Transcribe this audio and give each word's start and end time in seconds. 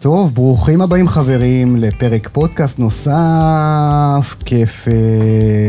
טוב, 0.00 0.34
ברוכים 0.34 0.80
הבאים 0.80 1.08
חברים 1.08 1.76
לפרק 1.76 2.28
פודקאסט 2.32 2.78
נוסף. 2.78 4.36
כיף 4.44 4.88
אה, 4.88 4.94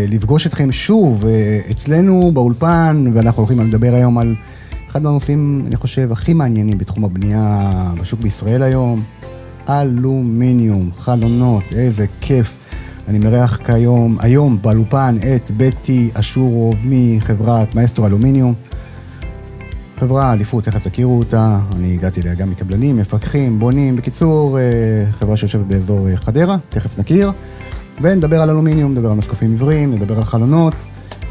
לפגוש 0.08 0.48
אתכם 0.48 0.72
שוב 0.72 1.26
אה, 1.26 1.60
אצלנו 1.72 2.32
באולפן, 2.34 3.06
ואנחנו 3.14 3.44
הולכים 3.44 3.60
לדבר 3.68 3.94
היום 3.94 4.18
על 4.18 4.36
אחד 4.92 5.06
הנושאים, 5.06 5.64
אני 5.68 5.76
חושב, 5.76 6.12
הכי 6.12 6.34
מעניינים 6.34 6.78
בתחום 6.78 7.06
הבנייה 7.06 7.72
בשוק 8.02 8.20
בישראל 8.20 8.64
היום, 8.64 9.04
אלומיניום, 9.70 10.90
חלונות, 11.00 11.64
איזה 11.72 12.06
כיף. 12.22 12.58
אני 13.08 13.20
מארח 13.20 13.60
כיום, 13.66 14.18
היום 14.20 14.58
באולפן 14.62 15.18
את 15.36 15.52
בטי 15.58 16.10
אשורוב 16.14 16.76
מחברת 16.84 17.76
מאסטרו 17.76 18.06
אלומיניום. 18.06 18.54
חברה, 20.02 20.34
אליפות, 20.34 20.64
תכף 20.64 20.88
תכירו 20.88 21.20
אותה, 21.20 21.60
אני 21.76 21.94
הגעתי 21.94 22.22
אליה 22.22 22.34
גם 22.34 22.50
מקבלנים, 22.50 22.96
מפקחים, 22.96 23.60
בונים, 23.60 23.96
בקיצור, 23.96 24.60
אה, 24.60 24.64
חברה 25.12 25.38
שיושבת 25.38 25.66
באזור 25.66 26.10
אה, 26.10 26.18
חדרה, 26.18 26.58
תכף 26.70 27.00
נכיר, 27.00 27.32
ונדבר 28.02 28.42
על 28.42 28.50
אלומיניום, 28.50 28.92
נדבר 28.92 29.12
על 29.12 29.18
משקופים 29.18 29.54
עבריים, 29.54 29.94
נדבר 29.94 30.18
על 30.18 30.24
חלונות, 30.24 30.74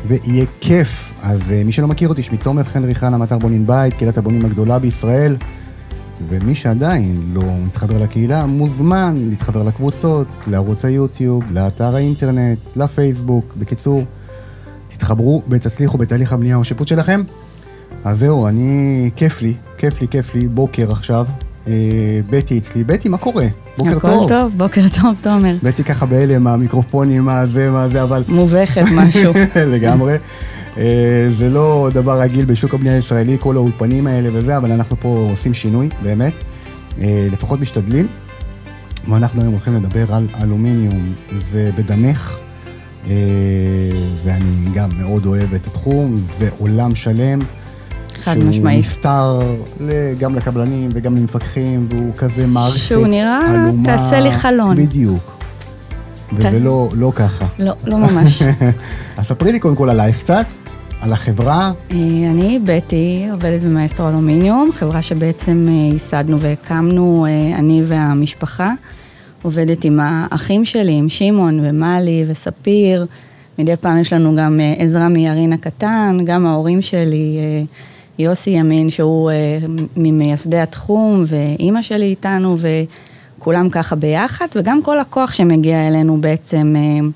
ויהיה 0.06 0.44
כיף. 0.60 1.12
אז 1.22 1.52
אה, 1.52 1.62
מי 1.64 1.72
שלא 1.72 1.88
מכיר 1.88 2.08
אותי, 2.08 2.22
שמי 2.22 2.36
תומר 2.36 2.64
חנרי 2.64 2.94
חנה, 2.94 3.18
מאתר 3.18 3.38
בונים 3.38 3.66
בית, 3.66 3.94
קהילת 3.94 4.18
הבונים 4.18 4.44
הגדולה 4.44 4.78
בישראל, 4.78 5.36
ומי 6.28 6.54
שעדיין 6.54 7.30
לא 7.32 7.42
מתחבר 7.66 7.98
לקהילה, 7.98 8.46
מוזמן 8.46 9.14
להתחבר 9.16 9.62
לקבוצות, 9.62 10.26
לערוץ 10.46 10.84
היוטיוב, 10.84 11.44
לאתר 11.50 11.96
האינטרנט, 11.96 12.58
לפייסבוק, 12.76 13.54
בקיצור, 13.58 14.04
תתחברו 14.88 15.42
ותצליחו 15.48 15.98
בתהליך 15.98 16.32
הבנייה 16.32 16.56
או 16.56 16.60
השיפוט 16.60 16.88
שלכם. 16.88 17.22
אז 18.04 18.18
זהו, 18.18 18.46
אני, 18.46 19.10
כיף 19.16 19.42
לי, 19.42 19.54
כיף 19.78 20.00
לי, 20.00 20.08
כיף 20.08 20.34
לי, 20.34 20.48
בוקר 20.48 20.92
עכשיו. 20.92 21.26
אה, 21.66 21.72
בטי 22.30 22.58
אצלי, 22.58 22.84
בטי, 22.84 23.08
מה 23.08 23.18
קורה? 23.18 23.46
בוקר 23.78 23.96
הכל 23.96 24.08
טוב. 24.08 24.28
טוב, 24.28 24.52
בוקר 24.56 24.82
טוב, 25.00 25.16
תומר. 25.20 25.56
בטי 25.62 25.84
ככה 25.84 26.06
בהלם, 26.06 26.46
המיקרופונים, 26.46 27.24
מה 27.24 27.46
זה, 27.46 27.70
מה 27.70 27.88
זה, 27.88 28.02
אבל... 28.02 28.22
מובכת 28.28 28.84
משהו. 28.96 29.32
לגמרי. 29.74 30.16
אה, 30.78 31.28
זה 31.38 31.48
לא 31.48 31.88
דבר 31.94 32.20
רגיל 32.20 32.44
בשוק 32.44 32.74
הבנייה 32.74 32.96
הישראלי, 32.96 33.36
כל 33.40 33.56
האולפנים 33.56 34.06
האלה 34.06 34.28
וזה, 34.32 34.56
אבל 34.56 34.72
אנחנו 34.72 34.96
פה 35.00 35.26
עושים 35.30 35.54
שינוי, 35.54 35.88
באמת. 36.02 36.32
אה, 37.00 37.28
לפחות 37.32 37.60
משתדלים. 37.60 38.06
ואנחנו 39.08 39.40
היום 39.42 39.52
הולכים 39.52 39.74
לדבר 39.74 40.14
על 40.14 40.26
אלומיניום 40.42 41.12
ובדמך. 41.50 42.38
אה, 43.06 43.14
ואני 44.24 44.70
גם 44.74 44.88
מאוד 44.98 45.26
אוהב 45.26 45.54
את 45.54 45.66
התחום, 45.66 46.16
זה 46.38 46.48
עולם 46.58 46.94
שלם. 46.94 47.38
חד 48.20 48.38
משמעית. 48.38 48.84
שהוא 48.84 48.92
נפתר 48.92 49.40
ל- 49.80 50.14
גם 50.18 50.34
לקבלנים 50.36 50.90
וגם 50.92 51.14
למפקחים, 51.16 51.86
והוא 51.90 52.12
כזה 52.14 52.46
מערכת 52.46 52.78
שהוא 52.78 53.06
נראה, 53.06 53.40
עלומה. 53.50 53.84
תעשה 53.84 54.20
לי 54.20 54.32
חלון. 54.32 54.76
בדיוק. 54.76 55.38
וזה 56.32 56.58
ת- 56.58 56.62
לא, 56.62 56.88
לא 56.92 57.12
ככה. 57.14 57.46
לא, 57.58 57.72
לא 57.84 57.98
ממש. 57.98 58.42
אז 59.16 59.26
ספרי 59.26 59.52
לי 59.52 59.58
קודם 59.60 59.76
כל 59.76 59.90
עלייך 59.90 60.18
קצת, 60.20 60.46
על 61.00 61.12
החברה. 61.12 61.72
אה, 61.90 61.96
אני, 62.30 62.58
בטי, 62.64 63.26
עובדת 63.32 63.60
במאסטרו 63.60 64.08
אלומיניום, 64.08 64.70
חברה 64.74 65.02
שבעצם 65.02 65.64
אה, 65.68 65.72
ייסדנו 65.92 66.40
והקמנו, 66.40 67.26
אה, 67.28 67.58
אני 67.58 67.82
והמשפחה. 67.88 68.72
עובדת 69.42 69.84
עם 69.84 70.00
האחים 70.02 70.64
שלי, 70.64 70.92
עם 70.92 71.08
שמעון 71.08 71.60
ומלי 71.62 72.24
וספיר. 72.28 73.06
מדי 73.58 73.76
פעם 73.76 73.98
יש 74.00 74.12
לנו 74.12 74.36
גם 74.36 74.58
עזרה 74.78 75.08
מירין 75.08 75.52
הקטן, 75.52 76.18
גם 76.26 76.46
ההורים 76.46 76.82
שלי, 76.82 77.38
יוסי 78.20 78.50
ימין, 78.50 78.90
שהוא 78.90 79.30
אה, 79.30 79.58
ממייסדי 79.96 80.58
התחום, 80.58 81.24
ואימא 81.26 81.82
שלי 81.82 82.04
איתנו, 82.04 82.56
וכולם 83.38 83.68
ככה 83.70 83.96
ביחד, 83.96 84.46
וגם 84.56 84.82
כל 84.82 85.00
הכוח 85.00 85.32
שמגיע 85.32 85.88
אלינו 85.88 86.20
בעצם 86.20 86.74
אה, 86.76 87.08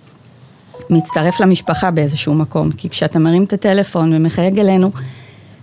מצטרף 0.91 1.41
למשפחה 1.41 1.91
באיזשהו 1.91 2.34
מקום. 2.34 2.70
כי 2.70 2.88
כשאתה 2.88 3.19
מרים 3.19 3.45
את 3.45 3.52
הטלפון 3.52 4.12
ומחייג 4.14 4.61
אלינו, 4.61 4.90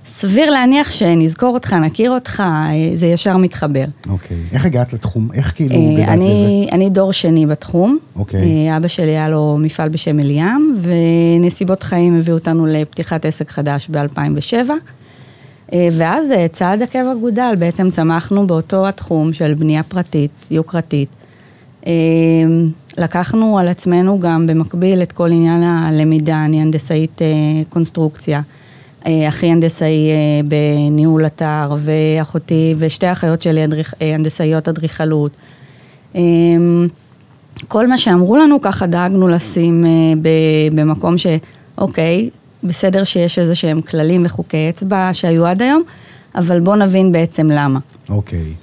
סביר 0.06 0.52
להניח 0.52 0.92
שנזכור 0.92 1.54
אותך, 1.54 1.74
נכיר 1.74 2.12
אותך, 2.12 2.44
אה, 2.46 2.90
זה 2.94 3.08
ישר 3.08 3.38
מתחבר. 3.38 3.86
אוקיי. 4.10 4.38
איך 4.52 4.66
הגעת 4.66 4.94
לתחום? 4.94 5.30
איך 5.34 5.56
כאילו 5.56 5.76
גדלת 5.94 6.10
אני, 6.10 6.68
אני 6.72 6.90
דור 6.90 7.14
שני 7.14 7.46
בתחום. 7.46 7.98
אוקיי. 8.16 8.70
אה, 8.70 8.78
אבא 8.78 8.88
שלי 8.88 9.10
היה 9.10 9.30
לו 9.30 9.58
מפעל 9.60 9.90
בשם 9.90 10.20
אליאם, 10.20 10.74
ונסיבות 10.82 11.84
חיים 11.84 12.18
הביאו 12.18 12.38
אותנו 12.38 12.66
לפתיחת 12.66 13.26
עסק 13.26 13.52
חדש 13.52 13.88
ב-2007. 13.92 14.70
ואז 15.74 16.32
אה, 16.32 16.48
צעד 16.48 16.82
עקב 16.82 17.06
אגודל, 17.12 17.56
בעצם 17.60 17.90
צמחנו 17.90 18.48
באותו 18.48 18.88
התחום 18.88 19.34
של 19.34 19.54
בנייה 19.54 19.84
פרטית, 19.84 20.32
יוקרתית. 20.52 21.10
אה, 21.88 21.92
לקחנו 22.98 23.60
על 23.60 23.68
עצמנו 23.68 24.20
גם 24.20 24.48
במקביל 24.48 25.02
את 25.02 25.12
כל 25.12 25.32
עניין 25.32 25.64
הלמידה, 25.64 26.46
אני 26.46 26.62
הנדסאית 26.62 27.22
אה, 27.22 27.28
קונסטרוקציה. 27.70 28.42
אה, 29.08 29.28
אחי 29.28 29.48
הנדסאי 29.48 30.10
אה, 30.10 30.16
בניהול 30.46 31.26
אתר, 31.26 31.76
ואחותי 31.80 32.76
ושתי 32.78 33.12
אחיות 33.12 33.42
שלי 33.42 33.62
אה, 34.02 34.16
הנדסאיות 34.16 34.68
אדריכלות. 34.68 35.32
אה, 36.16 36.22
כל 37.68 37.88
מה 37.88 37.98
שאמרו 37.98 38.38
לנו 38.38 38.62
ככה 38.62 38.88
דאגנו 38.88 39.28
לשים 39.28 39.86
אה, 39.86 39.90
במקום 40.72 41.16
שאוקיי, 41.18 42.30
בסדר 42.64 43.04
שיש 43.04 43.40
איזה 43.40 43.56
שהם 43.56 43.82
כללים 43.82 44.24
וחוקי 44.26 44.70
אצבע 44.70 45.10
שהיו 45.14 45.46
עד 45.46 45.62
היום, 45.62 45.84
אבל 46.36 46.60
בואו 46.60 46.76
נבין 46.76 47.12
בעצם 47.12 47.50
למה. 47.52 47.80
אוקיי. 48.10 48.54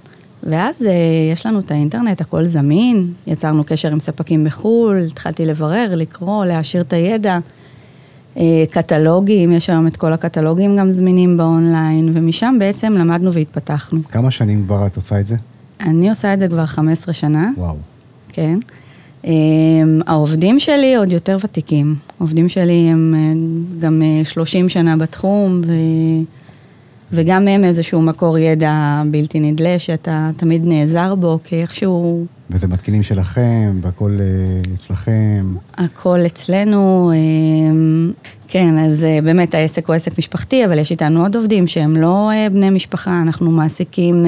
ואז 0.43 0.83
אה, 0.83 0.93
יש 1.33 1.47
לנו 1.47 1.61
את 1.61 1.71
האינטרנט, 1.71 2.21
הכל 2.21 2.45
זמין, 2.45 3.13
יצרנו 3.27 3.65
קשר 3.65 3.93
עם 3.93 4.01
ספקים 4.01 4.45
בחו"ל, 4.45 4.99
התחלתי 5.11 5.47
לברר, 5.47 5.97
לקרוא, 5.97 6.45
להעשיר 6.45 6.81
את 6.81 6.93
הידע. 6.93 7.39
אה, 8.37 8.65
קטלוגים, 8.71 9.53
יש 9.53 9.71
היום 9.71 9.87
את 9.87 9.97
כל 9.97 10.13
הקטלוגים 10.13 10.77
גם 10.77 10.93
זמינים 10.93 11.37
באונליין, 11.37 12.11
ומשם 12.15 12.57
בעצם 12.59 12.93
למדנו 12.93 13.33
והתפתחנו. 13.33 14.01
כמה 14.05 14.31
שנים 14.31 14.65
כבר 14.65 14.87
את 14.87 14.97
עושה 14.97 15.21
את 15.21 15.27
זה? 15.27 15.37
אני 15.81 16.11
עושה 16.11 16.35
את 16.35 16.39
זה 16.39 16.49
כבר 16.49 16.67
15 16.67 17.15
שנה, 17.15 17.51
וואו. 17.57 17.77
כן. 18.29 18.59
אה, 19.25 19.33
העובדים 20.07 20.61
שלי 20.61 20.97
עוד 20.97 21.13
יותר 21.13 21.37
ותיקים. 21.45 21.95
העובדים 22.19 22.49
שלי 22.49 22.89
הם 22.91 23.15
אה, 23.19 23.81
גם 23.81 24.03
אה, 24.03 24.25
30 24.25 24.69
שנה 24.69 24.97
בתחום, 24.97 25.61
ו... 25.67 25.73
וגם 27.13 27.49
הם 27.49 27.65
איזשהו 27.65 28.03
מקור 28.03 28.39
ידע 28.39 29.03
בלתי 29.11 29.41
נדלה, 29.41 29.79
שאתה 29.79 30.31
תמיד 30.37 30.67
נעזר 30.67 31.15
בו, 31.15 31.39
כי 31.45 31.61
איכשהו 31.61 32.27
וזה 32.51 32.67
מתקינים 32.67 33.03
שלכם, 33.03 33.79
והכל 33.83 34.19
אה, 34.21 34.75
אצלכם. 34.75 35.55
הכל 35.75 36.21
אצלנו, 36.27 37.13
אה, 37.15 37.17
כן, 38.49 38.79
אז 38.79 39.05
אה, 39.05 39.19
באמת 39.23 39.55
העסק 39.55 39.87
הוא 39.87 39.97
עסק 39.97 40.19
משפחתי, 40.19 40.65
אבל 40.65 40.79
יש 40.79 40.91
איתנו 40.91 41.23
עוד 41.23 41.37
עובדים 41.37 41.67
שהם 41.67 41.97
לא 41.97 42.31
אה, 42.31 42.47
בני 42.51 42.71
משפחה, 42.71 43.23
אנחנו 43.23 43.51
מעסיקים, 43.51 44.27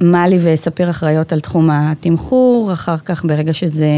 מלי 0.00 0.38
וספיר 0.42 0.90
אחראיות 0.90 1.32
על 1.32 1.40
תחום 1.40 1.70
התמחור, 1.70 2.72
אחר 2.72 2.96
כך 2.96 3.24
ברגע 3.24 3.52
שזה 3.52 3.88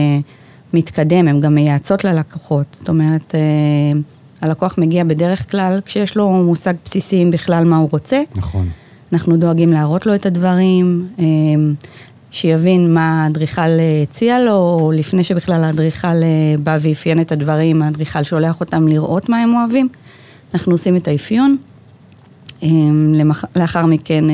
מתקדם, 0.75 1.29
הן 1.29 1.41
גם 1.41 1.55
מייעצות 1.55 2.05
ללקוחות, 2.05 2.67
זאת 2.79 2.89
אומרת, 2.89 3.35
אה, 3.35 3.41
הלקוח 4.41 4.75
מגיע 4.79 5.05
בדרך 5.05 5.51
כלל 5.51 5.81
כשיש 5.85 6.17
לו 6.17 6.31
מושג 6.31 6.75
בסיסי 6.85 7.23
אם 7.23 7.31
בכלל 7.31 7.65
מה 7.65 7.77
הוא 7.77 7.89
רוצה. 7.93 8.23
נכון. 8.37 8.69
אנחנו 9.13 9.37
דואגים 9.37 9.73
להראות 9.73 10.07
לו 10.07 10.15
את 10.15 10.27
הדברים, 10.27 11.09
אה, 11.19 11.25
שיבין 12.31 12.95
מה 12.95 13.25
האדריכל 13.25 13.61
אה, 13.61 14.03
הציע 14.03 14.39
לו, 14.41 14.53
או 14.81 14.93
לפני 14.95 15.25
שבכלל 15.25 15.65
האדריכל 15.65 16.17
בא 16.63 16.79
ואפיין 16.81 17.21
את 17.21 17.33
הדברים, 17.33 17.83
האדריכל 17.83 18.23
שולח 18.23 18.61
אותם 18.61 18.89
לראות 18.89 19.29
מה 19.29 19.37
הם 19.43 19.55
אוהבים. 19.55 19.89
אנחנו 20.55 20.73
עושים 20.73 20.97
את 20.97 21.09
האפיון. 21.09 21.57
למח- 23.15 23.45
לאחר 23.57 23.87
מכן 23.87 24.25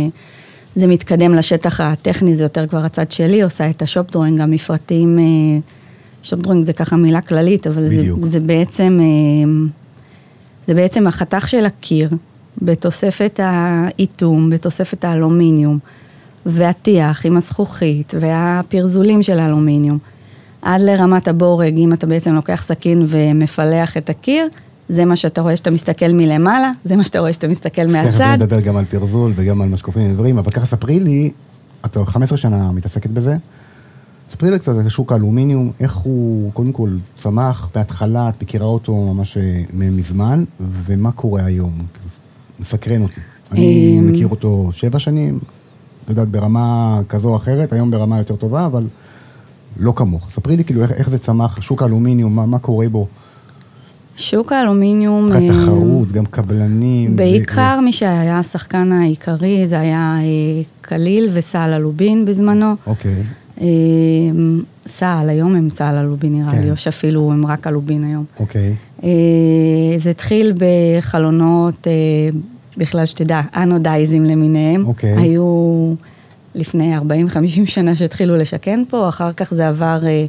זה 0.74 0.86
מתקדם 0.86 1.34
לשטח 1.34 1.80
הטכני, 1.80 2.34
זה 2.34 2.42
יותר 2.44 2.66
כבר 2.66 2.84
הצד 2.84 3.10
שלי, 3.10 3.42
עושה 3.42 3.70
את 3.70 3.82
ה 3.82 3.88
shop 3.88 4.10
drawing, 4.10 4.40
המפרטים, 4.40 5.18
אה, 5.18 5.24
shop 6.22 6.40
drawing 6.40 6.64
זה 6.64 6.72
ככה 6.72 6.96
מילה 6.96 7.20
כללית, 7.20 7.66
אבל 7.66 7.88
זה. 7.88 8.02
זה 8.22 8.40
בעצם, 8.40 9.00
אה, 9.02 9.68
זה 10.66 10.74
בעצם 10.74 11.06
החתך 11.06 11.48
של 11.48 11.66
הקיר, 11.66 12.10
בתוספת 12.62 13.40
האיטום, 13.42 14.50
בתוספת 14.50 15.04
האלומיניום, 15.04 15.78
והטיח 16.46 17.26
עם 17.26 17.36
הזכוכית, 17.36 18.14
והפרזולים 18.20 19.22
של 19.22 19.38
האלומיניום, 19.38 19.98
עד 20.62 20.80
לרמת 20.80 21.28
הבורג, 21.28 21.76
אם 21.76 21.92
אתה 21.92 22.06
בעצם 22.06 22.34
לוקח 22.34 22.62
סכין 22.64 23.06
ומפלח 23.08 23.96
את 23.96 24.10
הקיר, 24.10 24.48
זה 24.88 25.04
מה 25.04 25.16
שאתה 25.16 25.40
רואה 25.40 25.56
שאתה 25.56 25.70
מסתכל 25.70 26.12
מלמעלה, 26.12 26.72
זה 26.84 26.96
מה 26.96 27.04
שאתה 27.04 27.18
רואה 27.18 27.32
שאתה 27.32 27.48
מסתכל 27.48 27.82
אז 27.82 27.92
תכף 27.92 28.04
מהצד. 28.04 28.36
נדבר 28.36 28.60
גם 28.60 28.76
על 28.76 28.84
פרזול 28.84 29.32
וגם 29.36 29.62
על 29.62 29.68
משקופים 29.68 30.10
ודברים, 30.10 30.38
אבל 30.38 30.50
ככה 30.50 30.66
ספרי 30.66 31.00
לי, 31.00 31.30
את 31.86 31.96
15 32.06 32.38
שנה 32.38 32.72
מתעסקת 32.72 33.10
בזה, 33.10 33.36
ספרי 34.30 34.50
לי 34.50 34.58
קצת 34.58 34.72
על 34.76 34.88
שוק 34.88 35.12
האלומיניום, 35.12 35.70
איך 35.80 35.94
הוא 35.96 36.52
קודם 36.52 36.72
כל 36.72 36.90
צמח 37.16 37.68
בהתחלה, 37.74 38.28
את 38.28 38.42
מכירה 38.42 38.66
אותו 38.66 39.14
ממש 39.14 39.36
אה, 39.36 39.62
מזמן, 39.72 40.44
ומה 40.86 41.12
קורה 41.12 41.44
היום? 41.44 41.72
כאילו, 41.94 42.08
מסקרן 42.60 43.02
אותי. 43.02 43.20
אני 43.52 43.96
אמ, 43.98 44.12
מכיר 44.12 44.28
אותו 44.28 44.68
שבע 44.72 44.98
שנים, 44.98 45.38
את 46.04 46.10
יודעת, 46.10 46.28
ברמה 46.28 47.00
כזו 47.08 47.28
או 47.28 47.36
אחרת, 47.36 47.72
היום 47.72 47.90
ברמה 47.90 48.18
יותר 48.18 48.36
טובה, 48.36 48.66
אבל 48.66 48.86
לא 49.76 49.92
כמוך. 49.96 50.30
ספרי 50.30 50.56
לי 50.56 50.64
כאילו 50.64 50.82
איך, 50.82 50.92
איך 50.92 51.10
זה 51.10 51.18
צמח, 51.18 51.60
שוק 51.60 51.82
האלומיניום, 51.82 52.36
מה, 52.36 52.46
מה 52.46 52.58
קורה 52.58 52.88
בו. 52.88 53.06
שוק 54.16 54.52
האלומיניום... 54.52 55.26
מבחינת 55.26 55.50
תחרות, 55.50 56.12
גם 56.12 56.26
קבלנים. 56.26 57.16
בעיקר 57.16 57.80
מי 57.80 57.92
שהיה 57.92 58.38
השחקן 58.38 58.92
העיקרי, 58.92 59.66
זה 59.66 59.80
היה 59.80 60.16
קליל 60.80 61.28
וסל 61.32 61.72
אלובין 61.76 62.24
בזמנו. 62.24 62.74
אוקיי. 62.86 63.22
סל, 64.86 65.26
היום 65.28 65.54
הם 65.54 65.68
סל 65.68 65.98
אלובין 66.04 66.32
נראה 66.32 66.52
כן. 66.52 66.62
לי, 66.62 66.70
או 66.70 66.76
שאפילו 66.76 67.32
הם 67.32 67.46
רק 67.46 67.66
אלובין 67.66 68.04
היום. 68.04 68.24
אוקיי. 68.40 68.74
אה, 69.04 69.08
זה 69.98 70.10
התחיל 70.10 70.52
בחלונות, 70.58 71.86
אה, 71.86 71.92
בכלל 72.76 73.06
שתדע, 73.06 73.40
אנודייזים 73.56 74.24
למיניהם. 74.24 74.86
אוקיי. 74.86 75.16
היו 75.16 75.94
לפני 76.54 76.98
40-50 76.98 77.00
שנה 77.66 77.96
שהתחילו 77.96 78.36
לשכן 78.36 78.82
פה, 78.88 79.08
אחר 79.08 79.32
כך 79.32 79.54
זה 79.54 79.68
עבר 79.68 80.00
אה, 80.06 80.26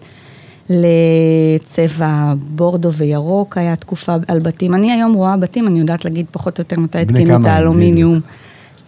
לצבע 0.70 2.34
בורדו 2.38 2.92
וירוק, 2.92 3.58
היה 3.58 3.76
תקופה 3.76 4.16
על 4.28 4.40
בתים. 4.40 4.76
אני 4.76 4.92
היום 4.92 5.14
רואה 5.14 5.38
בתים, 5.38 5.68
אני 5.68 5.80
יודעת 5.80 6.06
להגיד 6.06 6.26
פחות 6.32 6.60
או 6.60 6.62
יותר 6.62 6.80
מתי 6.80 6.98
התקינו 6.98 7.42
את 7.42 7.46
האלומיניום. 7.46 8.20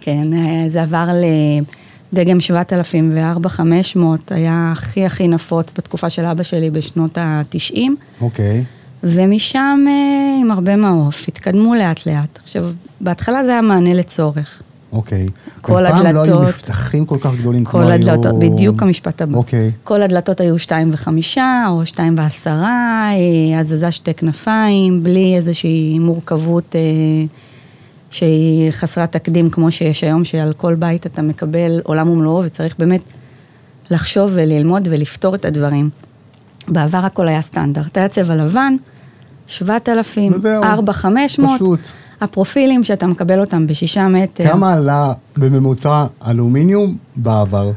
כן, 0.02 0.34
אה, 0.34 0.70
זה 0.70 0.82
עבר 0.82 1.08
לדגם 2.14 2.40
7000 2.40 3.12
ו-4500, 3.14 4.00
היה 4.30 4.70
הכי 4.72 5.06
הכי 5.06 5.28
נפוץ 5.28 5.74
בתקופה 5.78 6.10
של 6.10 6.26
אבא 6.26 6.44
שלי 6.44 6.70
בשנות 6.70 7.18
ה-90. 7.18 7.80
אוקיי. 8.22 8.64
ומשם 9.04 9.86
אה, 9.88 10.42
עם 10.42 10.52
הרבה 10.52 10.76
מעוף, 10.76 11.28
התקדמו 11.28 11.76
לאט 11.76 12.06
לאט. 12.06 12.40
עכשיו, 12.44 12.70
בהתחלה 13.02 13.44
זה 13.44 13.52
היה 13.52 13.62
מענה 13.62 13.94
לצורך. 13.94 14.62
אוקיי. 14.92 15.28
כל 15.62 15.84
גם 15.88 15.92
פעם 15.92 16.04
לא 16.04 16.10
היו 16.10 16.22
הדלתות- 16.22 16.48
מפתחים 16.48 17.06
כל 17.06 17.18
כך 17.22 17.32
גדולים 17.40 17.66
כמו 17.66 17.72
כל 17.72 17.92
היו... 17.92 18.12
הדלתות, 18.12 18.40
בדיוק 18.40 18.82
המשפט 18.82 19.22
הבא. 19.22 19.38
אוקיי. 19.38 19.72
כל 19.84 20.02
הדלתות 20.04 20.42
היו 20.42 20.60
שתיים 20.60 20.90
וחמישה, 20.94 21.66
או 21.70 21.86
שתיים 21.86 22.16
ועשרה, 22.18 23.10
אה, 23.54 23.60
הזזה 23.60 23.92
שתי 23.92 24.14
כנפיים, 24.14 25.04
בלי 25.04 25.36
איזושהי 25.36 26.00
מורכבות 26.00 26.76
אה, 26.76 26.80
שהיא 28.10 28.72
חסרת 28.72 29.12
תקדים, 29.12 29.50
כמו 29.50 29.72
שיש 29.72 30.04
היום, 30.04 30.24
שעל 30.24 30.54
כל 30.54 30.76
בית 30.76 31.06
אתה 31.06 31.22
מקבל 31.22 31.82
עולם 31.84 32.10
ומלואו, 32.10 32.44
וצריך 32.44 32.76
באמת 32.80 33.04
לחשוב 33.90 34.32
וללמוד 34.34 34.88
ולפתור 34.92 35.36
את 35.36 35.46
הדברים. 35.46 35.90
בעבר 36.68 36.98
הכל 36.98 37.28
היה 37.28 37.42
סטנדרט, 37.42 37.98
היה 37.98 38.08
צבע 38.08 38.36
לבן, 38.36 38.76
7,000, 39.48 40.34
וזהו. 40.36 40.64
4, 40.64 40.94
500, 40.94 41.56
פשוט. 41.56 41.80
הפרופילים 42.22 42.84
שאתה 42.84 43.08
מקבל 43.08 43.40
אותם 43.40 43.68
בשישה 43.68 44.08
מטר, 44.08 44.48
כמה 44.48 44.74
עלה 44.74 45.14
בממוצע 45.38 46.06
אלומיניום 46.28 46.98
בעבר? 47.16 47.72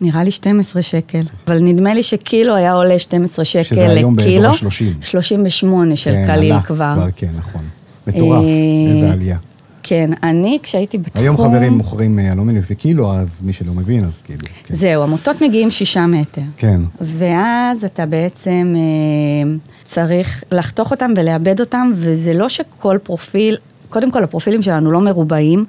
נראה 0.00 0.24
לי 0.24 0.30
12 0.30 0.82
שקל, 0.82 1.22
אבל 1.46 1.58
נדמה 1.60 1.94
לי 1.94 2.02
שקילו 2.02 2.54
היה 2.54 2.72
עולה 2.72 2.98
12 2.98 3.44
שקל 3.44 3.62
שזה 3.62 3.90
היום 3.90 4.16
באזור 4.16 4.32
לקילו, 4.32 4.48
ה-30. 4.48 5.04
38 5.04 5.96
של 5.96 6.10
כן, 6.10 6.26
קליל 6.26 6.52
עלה 6.52 6.62
כבר. 6.62 6.94
כן, 7.16 7.30
נכון. 7.36 7.62
מטורף, 8.06 8.44
אה, 8.44 8.94
איזה 8.94 9.12
עלייה. 9.12 9.38
כן, 9.82 10.10
אני 10.22 10.58
כשהייתי 10.62 10.98
בתחום... 10.98 11.22
היום 11.22 11.36
חברים 11.36 11.72
מוכרים 11.72 12.18
אה, 12.18 12.32
אלומיניום 12.32 12.64
לפי 12.64 12.74
קילו, 12.74 13.12
אז 13.12 13.28
מי 13.42 13.52
שלא 13.52 13.72
מבין, 13.72 14.04
אז 14.04 14.12
כאילו, 14.24 14.40
כן. 14.64 14.74
זהו, 14.74 15.02
המוטות 15.02 15.42
מגיעים 15.42 15.70
שישה 15.70 16.06
מטר. 16.06 16.42
כן, 16.56 16.80
ואז 17.00 17.84
אתה 17.84 18.06
בעצם 18.06 18.74
אה, 18.76 19.52
צריך 19.90 20.44
לחתוך 20.52 20.90
אותם 20.90 21.10
ולאבד 21.16 21.60
אותם, 21.60 21.92
וזה 21.94 22.34
לא 22.34 22.48
שכל 22.48 22.98
פרופיל, 23.02 23.56
קודם 23.88 24.10
כל 24.10 24.22
הפרופילים 24.22 24.62
שלנו 24.62 24.92
לא 24.92 25.00
מרובעים, 25.00 25.64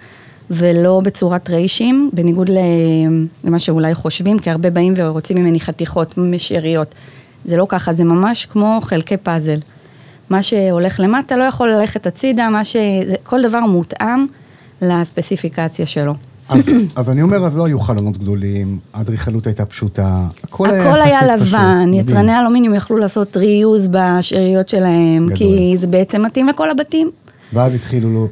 ולא 0.50 1.02
בצורת 1.04 1.50
ריישים, 1.50 2.10
בניגוד 2.14 2.50
למה 3.44 3.60
שאולי 3.60 3.96
חושבים, 3.96 4.40
כי 4.40 4.50
הרבה 4.50 4.70
באים 4.70 4.94
ורוצים 4.98 5.38
ממני 5.38 5.60
חתיכות, 5.60 6.18
משאריות. 6.18 6.96
זה 7.46 7.58
לא 7.58 7.66
ככה, 7.70 7.94
זה 7.94 8.04
ממש 8.04 8.46
כמו 8.46 8.80
חלקי 8.82 9.18
פאזל. 9.18 9.60
מה 10.30 10.44
שהולך 10.44 11.00
למטה 11.00 11.36
לא 11.36 11.44
יכול 11.44 11.70
ללכת 11.70 12.08
הצידה, 12.08 12.50
מה 12.50 12.66
ש... 12.66 12.76
כל 13.24 13.42
דבר 13.42 13.60
מותאם 13.60 14.26
לספציפיקציה 14.82 15.86
שלו. 15.86 16.14
אז, 16.52 16.70
אז 16.96 17.10
אני 17.10 17.22
אומר, 17.22 17.46
אז 17.46 17.56
לא 17.56 17.66
היו 17.66 17.80
חלונות 17.80 18.18
גדולים, 18.18 18.80
האדריכלות 18.94 19.48
הייתה 19.48 19.66
פשוטה, 19.66 20.28
הכל 20.44 20.70
היה 20.70 20.90
הכל 20.90 21.02
היה 21.02 21.20
פשוט, 21.20 21.48
לבן, 21.48 21.86
מדהים. 21.88 21.94
יצרני 21.94 22.40
אלומיניום 22.40 22.76
יכלו 22.76 22.98
לעשות 22.98 23.38
ריוז 23.38 23.88
בשאריות 23.92 24.70
שלהם, 24.70 25.26
גדול. 25.26 25.38
כי 25.38 25.74
זה 25.78 25.88
בעצם 25.88 26.22
מתאים 26.26 26.48
לכל 26.48 26.72
הבתים. 26.72 27.12
ואז 27.54 27.76
התחילו 27.76 28.10
לו 28.10 28.28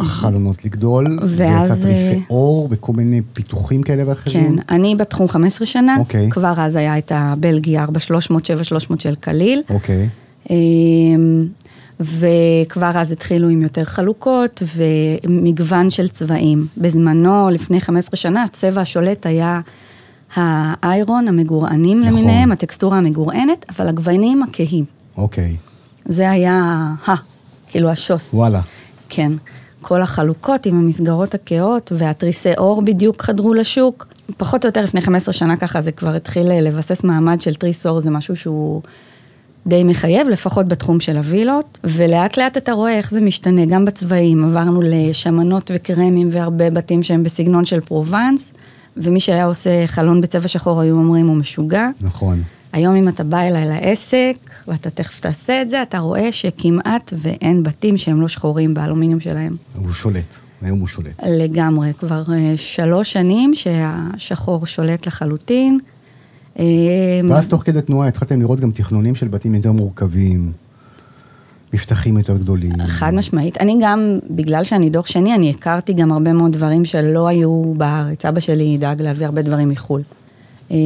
החלונות 0.00 0.64
לגדול, 0.64 1.18
ואז, 1.22 1.70
ויצא 1.70 1.82
תריסי 1.82 2.20
אה, 2.30 2.36
וכל 2.70 2.92
מיני 2.92 3.20
פיתוחים 3.32 3.82
כאלה 3.82 4.02
ואחרים. 4.06 4.56
כן, 4.56 4.74
אני 4.74 4.96
בתחום 4.96 5.28
15 5.28 5.66
שנה, 5.66 5.96
אוקיי. 5.98 6.30
כבר 6.30 6.52
אז 6.56 6.76
היה 6.76 6.98
את 6.98 7.12
הבלגי 7.14 7.78
4300, 7.78 8.44
7300 8.46 9.00
של 9.00 9.14
קליל, 9.14 9.62
אוקיי, 9.70 10.08
אמ, 10.50 11.46
וכבר 12.00 12.90
אז 12.94 13.12
התחילו 13.12 13.48
עם 13.48 13.62
יותר 13.62 13.84
חלוקות 13.84 14.62
ומגוון 14.76 15.90
של 15.90 16.08
צבעים. 16.08 16.66
בזמנו, 16.76 17.50
לפני 17.50 17.80
15 17.80 18.16
שנה, 18.16 18.42
הצבע 18.42 18.80
השולט 18.80 19.26
היה 19.26 19.60
האיירון, 20.34 21.28
המגורענים 21.28 22.00
נכון. 22.00 22.12
למיניהם, 22.12 22.52
הטקסטורה 22.52 22.98
המגורענת, 22.98 23.66
אבל 23.68 23.88
הגוונים 23.88 24.42
הכהים. 24.42 24.84
אוקיי, 25.16 25.56
זה 26.04 26.30
היה 26.30 26.54
ה, 27.08 27.14
כאילו 27.70 27.90
השוס. 27.90 28.34
וואלה. 28.34 28.60
כן. 29.08 29.32
כל 29.80 30.02
החלוקות 30.02 30.66
עם 30.66 30.78
המסגרות 30.78 31.34
הכהות 31.34 31.92
והתריסי 31.96 32.54
אור 32.58 32.82
בדיוק 32.82 33.22
חדרו 33.22 33.54
לשוק. 33.54 34.06
פחות 34.36 34.64
או 34.64 34.68
יותר 34.68 34.84
לפני 34.84 35.00
15 35.00 35.32
שנה 35.32 35.56
ככה 35.56 35.80
זה 35.80 35.92
כבר 35.92 36.14
התחיל 36.14 36.60
לבסס 36.60 37.04
מעמד 37.04 37.40
של 37.40 37.54
תריס 37.54 37.86
אור, 37.86 38.00
זה 38.00 38.10
משהו 38.10 38.36
שהוא 38.36 38.82
די 39.66 39.84
מחייב, 39.84 40.28
לפחות 40.28 40.68
בתחום 40.68 41.00
של 41.00 41.16
הווילות. 41.16 41.78
ולאט 41.84 42.36
לאט 42.36 42.56
אתה 42.56 42.72
רואה 42.72 42.98
איך 42.98 43.10
זה 43.10 43.20
משתנה, 43.20 43.66
גם 43.66 43.84
בצבעים, 43.84 44.44
עברנו 44.44 44.80
לשמנות 44.84 45.70
וקרמים 45.74 46.28
והרבה 46.30 46.70
בתים 46.70 47.02
שהם 47.02 47.22
בסגנון 47.22 47.64
של 47.64 47.80
פרובנס, 47.80 48.52
ומי 48.96 49.20
שהיה 49.20 49.44
עושה 49.44 49.86
חלון 49.86 50.20
בצבע 50.20 50.48
שחור 50.48 50.80
היו 50.80 50.96
אומרים 50.96 51.28
הוא 51.28 51.36
משוגע. 51.36 51.88
נכון. 52.00 52.42
היום 52.72 52.96
אם 52.96 53.08
אתה 53.08 53.24
בא 53.24 53.40
אליי 53.40 53.66
לעסק, 53.66 54.36
ואתה 54.68 54.90
תכף 54.90 55.20
תעשה 55.20 55.62
את 55.62 55.70
זה, 55.70 55.82
אתה 55.82 55.98
רואה 55.98 56.32
שכמעט 56.32 57.12
ואין 57.16 57.62
בתים 57.62 57.96
שהם 57.96 58.20
לא 58.20 58.28
שחורים 58.28 58.74
באלומיניום 58.74 59.20
שלהם. 59.20 59.56
הוא 59.74 59.92
שולט, 59.92 60.34
היום 60.62 60.78
הוא 60.78 60.88
שולט. 60.88 61.22
לגמרי, 61.26 61.92
כבר 61.98 62.22
אה, 62.32 62.54
שלוש 62.56 63.12
שנים 63.12 63.54
שהשחור 63.54 64.66
שולט 64.66 65.06
לחלוטין. 65.06 65.78
אה, 66.58 66.64
ואז 67.28 67.48
תוך 67.48 67.62
כדי 67.62 67.82
תנועה 67.82 68.08
התחלתם 68.08 68.40
לראות 68.40 68.60
גם 68.60 68.70
תכנונים 68.70 69.14
של 69.14 69.28
בתים 69.28 69.54
יותר 69.54 69.72
מורכבים, 69.72 70.52
מפתחים 71.74 72.18
יותר 72.18 72.36
גדולים. 72.36 72.72
חד 72.86 73.14
משמעית. 73.14 73.60
אני 73.60 73.78
גם, 73.80 74.18
בגלל 74.30 74.64
שאני 74.64 74.90
דור 74.90 75.02
שני, 75.02 75.34
אני 75.34 75.50
הכרתי 75.50 75.92
גם 75.92 76.12
הרבה 76.12 76.32
מאוד 76.32 76.52
דברים 76.52 76.84
שלא 76.84 77.28
היו 77.28 77.62
בארץ. 77.76 78.24
אבא 78.24 78.40
שלי 78.40 78.76
דאג 78.78 79.02
להביא 79.02 79.26
הרבה 79.26 79.42
דברים 79.42 79.68
מחו"ל. 79.68 80.02
אה, 80.70 80.76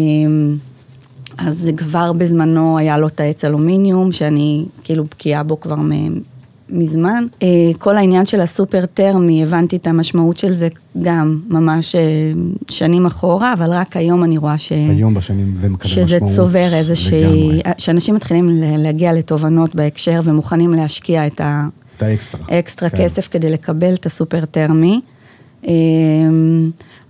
אז 1.38 1.70
כבר 1.76 2.12
בזמנו 2.12 2.78
היה 2.78 2.98
לו 2.98 3.06
את 3.06 3.20
העץ 3.20 3.44
אלומיניום, 3.44 4.12
שאני 4.12 4.64
כאילו 4.84 5.04
בקיאה 5.04 5.42
בו 5.42 5.60
כבר 5.60 5.76
מזמן. 6.70 7.26
אה, 7.42 7.48
כל 7.78 7.96
העניין 7.96 8.26
של 8.26 8.40
הסופר 8.40 8.86
טרמי, 8.86 9.42
הבנתי 9.42 9.76
את 9.76 9.86
המשמעות 9.86 10.38
של 10.38 10.52
זה 10.52 10.68
גם 11.02 11.40
ממש 11.48 11.94
אה, 11.94 12.00
שנים 12.70 13.06
אחורה, 13.06 13.52
אבל 13.52 13.70
רק 13.70 13.96
היום 13.96 14.24
אני 14.24 14.38
רואה 14.38 14.58
ש... 14.58 14.72
היום 14.72 15.14
בשנים 15.14 15.54
זה 15.60 15.68
מקבל 15.68 15.90
משמעות. 15.90 16.08
שזה 16.08 16.18
צובר 16.34 16.74
איזושהי, 16.74 17.48
לגמרי. 17.48 17.62
שאנשים 17.78 18.14
מתחילים 18.14 18.48
להגיע 18.62 19.12
לתובנות 19.12 19.74
בהקשר 19.74 20.20
ומוכנים 20.24 20.74
להשקיע 20.74 21.26
את 21.26 21.40
את 21.98 22.02
ה 22.02 22.08
extra. 22.08 22.40
ה 22.48 22.55
extra 22.55 22.90
כן. 22.90 23.04
כסף 23.04 23.28
כדי 23.28 23.50
לקבל 23.50 23.94
את 23.94 24.06
הסופר 24.06 24.44
טרמי. 24.44 25.00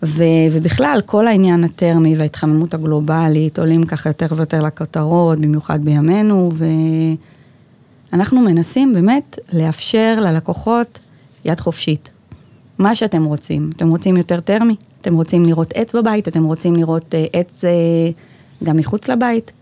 ו, 0.02 0.24
ובכלל, 0.52 1.00
כל 1.06 1.26
העניין 1.26 1.64
הטרמי 1.64 2.14
וההתחממות 2.16 2.74
הגלובלית 2.74 3.58
עולים 3.58 3.86
ככה 3.86 4.10
יותר 4.10 4.26
ויותר 4.36 4.62
לכותרות, 4.62 5.40
במיוחד 5.40 5.84
בימינו, 5.84 6.50
ואנחנו 8.12 8.40
מנסים 8.40 8.94
באמת 8.94 9.38
לאפשר 9.52 10.18
ללקוחות 10.20 10.98
יד 11.44 11.60
חופשית. 11.60 12.10
מה 12.78 12.94
שאתם 12.94 13.24
רוצים. 13.24 13.70
אתם 13.76 13.88
רוצים 13.88 14.16
יותר 14.16 14.40
טרמי? 14.40 14.76
אתם 15.00 15.14
רוצים 15.14 15.44
לראות 15.44 15.72
עץ 15.74 15.94
בבית? 15.94 16.28
אתם 16.28 16.44
רוצים 16.44 16.76
לראות 16.76 17.14
אה, 17.14 17.24
עץ 17.32 17.64
אה, 17.64 17.70
גם 18.64 18.76
מחוץ 18.76 19.08
לבית? 19.08 19.52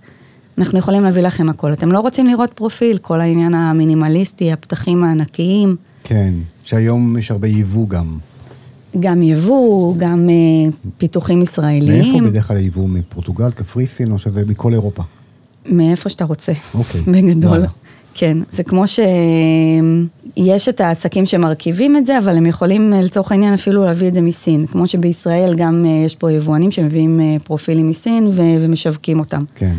אנחנו 0.59 0.79
יכולים 0.79 1.05
להביא 1.05 1.23
לכם 1.23 1.49
הכל. 1.49 1.73
אתם 1.73 1.93
לא 1.93 2.01
רוצים 2.01 2.27
לראות 2.27 2.53
פרופיל, 2.53 2.99
כל 2.99 3.21
העניין 3.21 3.55
המינימליסטי, 3.55 4.53
הפתחים 4.53 5.05
הענקיים, 5.05 5.77
כן, 6.05 6.35
שהיום 6.65 7.19
יש 7.19 7.31
הרבה 7.31 7.49
יבוא 7.49 7.89
גם. 7.89 8.19
גם 9.01 9.23
יבוא, 9.23 9.95
גם 9.99 10.29
אה, 10.29 10.71
פיתוחים 10.99 11.43
ישראליים. 11.43 12.13
מאיפה 12.13 12.31
בדרך 12.31 12.49
כלל 12.49 12.57
היבוא? 12.57 12.89
מפורטוגל, 12.89 13.51
קפריסין, 13.51 14.13
או 14.13 14.19
שזה 14.19 14.43
מכל 14.49 14.73
אירופה? 14.73 15.03
מאיפה 15.67 16.09
שאתה 16.09 16.25
רוצה, 16.25 16.53
אוקיי, 16.75 17.01
בגדול. 17.01 17.51
וואלה. 17.51 17.69
כן, 18.19 18.39
זה 18.51 18.63
כמו 18.63 18.85
שיש 18.87 20.69
את 20.69 20.81
העסקים 20.81 21.27
שמרכיבים 21.27 21.97
את 21.97 22.07
זה, 22.07 22.19
אבל 22.19 22.37
הם 22.37 22.47
יכולים 22.47 22.93
אה, 22.93 23.01
לצורך 23.03 23.33
העניין 23.33 23.55
אפילו 23.55 23.85
להביא 23.85 24.09
את 24.09 24.15
זה 24.15 24.21
מסין. 24.21 24.67
כמו 24.67 24.87
שבישראל 24.87 25.55
גם 25.57 25.85
אה, 25.87 25.91
יש 26.07 26.15
פה 26.15 26.33
יבואנים 26.33 26.71
שמביאים 26.71 27.21
אה, 27.21 27.37
פרופילים 27.45 27.89
מסין 27.89 28.27
ו- 28.27 28.33
ומשווקים 28.61 29.19
אותם. 29.19 29.45
כן. 29.55 29.75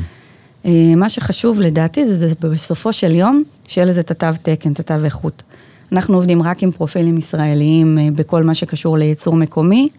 מה 0.97 1.09
שחשוב 1.09 1.61
לדעתי 1.61 2.05
זה, 2.05 2.27
זה 2.27 2.33
בסופו 2.39 2.93
של 2.93 3.15
יום, 3.15 3.43
שיהיה 3.67 3.85
לזה 3.85 4.01
את 4.01 4.11
התו 4.11 4.27
תקן, 4.41 4.71
את 4.71 4.79
התו 4.79 5.05
איכות. 5.05 5.43
אנחנו 5.91 6.15
עובדים 6.15 6.41
רק 6.41 6.63
עם 6.63 6.71
פרופילים 6.71 7.17
ישראליים 7.17 7.97
בכל 8.15 8.43
מה 8.43 8.53
שקשור 8.53 8.97
לייצור 8.97 9.35
מקומי, 9.35 9.89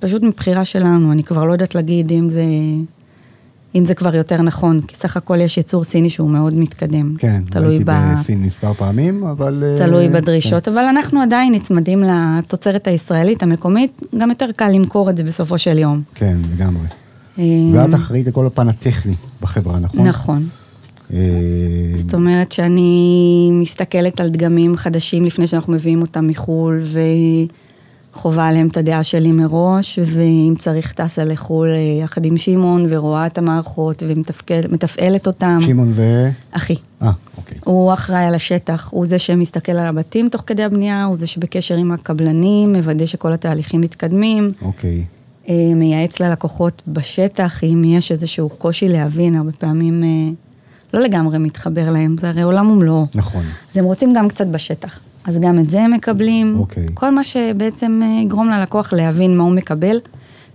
פשוט 0.00 0.22
מבחירה 0.22 0.64
שלנו, 0.64 1.12
אני 1.12 1.22
כבר 1.22 1.44
לא 1.44 1.52
יודעת 1.52 1.74
להגיד 1.74 2.12
אם 2.12 2.28
זה 2.28 2.42
אם 3.74 3.84
זה 3.84 3.94
כבר 3.94 4.16
יותר 4.16 4.42
נכון, 4.42 4.80
כי 4.80 4.96
סך 4.96 5.16
הכל 5.16 5.40
יש 5.40 5.58
יצור 5.58 5.84
סיני 5.84 6.10
שהוא 6.10 6.30
מאוד 6.30 6.54
מתקדם. 6.54 7.14
כן, 7.18 7.42
הייתי 7.54 7.84
ב... 7.84 7.90
בסין 7.90 8.42
מספר 8.42 8.74
פעמים, 8.74 9.24
אבל... 9.24 9.64
אה, 9.66 9.86
תלוי 9.86 10.08
בדרישות, 10.08 10.64
כן. 10.64 10.70
אבל 10.72 10.80
אנחנו 10.80 11.22
עדיין 11.22 11.54
נצמדים 11.54 12.02
לתוצרת 12.02 12.86
הישראלית, 12.86 13.42
המקומית, 13.42 14.02
גם 14.18 14.30
יותר 14.30 14.46
קל 14.56 14.68
למכור 14.68 15.10
את 15.10 15.16
זה 15.16 15.24
בסופו 15.24 15.58
של 15.58 15.78
יום. 15.78 16.02
כן, 16.14 16.38
לגמרי. 16.52 16.86
אה, 17.38 17.44
ואת 17.74 17.94
אחראית 17.94 18.26
לכל 18.26 18.46
הפן 18.46 18.68
הטכני 18.68 19.14
בחברה, 19.40 19.78
נכון? 19.78 20.06
נכון. 20.06 20.48
אה, 21.12 21.18
זאת 21.94 22.14
אומרת 22.14 22.52
שאני 22.52 23.50
מסתכלת 23.52 24.20
על 24.20 24.28
דגמים 24.28 24.76
חדשים 24.76 25.24
לפני 25.24 25.46
שאנחנו 25.46 25.72
מביאים 25.72 26.02
אותם 26.02 26.26
מחו"ל, 26.26 26.80
ו... 26.84 27.00
חובה 28.14 28.48
עליהם 28.48 28.66
את 28.66 28.76
הדעה 28.76 29.04
שלי 29.04 29.32
מראש, 29.32 29.98
ואם 30.04 30.54
צריך 30.58 30.92
טסה 30.92 31.24
לחו"ל 31.24 31.68
אה, 31.68 32.02
יחד 32.02 32.24
עם 32.26 32.36
שמעון, 32.36 32.86
ורואה 32.88 33.26
את 33.26 33.38
המערכות, 33.38 34.02
ומתפעלת 34.06 35.26
אותם. 35.26 35.58
שמעון 35.60 35.92
זה? 35.92 36.30
אחי. 36.52 36.74
אה, 37.02 37.10
אוקיי. 37.36 37.58
הוא 37.64 37.92
אחראי 37.92 38.24
על 38.24 38.34
השטח, 38.34 38.88
הוא 38.92 39.06
זה 39.06 39.18
שמסתכל 39.18 39.72
על 39.72 39.86
הבתים 39.86 40.28
תוך 40.28 40.42
כדי 40.46 40.62
הבנייה, 40.62 41.04
הוא 41.04 41.16
זה 41.16 41.26
שבקשר 41.26 41.76
עם 41.76 41.92
הקבלנים, 41.92 42.72
מוודא 42.72 43.06
שכל 43.06 43.32
התהליכים 43.32 43.80
מתקדמים. 43.80 44.52
אוקיי. 44.62 45.04
אה, 45.48 45.54
מייעץ 45.74 46.20
ללקוחות 46.20 46.82
בשטח, 46.86 47.64
אם 47.64 47.82
יש 47.84 48.12
איזשהו 48.12 48.48
קושי 48.48 48.88
להבין, 48.88 49.36
הרבה 49.36 49.52
פעמים 49.52 50.04
אה, 50.04 50.32
לא 50.94 51.00
לגמרי 51.00 51.38
מתחבר 51.38 51.90
להם, 51.90 52.16
זה 52.18 52.28
הרי 52.28 52.42
עולם 52.42 52.70
ומלואו. 52.70 53.06
נכון. 53.14 53.42
אז 53.70 53.76
הם 53.76 53.84
רוצים 53.84 54.12
גם 54.16 54.28
קצת 54.28 54.46
בשטח. 54.46 55.00
אז 55.24 55.38
גם 55.38 55.58
את 55.58 55.70
זה 55.70 55.82
הם 55.82 55.92
מקבלים. 55.92 56.56
אוקיי. 56.58 56.86
כל 56.94 57.14
מה 57.14 57.24
שבעצם 57.24 58.00
אה, 58.02 58.22
יגרום 58.22 58.50
ללקוח 58.50 58.92
להבין 58.92 59.36
מה 59.36 59.44
הוא 59.44 59.52
מקבל, 59.52 60.00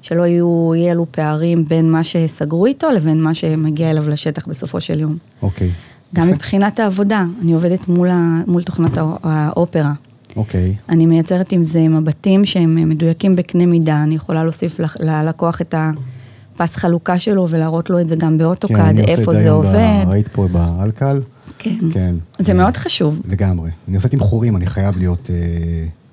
שלא 0.02 0.26
יהיו, 0.26 0.72
יהיה 0.76 0.92
אלו 0.92 1.06
פערים 1.12 1.66
בין 1.66 1.92
מה 1.92 2.04
שסגרו 2.04 2.66
איתו 2.66 2.92
לבין 2.92 3.22
מה 3.22 3.34
שמגיע 3.34 3.92
אליו 3.92 4.10
לשטח 4.10 4.48
בסופו 4.48 4.82
של 4.82 5.00
יום. 5.00 5.16
אוקיי. 5.42 5.72
גם 6.16 6.28
מבחינת 6.28 6.80
העבודה, 6.80 7.26
אני 7.42 7.54
עובדת 7.54 7.88
מול, 7.88 8.10
ה, 8.10 8.42
מול 8.48 8.64
תוכנת 8.64 8.98
האופרה. 9.24 9.94
אוקיי. 10.36 10.76
אני 10.90 11.06
מייצרת 11.06 11.52
עם 11.52 11.64
זה 11.64 11.88
מבטים 11.88 12.46
שהם 12.46 12.90
מדויקים 12.90 13.36
בקנה 13.36 13.66
מידה, 13.66 14.04
אני 14.04 14.16
יכולה 14.16 14.44
להוסיף 14.44 14.80
ללקוח 15.00 15.62
את 15.62 15.76
הפס 15.78 16.76
חלוקה 16.76 17.20
שלו 17.20 17.50
ולהראות 17.50 17.90
לו 17.90 18.00
את 18.00 18.08
זה 18.08 18.16
גם 18.16 18.38
באוטוקאד, 18.38 18.96
כן, 18.96 19.04
איפה 19.04 19.34
זה, 19.34 19.42
זה 19.42 19.50
עובד. 19.50 20.04
ב... 20.06 20.10
ראית 20.10 20.28
פה 20.28 20.48
באלקל? 20.48 21.22
כן. 21.66 21.92
כן. 21.92 22.16
זה 22.40 22.52
אה, 22.52 22.58
מאוד 22.58 22.78
חשוב. 22.78 23.22
לגמרי. 23.28 23.72
אני 23.88 23.96
עושה 23.96 24.08
תמחורים, 24.08 24.56
אני 24.56 24.66
חייב 24.66 24.98
להיות 24.98 25.30
אה, 25.30 25.36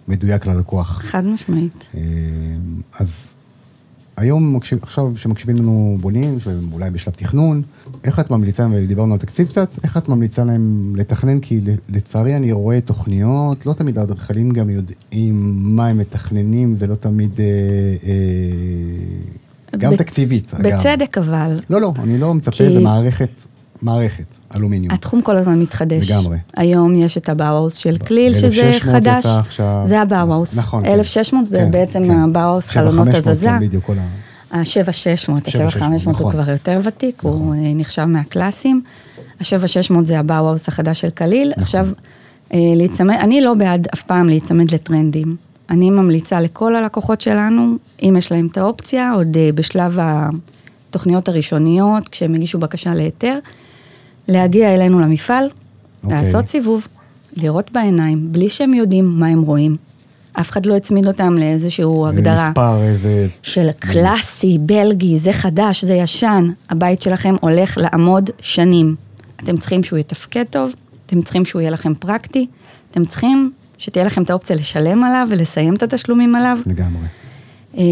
מדויק 0.09 0.47
ללקוח. 0.47 0.99
חד 1.03 1.25
משמעית. 1.25 1.87
אה, 1.95 2.01
אז 3.01 3.29
היום, 4.17 4.59
עכשיו 4.83 5.13
שמקשיבים 5.17 5.57
לנו 5.57 5.97
בונים, 6.01 6.41
שאולי 6.41 6.91
בשלב 6.91 7.15
תכנון, 7.15 7.63
איך 8.05 8.21
את 8.21 8.31
ממליצה, 8.31 8.67
ודיברנו 8.73 9.13
על 9.13 9.19
תקציב 9.19 9.49
קצת, 9.49 9.69
איך 9.85 9.97
את 9.97 10.09
ממליצה 10.09 10.45
להם 10.45 10.93
לתכנן? 10.97 11.41
כי 11.41 11.61
לצערי 11.89 12.37
אני 12.37 12.53
רואה 12.53 12.81
תוכניות, 12.81 13.67
לא 13.67 13.73
תמיד 13.73 13.99
האדריכלים 13.99 14.51
גם 14.51 14.71
יודעים 14.71 15.53
מה 15.77 15.87
הם 15.87 15.99
מתכננים, 15.99 16.77
זה 16.77 16.87
לא 16.87 16.95
תמיד... 16.95 17.41
אה, 17.41 17.47
אה, 19.75 19.79
גם 19.79 19.93
ב- 19.93 19.97
תקציבית. 19.97 20.55
בצדק 20.55 21.19
אגב. 21.19 21.29
אבל. 21.29 21.61
לא, 21.71 21.81
לא, 21.81 21.93
אני 21.99 22.19
לא 22.19 22.35
מצפה, 22.35 22.57
כי... 22.57 22.73
זה 22.73 22.81
מערכת, 22.81 23.43
מערכת. 23.83 24.27
אלומיניום. 24.57 24.95
התחום 24.95 25.23
כל 25.23 25.37
הזמן 25.37 25.61
מתחדש. 25.61 26.11
לגמרי. 26.11 26.39
היום 26.57 26.95
יש 26.95 27.17
את 27.17 27.29
הבאוואוס 27.29 27.75
של 27.75 27.97
כליל, 27.99 28.35
שזה 28.35 28.73
חדש. 28.81 29.27
עכשיו... 29.27 29.83
זה 29.85 30.01
הבאוואוס. 30.01 30.57
נכון. 30.57 30.87
1600 30.87 31.49
כן, 31.49 31.51
זה 31.51 31.67
בעצם 31.71 32.05
כן. 32.05 32.11
הבאוואוס 32.11 32.69
חלונות 32.69 33.09
הזזה. 33.15 33.49
כן, 33.49 33.61
בדיוק, 33.61 33.85
כל 33.85 33.99
ה... 33.99 34.07
ה-7600, 34.53 35.33
ה-7500 35.33 35.85
הוא 36.05 36.13
נכון. 36.13 36.33
כבר 36.33 36.51
יותר 36.51 36.81
ותיק, 36.85 37.19
נכון. 37.19 37.33
הוא 37.33 37.55
אה, 37.55 37.61
נחשב 37.75 38.05
מהקלאסים. 38.05 38.83
ה-7600 39.41 39.95
זה 40.05 40.19
הבאוואוס 40.19 40.69
החדש 40.69 41.01
של 41.01 41.11
כליל. 41.11 41.49
נכון. 41.49 41.63
עכשיו, 41.63 41.89
אה, 42.55 42.59
להיצמד, 42.77 43.17
אני 43.21 43.41
לא 43.41 43.55
בעד 43.55 43.89
אף 43.95 44.03
פעם 44.03 44.27
להיצמד 44.27 44.71
לטרנדים. 44.71 45.37
אני 45.71 45.91
ממליצה 45.91 46.41
לכל 46.41 46.77
הלקוחות 46.77 47.21
שלנו, 47.21 47.77
אם 48.03 48.15
יש 48.19 48.33
להם 48.33 48.49
את 48.53 48.59
האופציה, 48.59 49.13
עוד 49.13 49.37
אה, 49.37 49.51
בשלב 49.55 49.99
התוכניות 50.01 51.29
הראשוניות, 51.29 52.09
כשהם 52.09 52.35
הגישו 52.35 52.59
בקשה 52.59 52.95
להיתר, 52.95 53.39
להגיע 54.29 54.75
אלינו 54.75 55.01
למפעל, 55.01 55.49
okay. 55.49 56.05
אוקיי. 56.05 56.19
לעשות 56.19 56.47
סיבוב, 56.47 56.89
לראות 57.37 57.73
בעיניים, 57.73 58.33
בלי 58.33 58.49
שהם 58.49 58.75
יודעים 58.75 59.05
מה 59.05 59.27
הם 59.27 59.43
רואים. 59.43 59.77
אף 60.33 60.51
אחד 60.51 60.67
לא 60.67 60.77
הצמיד 60.77 61.07
אותם 61.07 61.35
לאיזושהי 61.39 61.85
הגדרה. 62.09 62.49
מספר, 62.49 62.83
איזה... 62.83 63.27
של 63.43 63.69
קלאסי, 63.79 64.59
בלגי, 64.61 65.19
זה 65.19 65.33
חדש, 65.33 65.85
זה 65.85 65.95
ישן. 65.95 66.51
הבית 66.71 67.03
שלכם 67.03 67.35
הולך 67.41 67.79
לעמוד 67.79 68.31
שנים. 68.41 68.97
אתם 69.37 69.57
צריכים 69.57 69.83
שהוא 69.83 69.99
יתפקד 69.99 70.45
טוב, 70.51 70.73
אתם 71.07 71.23
צריכים 71.23 71.45
שהוא 71.45 71.61
יהיה 71.61 71.71
לכם 71.71 71.95
פרקטי, 71.95 72.47
אתם 72.91 73.05
צריכים 73.05 73.53
שתהיה 73.79 74.05
לכם 74.05 74.23
את 74.23 74.31
האופציה 74.31 74.57
לשלם 74.57 75.05
עליו 75.05 75.27
ולסיים 75.31 75.75
את 75.75 75.83
התשלומים 75.83 76.35
עליו. 76.35 76.59
לגמרי. 76.67 77.03
אה, 77.79 77.83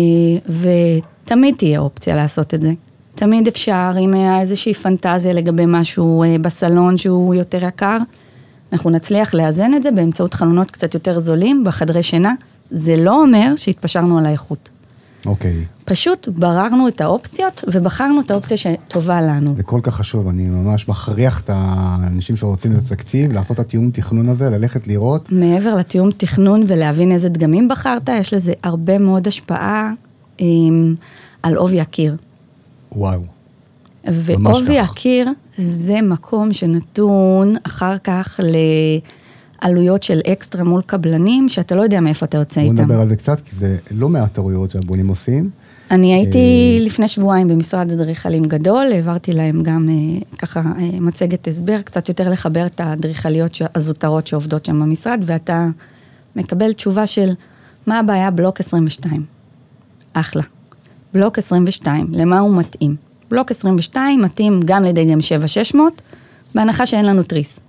ותמיד 1.24 1.54
תהיה 1.58 1.80
אופציה 1.80 2.16
לעשות 2.16 2.54
את 2.54 2.62
זה. 2.62 2.72
תמיד 3.14 3.46
אפשר, 3.46 3.90
אם 4.00 4.14
היה 4.14 4.40
איזושהי 4.40 4.74
פנטזיה 4.74 5.32
לגבי 5.32 5.64
משהו 5.66 6.22
אה, 6.22 6.36
בסלון 6.40 6.96
שהוא 6.96 7.34
יותר 7.34 7.64
יקר, 7.64 7.96
אנחנו 8.72 8.90
נצליח 8.90 9.34
לאזן 9.34 9.74
את 9.74 9.82
זה 9.82 9.90
באמצעות 9.90 10.34
חלונות 10.34 10.70
קצת 10.70 10.94
יותר 10.94 11.20
זולים 11.20 11.64
בחדרי 11.64 12.02
שינה. 12.02 12.34
זה 12.70 12.96
לא 12.96 13.22
אומר 13.22 13.52
שהתפשרנו 13.56 14.18
על 14.18 14.26
האיכות. 14.26 14.68
אוקיי. 15.26 15.52
Okay. 15.52 15.80
פשוט 15.84 16.28
בררנו 16.28 16.88
את 16.88 17.00
האופציות 17.00 17.64
ובחרנו 17.72 18.20
את 18.20 18.30
האופציה 18.30 18.56
שטובה 18.56 19.22
לנו. 19.22 19.54
זה 19.56 19.62
כל 19.62 19.80
כך 19.82 19.94
חשוב, 19.94 20.28
אני 20.28 20.48
ממש 20.48 20.88
מכריח 20.88 21.40
את 21.40 21.50
האנשים 21.52 22.36
שרוצים 22.36 22.72
את 22.72 22.78
התקציב, 22.86 23.32
לעשות 23.32 23.52
את 23.52 23.58
התיאום 23.58 23.90
תכנון 23.90 24.28
הזה, 24.28 24.50
ללכת 24.50 24.86
לראות. 24.86 25.32
מעבר 25.32 25.74
לתיאום 25.74 26.10
תכנון 26.16 26.62
ולהבין 26.66 27.12
איזה 27.12 27.28
דגמים 27.28 27.68
בחרת, 27.68 28.08
יש 28.08 28.34
לזה 28.34 28.52
הרבה 28.62 28.98
מאוד 28.98 29.28
השפעה 29.28 29.92
עם, 30.38 30.46
אמ, 30.46 30.94
על 31.42 31.56
עובי 31.56 31.80
הקיר. 31.80 32.16
וואו. 32.92 33.20
ועובי 34.04 34.78
הקיר 34.78 35.28
זה 35.58 36.02
מקום 36.02 36.52
שנתון 36.52 37.54
אחר 37.62 37.98
כך 37.98 38.40
לעלויות 39.62 40.02
של 40.02 40.20
אקסטרה 40.32 40.64
מול 40.64 40.82
קבלנים, 40.82 41.48
שאתה 41.48 41.74
לא 41.74 41.82
יודע 41.82 42.00
מאיפה 42.00 42.26
אתה 42.26 42.38
יוצא 42.38 42.60
איתם. 42.60 42.74
בוא 42.76 42.82
נדבר 42.84 43.00
על 43.00 43.08
זה 43.08 43.16
קצת, 43.16 43.40
כי 43.40 43.56
זה 43.56 43.76
לא 43.90 44.08
מעט 44.08 44.34
טעויות 44.34 44.70
שהבונים 44.70 45.08
עושים. 45.08 45.50
אני 45.90 46.14
הייתי 46.14 46.78
אה, 46.78 46.84
לפני 46.86 47.08
שבועיים 47.08 47.48
במשרד 47.48 47.92
אדריכלים 47.92 48.42
גדול, 48.42 48.92
העברתי 48.92 49.32
להם 49.32 49.62
גם 49.62 49.88
אה, 49.88 50.36
ככה 50.38 50.60
אה, 50.60 51.00
מצגת 51.00 51.48
הסבר, 51.48 51.82
קצת 51.82 52.08
יותר 52.08 52.28
לחבר 52.28 52.66
את 52.66 52.80
האדריכליות 52.80 53.58
הזוטרות 53.74 54.26
שעובדות 54.26 54.64
שם 54.64 54.80
במשרד, 54.80 55.20
ואתה 55.26 55.68
מקבל 56.36 56.72
תשובה 56.72 57.06
של 57.06 57.30
מה 57.86 57.98
הבעיה 57.98 58.30
בלוק 58.30 58.60
22. 58.60 59.24
אחלה. 60.12 60.42
בלוק 61.14 61.38
22, 61.38 62.06
למה 62.10 62.40
הוא 62.40 62.56
מתאים? 62.56 62.96
בלוק 63.30 63.50
22 63.50 64.22
מתאים 64.22 64.60
גם 64.64 64.82
לדגם 64.82 65.20
7600, 65.20 66.02
בהנחה 66.54 66.86
שאין 66.86 67.04
לנו 67.04 67.22
תריס. 67.22 67.60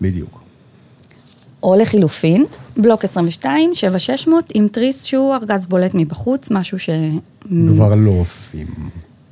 בדיוק. 0.00 0.40
או 1.62 1.76
לחילופין, 1.76 2.44
בלוק 2.76 3.04
22, 3.04 3.74
7600, 3.74 4.44
עם 4.54 4.68
תריס 4.68 5.04
שהוא 5.04 5.34
ארגז 5.34 5.66
בולט 5.66 5.90
מבחוץ, 5.94 6.50
משהו 6.50 6.78
ש... 6.78 6.90
כבר 7.48 7.94
לא 7.96 8.10
עושים. 8.10 8.66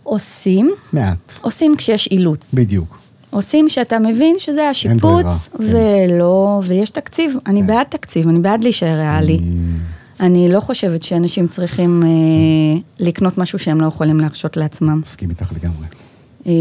עושים. 0.02 0.74
מעט. 0.92 1.32
עושים 1.40 1.76
כשיש 1.76 2.06
אילוץ. 2.06 2.54
בדיוק. 2.54 2.98
עושים 3.30 3.68
שאתה 3.68 3.98
מבין 3.98 4.36
שזה 4.38 4.68
השיפוץ, 4.68 5.26
כן. 5.26 5.64
ולא, 5.64 6.60
כן. 6.62 6.72
ויש 6.72 6.90
תקציב. 6.90 7.36
אני 7.46 7.60
כן. 7.60 7.66
בעד 7.66 7.86
תקציב, 7.90 8.28
אני 8.28 8.38
בעד 8.38 8.62
להישאר 8.62 8.94
ריאלי. 8.98 9.38
אני... 9.38 9.50
אני 10.20 10.48
לא 10.48 10.60
חושבת 10.60 11.02
שאנשים 11.02 11.48
צריכים 11.48 12.02
אה, 12.02 12.08
לקנות 12.98 13.38
משהו 13.38 13.58
שהם 13.58 13.80
לא 13.80 13.86
יכולים 13.86 14.20
להרשות 14.20 14.56
לעצמם. 14.56 15.00
מסכים 15.04 15.30
איתך 15.30 15.52
לגמרי. 15.52 15.86
אה, 16.46 16.52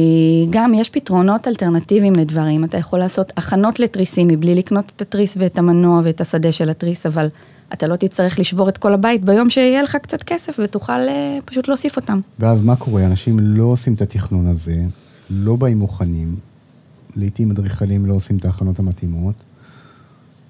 גם 0.50 0.74
יש 0.74 0.90
פתרונות 0.90 1.48
אלטרנטיביים 1.48 2.16
לדברים. 2.16 2.64
אתה 2.64 2.78
יכול 2.78 3.00
לעשות 3.00 3.34
הכנות 3.38 3.80
לתריסים 3.80 4.28
מבלי 4.28 4.56
לקנות 4.56 4.92
את 4.96 5.02
התריס 5.02 5.38
ואת 5.40 5.58
המנוע 5.58 6.02
ואת 6.04 6.22
השדה 6.22 6.52
של 6.52 6.70
התריס, 6.70 7.06
אבל 7.06 7.28
אתה 7.74 7.88
לא 7.88 7.96
תצטרך 7.96 8.40
לשבור 8.40 8.70
את 8.70 8.78
כל 8.78 8.94
הבית 8.94 9.24
ביום 9.24 9.50
שיהיה 9.50 9.84
לך 9.84 9.96
קצת 9.96 10.24
כסף 10.24 10.60
ותוכל 10.64 10.92
אה, 10.92 11.38
פשוט 11.46 11.68
להוסיף 11.68 11.98
אותם. 11.98 12.20
ואז 12.40 12.62
מה 12.62 12.76
קורה? 12.76 13.06
אנשים 13.06 13.40
לא 13.40 13.64
עושים 13.64 13.94
את 13.94 14.02
התכנון 14.02 14.48
הזה, 14.48 14.76
לא 15.30 15.56
באים 15.56 15.78
מוכנים, 15.78 16.36
לעיתים 17.16 17.52
אדריכלים 17.52 18.06
לא 18.06 18.14
עושים 18.14 18.38
את 18.38 18.46
ההכנות 18.46 18.80
המתאימות. 18.80 19.36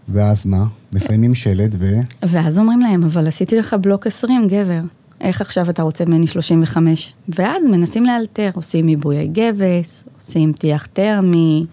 ואז 0.10 0.46
מה? 0.46 0.66
מסיימים 0.96 1.36
שלד 1.36 1.76
ו... 1.80 2.00
ואז 2.24 2.60
אומרים 2.60 2.80
להם, 2.80 3.04
אבל 3.04 3.28
עשיתי 3.28 3.56
לך 3.56 3.76
בלוק 3.82 4.08
20, 4.08 4.48
גבר. 4.48 4.80
איך 5.22 5.42
עכשיו 5.42 5.70
אתה 5.70 5.82
רוצה 5.82 6.06
ממני 6.06 6.28
35? 6.28 7.14
ואז 7.30 7.64
מנסים 7.72 8.06
לאלתר, 8.06 8.50
עושים 8.54 8.88
עיבויי 8.88 9.28
גבס, 9.28 10.04
עושים 10.22 10.54
טיח 10.54 10.86
טרמי, 10.86 11.66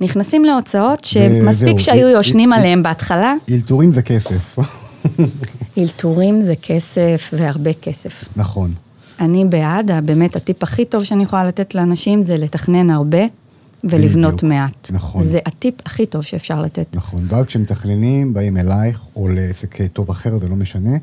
נכנסים 0.00 0.44
להוצאות 0.44 1.04
שמספיק 1.04 1.78
שהיו 1.78 2.08
יושנים 2.08 2.52
עליהם 2.52 2.82
בהתחלה. 2.82 3.34
אלתורים 3.50 3.92
זה 3.92 4.02
כסף. 4.02 4.58
אלתורים 5.78 6.40
זה 6.40 6.54
כסף 6.62 7.30
והרבה 7.32 7.72
כסף. 7.72 8.24
נכון. 8.36 8.72
אני 9.20 9.44
בעד, 9.44 9.90
באמת 10.04 10.36
הטיפ 10.36 10.62
הכי 10.62 10.84
טוב 10.84 11.04
שאני 11.04 11.22
יכולה 11.22 11.44
לתת 11.44 11.74
לאנשים 11.74 12.22
זה 12.22 12.36
לתכנן 12.36 12.90
הרבה 12.90 13.18
ולבנות 13.84 14.34
בדיוק, 14.34 14.42
מעט. 14.42 14.90
נכון. 14.90 15.22
זה 15.22 15.38
הטיפ 15.46 15.74
הכי 15.86 16.06
טוב 16.06 16.22
שאפשר 16.22 16.62
לתת. 16.62 16.86
נכון. 16.94 17.26
ואז 17.28 17.46
כשמתכננים, 17.46 18.34
באים 18.34 18.56
אלייך, 18.56 19.00
או 19.16 19.28
לעסק 19.28 19.78
טוב 19.92 20.10
אחר, 20.10 20.38
זה 20.38 20.48
לא 20.48 20.56
משנה, 20.56 20.96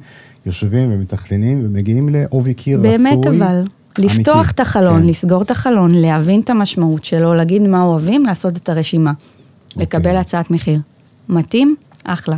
יושבים 0.46 0.92
ומתכננים 0.92 1.66
ומגיעים 1.66 2.10
לעובי 2.10 2.54
קיר 2.54 2.80
רצוי. 2.80 2.98
באמת 2.98 3.28
אבל, 3.28 3.64
לפתוח 3.98 4.36
אמיתי. 4.36 4.52
את 4.52 4.60
החלון, 4.60 5.02
כן. 5.02 5.08
לסגור 5.08 5.42
את 5.42 5.52
החלון, 5.52 5.92
להבין 5.96 6.42
את 6.42 6.50
המשמעות 6.50 7.06
שלו, 7.06 7.34
להגיד 7.34 7.62
מה 7.62 7.84
אוהבים, 7.84 8.26
לעשות 8.26 8.58
את 8.58 8.70
הרשימה. 8.70 9.14
אוקיי. 9.72 9.84
לקבל 9.84 10.16
הצעת 10.16 10.52
מחיר. 10.52 10.80
מתאים? 11.30 11.76
אחלה. 12.04 12.38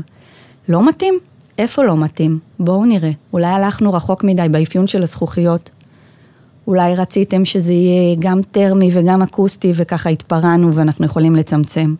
לא 0.69 0.87
מתאים? 0.87 1.19
איפה 1.57 1.83
לא 1.83 1.97
מתאים? 1.97 2.39
בואו 2.59 2.85
נראה. 2.85 3.11
אולי 3.33 3.45
הלכנו 3.47 3.93
רחוק 3.93 4.23
מדי 4.23 4.47
באפיון 4.51 4.87
של 4.87 5.03
הזכוכיות. 5.03 5.69
אולי 6.67 6.95
רציתם 6.95 7.45
שזה 7.45 7.73
יהיה 7.73 8.15
גם 8.19 8.41
טרמי 8.51 8.89
וגם 8.93 9.21
אקוסטי, 9.21 9.71
וככה 9.75 10.09
התפרענו 10.09 10.75
ואנחנו 10.75 11.05
יכולים 11.05 11.35
לצמצם. 11.35 11.95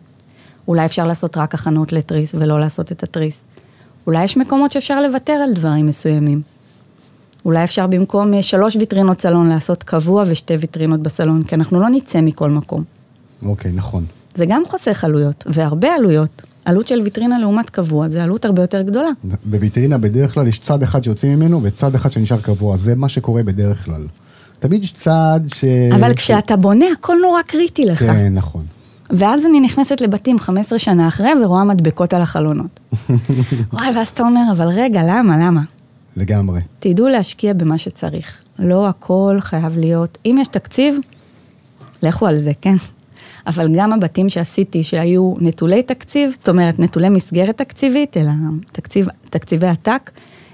אולי 0.68 0.84
אפשר 0.84 1.06
לעשות 1.06 1.36
רק 1.36 1.54
הכנות 1.54 1.92
לתריס 1.92 2.34
ולא 2.34 2.60
לעשות 2.60 2.92
את 2.92 3.02
התריס. 3.02 3.44
אולי 4.06 4.24
יש 4.24 4.36
מקומות 4.36 4.72
שאפשר 4.72 5.00
לוותר 5.00 5.32
על 5.32 5.52
דברים 5.52 5.86
מסוימים. 5.86 6.42
אולי 7.44 7.64
אפשר 7.64 7.86
במקום 7.86 8.34
אה, 8.34 8.42
שלוש 8.42 8.76
ויטרינות 8.76 9.20
סלון 9.20 9.48
לעשות 9.48 9.82
קבוע 9.82 10.24
ושתי 10.26 10.54
ויטרינות 10.54 11.00
בסלון, 11.00 11.44
כי 11.44 11.54
אנחנו 11.54 11.80
לא 11.80 11.88
נצא 11.88 12.20
מכל 12.20 12.50
מקום. 12.50 12.84
אוקיי, 13.46 13.72
נכון. 13.72 14.04
זה 14.34 14.46
גם 14.46 14.62
חוסך 14.68 15.04
עלויות, 15.04 15.44
והרבה 15.46 15.94
עלויות. 15.94 16.42
עלות 16.64 16.88
של 16.88 17.00
ויטרינה 17.00 17.38
לעומת 17.38 17.70
קבוע, 17.70 18.08
זה 18.08 18.24
עלות 18.24 18.44
הרבה 18.44 18.62
יותר 18.62 18.82
גדולה. 18.82 19.08
בוויטרינה 19.44 19.98
בדרך 19.98 20.34
כלל 20.34 20.46
יש 20.48 20.58
צד 20.58 20.82
אחד 20.82 21.04
שיוצאים 21.04 21.38
ממנו 21.38 21.62
וצד 21.62 21.94
אחד 21.94 22.12
שנשאר 22.12 22.40
קבוע, 22.40 22.76
זה 22.76 22.94
מה 22.94 23.08
שקורה 23.08 23.42
בדרך 23.42 23.84
כלל. 23.84 24.02
תמיד 24.66 24.84
יש 24.84 24.92
צד 24.92 25.40
ש... 25.54 25.64
אבל 25.94 26.12
ש- 26.12 26.16
כשאתה 26.16 26.56
בונה, 26.56 26.86
הכל 26.98 27.16
נורא 27.22 27.42
קריטי 27.42 27.84
לך. 27.84 27.98
כן, 27.98 28.34
נכון. 28.34 28.64
ואז 29.10 29.46
אני 29.46 29.60
נכנסת 29.60 30.00
לבתים 30.00 30.38
15 30.38 30.78
שנה 30.78 31.08
אחרי 31.08 31.30
ורואה 31.44 31.64
מדבקות 31.64 32.14
על 32.14 32.22
החלונות. 32.22 32.80
וואי, 33.72 33.96
ואז 33.96 34.08
אתה 34.08 34.22
אומר, 34.22 34.42
אבל 34.52 34.66
רגע, 34.66 35.00
למה, 35.02 35.36
למה? 35.46 35.60
לגמרי. 36.16 36.60
תדעו 36.78 37.08
להשקיע 37.08 37.52
במה 37.52 37.78
שצריך. 37.78 38.42
לא 38.58 38.88
הכל 38.88 39.36
חייב 39.40 39.76
להיות, 39.78 40.18
אם 40.26 40.36
יש 40.40 40.48
תקציב, 40.48 40.98
לכו 42.02 42.26
על 42.26 42.38
זה, 42.38 42.52
כן? 42.60 42.76
אבל 43.46 43.68
גם 43.76 43.92
הבתים 43.92 44.28
שעשיתי 44.28 44.82
שהיו 44.82 45.34
נטולי 45.40 45.82
תקציב, 45.82 46.30
זאת 46.38 46.48
אומרת 46.48 46.78
נטולי 46.78 47.08
מסגרת 47.08 47.58
תקציבית, 47.58 48.16
אלא 48.16 48.30
תקציב, 48.72 49.06
תקציבי 49.30 49.66
עתק, 49.66 50.10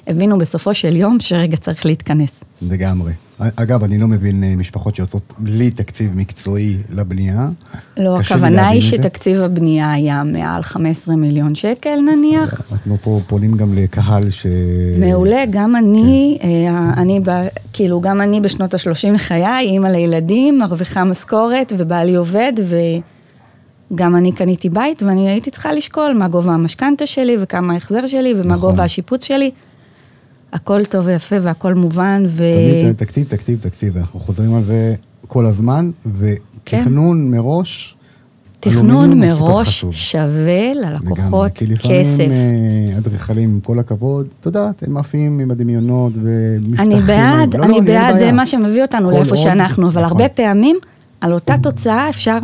הבינו 0.06 0.38
בסופו 0.38 0.74
של 0.74 0.96
יום 0.96 1.20
שרגע 1.20 1.56
צריך 1.56 1.86
להתכנס. 1.86 2.44
לגמרי. 2.62 3.12
אגב, 3.56 3.84
אני 3.84 3.98
לא 3.98 4.08
מבין 4.08 4.44
אה, 4.44 4.56
משפחות 4.56 4.96
שיוצאות 4.96 5.32
בלי 5.38 5.70
תקציב 5.70 6.10
מקצועי 6.14 6.76
לבנייה. 6.90 7.48
לא, 7.96 8.18
הכוונה 8.18 8.68
היא 8.68 8.78
את 8.78 8.82
זה. 8.82 8.88
שתקציב 8.88 9.40
הבנייה 9.40 9.92
היה 9.92 10.24
מעל 10.24 10.62
15 10.62 11.16
מיליון 11.16 11.54
שקל 11.54 11.96
נניח. 12.00 12.62
אנחנו 12.72 12.96
פה 13.02 13.20
פונים 13.26 13.56
גם 13.56 13.74
לקהל 13.74 14.30
ש... 14.30 14.46
מעולה, 14.98 15.44
גם 15.50 15.76
אני, 15.76 16.38
כן. 16.42 16.48
אה, 16.48 16.92
אני, 16.96 17.20
ב- 17.20 17.46
כאילו, 17.72 18.00
גם 18.00 18.20
אני 18.20 18.40
בשנות 18.40 18.74
ה-30 18.74 19.12
לחיי, 19.14 19.58
אימא 19.60 19.88
לילדים, 19.88 20.58
מרוויחה 20.58 21.04
משכורת, 21.04 21.72
ובעלי 21.78 22.14
עובד, 22.14 22.52
וגם 23.90 24.16
אני 24.16 24.32
קניתי 24.32 24.68
בית, 24.68 25.02
ואני 25.02 25.28
הייתי 25.28 25.50
צריכה 25.50 25.72
לשקול 25.72 26.12
מה 26.12 26.28
גובה 26.28 26.52
המשכנתה 26.52 27.06
שלי, 27.06 27.36
וכמה 27.40 27.72
ההחזר 27.74 28.06
שלי, 28.06 28.32
ומה 28.34 28.42
נכון. 28.42 28.70
גובה 28.70 28.84
השיפוץ 28.84 29.24
שלי. 29.24 29.50
הכל 30.52 30.84
טוב 30.84 31.06
ויפה 31.06 31.36
והכל 31.42 31.74
מובן, 31.74 32.24
ו... 32.28 32.44
תמיד 32.82 32.96
תקציב, 32.96 33.26
תקציב, 33.28 33.58
תקציב, 33.62 33.96
אנחנו 33.96 34.20
חוזרים 34.20 34.54
על 34.54 34.62
זה 34.62 34.94
כל 35.28 35.46
הזמן, 35.46 35.90
ותכנון 36.18 37.30
מראש. 37.30 37.96
כן. 38.60 38.70
תכנון 38.70 39.04
אלומיניום 39.04 39.38
הוא 39.38 39.48
סופר 39.48 39.52
מראש. 39.54 39.84
שווה 39.90 40.72
לגמרי, 40.74 40.90
ללקוחות 40.92 41.52
כי 41.52 41.66
לפעמים 41.66 42.04
כסף. 42.04 42.20
אה, 42.30 42.98
אדריכלים, 42.98 43.50
עם 43.50 43.60
כל 43.60 43.78
הכבוד, 43.78 44.26
את 44.40 44.46
יודעת, 44.46 44.82
הם 44.82 44.96
עפים 44.96 45.38
עם 45.38 45.50
הדמיונות 45.50 46.12
ומפתחים. 46.22 46.92
אני 46.92 47.00
בעד, 47.00 47.56
לא, 47.56 47.60
לא, 47.60 47.64
אני 47.64 47.80
בעד, 47.80 48.18
זה. 48.18 48.32
מה 48.32 48.46
שמביא 48.46 48.82
אותנו 48.82 49.10
לאיפה 49.10 49.36
שאנחנו, 49.36 49.88
אבל 49.88 50.02
נכון. 50.02 50.20
הרבה 50.20 50.28
פעמים 50.28 50.76
על 51.20 51.32
אותה 51.32 51.54
תוצאה 51.62 52.08
אפשר 52.08 52.38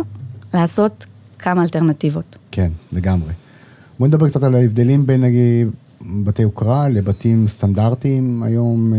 לעשות 0.54 1.06
כמה 1.38 1.62
אלטרנטיבות. 1.62 2.36
כן, 2.52 2.70
לגמרי. 2.92 3.32
בוא 3.98 4.06
נדבר 4.06 4.28
קצת 4.28 4.42
על 4.42 4.54
ההבדלים 4.54 5.06
בין 5.06 5.20
נגיד 5.20 5.68
בתי 6.02 6.42
יוקרה 6.42 6.88
לבתים 6.88 7.48
סטנדרטיים 7.48 8.42
היום. 8.42 8.94
אה, 8.94 8.98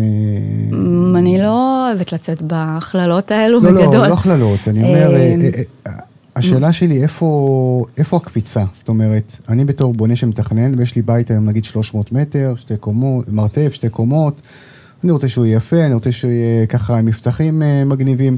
אמ, 0.73 1.15
אני 1.15 1.38
לא 1.38 1.88
אוהבת 1.88 2.13
לצאת 2.13 2.41
בהכללות 2.41 3.31
האלו 3.31 3.59
לא, 3.59 3.71
בגדול. 3.71 3.97
לא, 3.97 4.07
לא 4.07 4.13
הכללות, 4.13 4.59
אני 4.67 4.83
אומר, 4.83 5.09
אמ, 5.09 5.41
אה, 5.41 5.62
אה, 5.88 5.91
השאלה 6.35 6.73
שלי, 6.73 7.03
איפה, 7.03 7.85
איפה 7.97 8.17
הקפיצה? 8.17 8.63
זאת 8.71 8.89
אומרת, 8.89 9.38
אני 9.49 9.65
בתור 9.65 9.93
בונה 9.93 10.15
שמתכנן, 10.15 10.79
ויש 10.79 10.95
לי 10.95 11.01
בית 11.01 11.31
היום 11.31 11.45
נגיד 11.45 11.65
300 11.65 12.12
מטר, 12.12 12.53
שתי 12.57 12.77
קומות, 12.77 13.25
מרתף, 13.29 13.69
שתי 13.73 13.89
קומות, 13.89 14.41
אני 15.03 15.12
רוצה 15.12 15.29
שהוא 15.29 15.45
יהיה 15.45 15.57
יפה, 15.57 15.85
אני 15.85 15.93
רוצה 15.93 16.12
שהוא 16.12 16.31
יהיה 16.31 16.65
ככה 16.65 16.97
עם 16.97 17.05
מבטחים 17.05 17.63
אה, 17.63 17.85
מגניבים. 17.85 18.38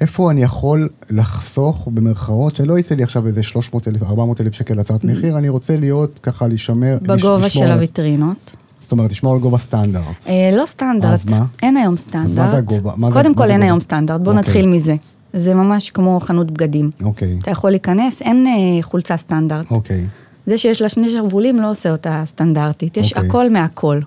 איפה 0.00 0.30
אני 0.30 0.42
יכול 0.42 0.88
לחסוך, 1.10 1.88
במרכאות, 1.94 2.56
שלא 2.56 2.78
יצא 2.78 2.94
לי 2.94 3.02
עכשיו 3.02 3.26
איזה 3.26 3.42
300 3.42 3.88
אלף, 3.88 4.02
400 4.02 4.40
אלף 4.40 4.54
שקל 4.54 4.80
הצעת 4.80 5.04
מחיר, 5.04 5.38
אני 5.38 5.48
רוצה 5.48 5.76
להיות 5.76 6.18
ככה, 6.22 6.46
להישמר. 6.46 6.98
בגובה 7.02 7.48
של 7.48 7.70
הוויטרינות. 7.70 8.56
זאת 8.80 8.92
אומרת, 8.92 9.10
לשמור 9.10 9.34
על 9.34 9.40
גובה 9.40 9.58
סטנדרט. 9.58 10.04
אה, 10.28 10.50
לא 10.56 10.66
סטנדרט, 10.66 11.12
אז 11.12 11.24
מה? 11.24 11.44
אין 11.62 11.76
היום 11.76 11.94
אז 11.94 11.98
סטנדרט. 11.98 12.38
מה 12.38 12.50
זה 12.50 12.56
הגובה? 12.56 12.92
מה 12.96 13.12
קודם 13.12 13.34
כל 13.34 13.50
אין? 13.50 13.62
היום 13.62 13.80
סטנדרט, 13.80 14.20
בואו 14.20 14.36
אוקיי. 14.36 14.48
נתחיל 14.48 14.66
מזה. 14.66 14.96
זה 15.32 15.54
ממש 15.54 15.90
כמו 15.90 16.20
חנות 16.20 16.50
בגדים. 16.50 16.90
אוקיי, 17.02 17.36
אתה 17.42 17.50
יכול 17.50 17.70
להיכנס, 17.70 18.22
אין 18.22 18.46
אה, 18.46 18.82
חולצה 18.82 19.16
סטנדרט. 19.16 19.70
אוקיי, 19.70 20.06
זה 20.46 20.58
שיש 20.58 20.82
לה 20.82 20.88
שני 20.88 21.10
שרוולים 21.10 21.56
לא 21.56 21.70
עושה 21.70 21.92
אותה 21.92 22.22
סטנדרטית, 22.26 22.96
יש 22.96 23.12
אוקיי. 23.12 23.28
הכל 23.28 23.50
מהכל. 23.50 24.00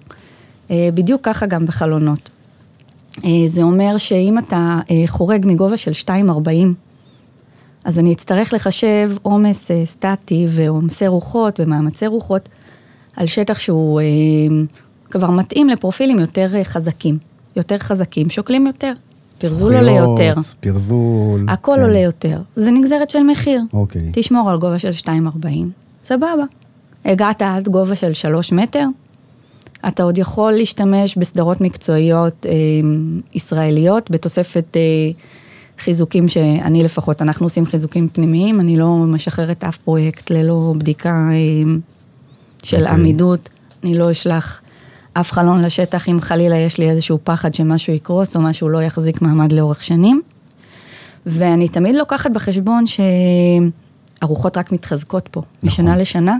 אה, 0.72 0.90
בדיוק 0.94 1.22
ככה 1.24 1.46
גם 1.46 1.66
בחלונות. 1.66 2.30
אה, 3.26 3.47
זה 3.47 3.62
אומר 3.62 3.97
שאם 3.97 4.38
אתה 4.38 4.80
אה, 4.91 5.04
חורג 5.08 5.45
מגובה 5.47 5.78
של 5.78 5.91
2.40, 6.06 6.50
אז 7.86 8.00
אני 8.00 8.13
אצטרך 8.13 8.54
לחשב 8.54 9.12
עומס 9.21 9.71
אה, 9.71 9.86
סטטי 9.86 10.47
ועומסי 10.50 11.08
רוחות 11.08 11.60
ומאמצי 11.60 12.08
רוחות 12.08 12.50
על 13.15 13.26
שטח 13.26 13.60
שהוא 13.60 14.02
כבר 15.12 15.30
מתאים 15.30 15.69
לפרופילים 15.69 16.19
יותר 16.19 16.63
חזקים. 16.63 17.17
יותר 17.56 17.78
חזקים, 17.78 18.30
שוקלים 18.30 18.67
יותר. 18.67 18.93
פרזול 19.38 19.76
עולה 19.76 19.91
יותר. 19.91 20.34
פרזול. 20.60 21.45
הכל 21.47 21.74
כן. 21.76 21.82
עולה 21.82 22.00
יותר. 22.00 22.41
זה 22.56 22.71
נגזרת 22.71 23.10
של 23.10 23.24
מחיר. 23.24 23.62
אוקיי. 23.74 24.10
תשמור 24.13 24.50
על 24.50 24.58
גובה 24.58 24.80
של 24.80 24.89
2.40, 24.89 25.47
סבבה. 26.04 26.43
הגעת 27.06 27.41
עד 27.41 27.67
גובה 27.67 27.95
של 27.95 28.13
3 28.13 28.52
מטר, 28.52 28.86
אתה 29.88 30.04
עוד 30.04 30.17
יכול 30.17 30.52
להשתמש 30.52 31.17
בסדרות 31.17 31.62
מקצועיות 31.62 32.46
אה, 32.46 32.52
ישראליות, 33.34 34.12
בתוספת 34.12 34.78
אה, 34.78 34.82
חיזוקים 35.80 36.28
שאני 36.28 36.84
לפחות, 36.84 37.22
אנחנו 37.22 37.46
עושים 37.46 37.65
חיזוקים 37.65 38.08
פנימיים, 38.10 38.60
אני 38.60 38.78
לא 38.78 38.96
משחררת 38.98 39.63
אף 39.63 39.78
פרויקט 39.78 40.30
ללא 40.30 40.74
בדיקה 40.78 41.30
אה, 41.32 41.74
של 42.63 42.78
אוקיי. 42.78 42.94
עמידות, 42.94 43.50
אני 43.84 43.98
לא 43.98 44.12
אשלח 44.12 44.62
אף 45.13 45.32
חלון 45.32 45.62
לשטח 45.62 46.10
אם 46.10 46.22
חלילה 46.22 46.58
יש 46.58 46.78
לי 46.78 46.89
איזשהו 46.89 47.20
פחד 47.24 47.54
שמשהו 47.54 47.94
יקרוס 47.94 48.36
או 48.36 48.41
משהו 48.41 48.70
לא 48.70 48.84
יחזיק 48.84 49.22
מעמד 49.22 49.52
לאורך 49.52 49.84
שנים. 49.84 50.22
ואני 51.26 51.67
תמיד 51.67 51.96
לוקחת 51.96 52.32
בחשבון 52.32 52.84
שהרוחות 54.22 54.58
רק 54.58 54.72
מתחזקות 54.72 55.28
פה. 55.28 55.39
נכון. 55.39 55.70
משנה 55.70 55.98
לשנה 55.98 56.38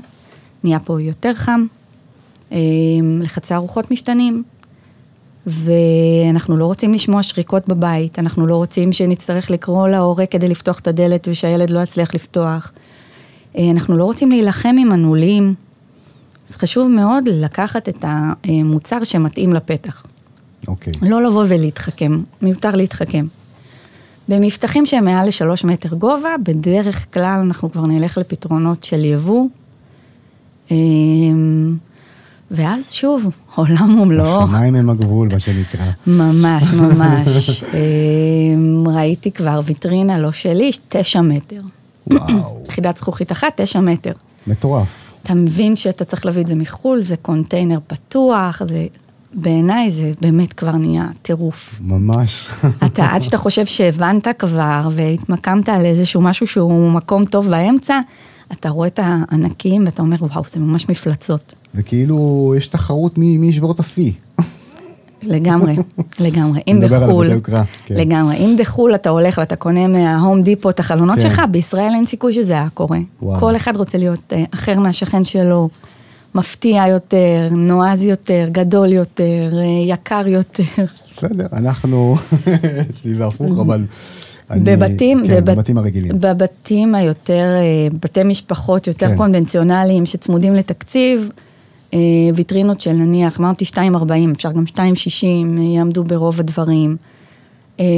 נהיה 0.64 0.80
פה 0.80 1.02
יותר 1.02 1.34
חם, 1.34 1.66
לחצי 3.22 3.54
הרוחות 3.54 3.92
משתנים, 3.92 4.44
ואנחנו 5.48 6.58
לא 6.58 6.66
רוצים 6.66 6.94
לשמוע 6.94 7.24
שריקות 7.24 7.70
בבית, 7.70 8.20
אנחנו 8.20 8.48
לא 8.48 8.56
רוצים 8.56 8.92
שנצטרך 8.92 9.52
לקרוא 9.52 9.88
להורה 9.88 10.26
כדי 10.26 10.48
לפתוח 10.48 10.80
את 10.80 10.88
הדלת 10.88 11.28
ושהילד 11.32 11.70
לא 11.70 11.80
יצליח 11.80 12.16
לפתוח. 12.16 12.72
אה, 13.58 13.72
אנחנו 13.72 13.98
לא 13.98 14.04
רוצים 14.04 14.30
להילחם 14.30 14.76
עם 14.80 14.92
הנעולים. 14.92 15.54
אז 16.50 16.56
חשוב 16.56 16.88
מאוד 16.88 17.24
לקחת 17.28 17.90
את 17.90 18.06
המוצר 18.08 19.04
שמתאים 19.04 19.54
לפתח. 19.54 20.04
אוקיי. 20.68 20.94
לא 21.02 21.24
לבוא 21.24 21.46
ולהתחכם, 21.48 22.22
מיותר 22.42 22.76
להתחכם. 22.76 23.26
במבטחים 24.28 24.86
שהם 24.86 25.06
מעל 25.06 25.28
לשלוש 25.28 25.64
מטר 25.64 25.96
גובה, 25.96 26.36
בדרך 26.44 27.14
כלל 27.14 27.42
אנחנו 27.46 27.70
כבר 27.70 27.86
נלך 27.86 28.18
לפתרונות 28.18 28.84
של 28.84 29.06
יבוא. 29.06 29.46
ואז 32.52 32.92
שוב, 32.92 33.32
עולם 33.56 34.00
ומלואו. 34.00 34.44
השמיים 34.44 34.76
הם 34.76 34.90
הגבול, 34.90 35.30
מה 35.34 35.40
שנקרא. 35.40 35.86
ממש, 36.08 36.64
ממש. 36.82 37.64
אמ, 37.74 38.84
ראיתי 38.88 39.32
כבר 39.32 39.62
ויטרינה 39.66 40.20
לא 40.20 40.32
שלי, 40.32 40.72
תשע 40.88 41.22
מטר. 41.22 41.62
וואו, 42.08 42.64
יחידת 42.70 42.98
זכוכית 42.98 43.32
אחת, 43.32 43.62
תשע 43.62 43.80
מטר. 43.80 44.12
מטורף. 44.48 45.12
אתה 45.24 45.34
מבין 45.34 45.76
שאתה 45.76 46.06
צריך 46.06 46.26
להביא 46.26 46.42
את 46.42 46.48
זה 46.48 46.56
מחו"ל, 46.56 47.02
זה 47.02 47.16
קונטיינר 47.18 47.80
פתוח, 47.88 48.62
זה... 48.66 48.88
בעיניי 49.34 49.92
זה 49.92 50.12
באמת 50.22 50.54
כבר 50.54 50.72
נהיה 50.72 51.08
טירוף. 51.22 51.82
ממש. 51.82 52.48
אתה, 52.86 53.06
עד 53.06 53.22
שאתה 53.22 53.38
חושב 53.38 53.66
שהבנת 53.66 54.28
כבר 54.40 54.90
והתמקמת 54.92 55.70
על 55.70 55.86
איזשהו 55.86 56.22
משהו 56.22 56.48
שהוא 56.48 56.92
מקום 56.92 57.26
טוב 57.26 57.50
באמצע, 57.50 58.00
אתה 58.54 58.70
רואה 58.70 58.88
את 58.88 59.00
הענקים 59.04 59.86
ואתה 59.86 60.02
אומר, 60.02 60.18
וואו, 60.20 60.44
זה 60.54 60.60
ממש 60.60 60.90
מפלצות. 60.90 61.56
זה 61.74 61.84
כאילו, 61.84 62.54
יש 62.58 62.68
תחרות 62.68 63.18
מי 63.18 63.38
מי 63.38 63.48
ישבור 63.48 63.72
את 63.72 63.80
השיא. 63.80 64.12
לגמרי, 65.24 65.76
לגמרי. 66.20 66.62
אם 66.68 66.80
בחו"ל, 66.84 67.42
כן. 67.86 67.96
לגמרי. 67.96 68.36
אם 68.36 68.56
בחו"ל 68.60 68.96
אתה 68.96 69.10
הולך 69.10 69.38
ואתה 69.38 69.56
קונה 69.56 69.88
מההום 69.88 70.42
דיפו 70.42 70.70
את 70.70 70.80
החלונות 70.80 71.16
כן. 71.16 71.22
שלך, 71.22 71.42
בישראל 71.52 71.92
אין 71.96 72.06
סיכוי 72.06 72.34
שזה 72.34 72.54
היה 72.54 72.70
קורה. 72.74 73.00
וואו. 73.22 73.40
כל 73.40 73.56
אחד 73.56 73.78
רוצה 73.78 73.98
להיות 73.98 74.34
אה, 74.34 74.44
אחר 74.54 74.80
מהשכן 74.80 75.24
שלו, 75.24 75.70
מפתיע 76.36 76.88
יותר, 76.88 77.48
נועז 77.52 78.04
יותר, 78.04 78.48
גדול 78.52 78.94
יותר, 78.94 79.50
אה, 79.54 79.64
יקר 79.88 80.28
יותר. 80.28 80.86
בסדר, 81.18 81.48
אנחנו, 81.54 82.16
אצלי 82.90 83.16
זה 83.16 83.26
הפוך, 83.26 83.60
אבל... 83.60 83.86
בבתים, 84.64 85.24
כן, 85.28 85.36
בבת- 85.36 85.56
בבתים 85.58 85.78
הרגילים. 85.78 86.12
בבתים 86.20 86.96
היותר, 86.96 87.34
אה, 87.56 87.88
בתי 88.02 88.24
משפחות 88.24 88.88
יותר 88.88 89.08
כן. 89.08 89.18
קונבנציונליים 89.18 90.06
שצמודים 90.06 90.56
לתקציב, 90.56 91.30
אה, 91.94 92.00
ויטרינות 92.36 92.82
של 92.82 92.92
נניח, 92.92 93.40
אמרתי 93.40 93.66
2.40, 93.66 94.32
אפשר 94.36 94.52
גם 94.52 94.64
2.60, 94.68 94.78
אה, 95.58 95.64
יעמדו 95.64 96.04
ברוב 96.04 96.40
הדברים. 96.40 96.98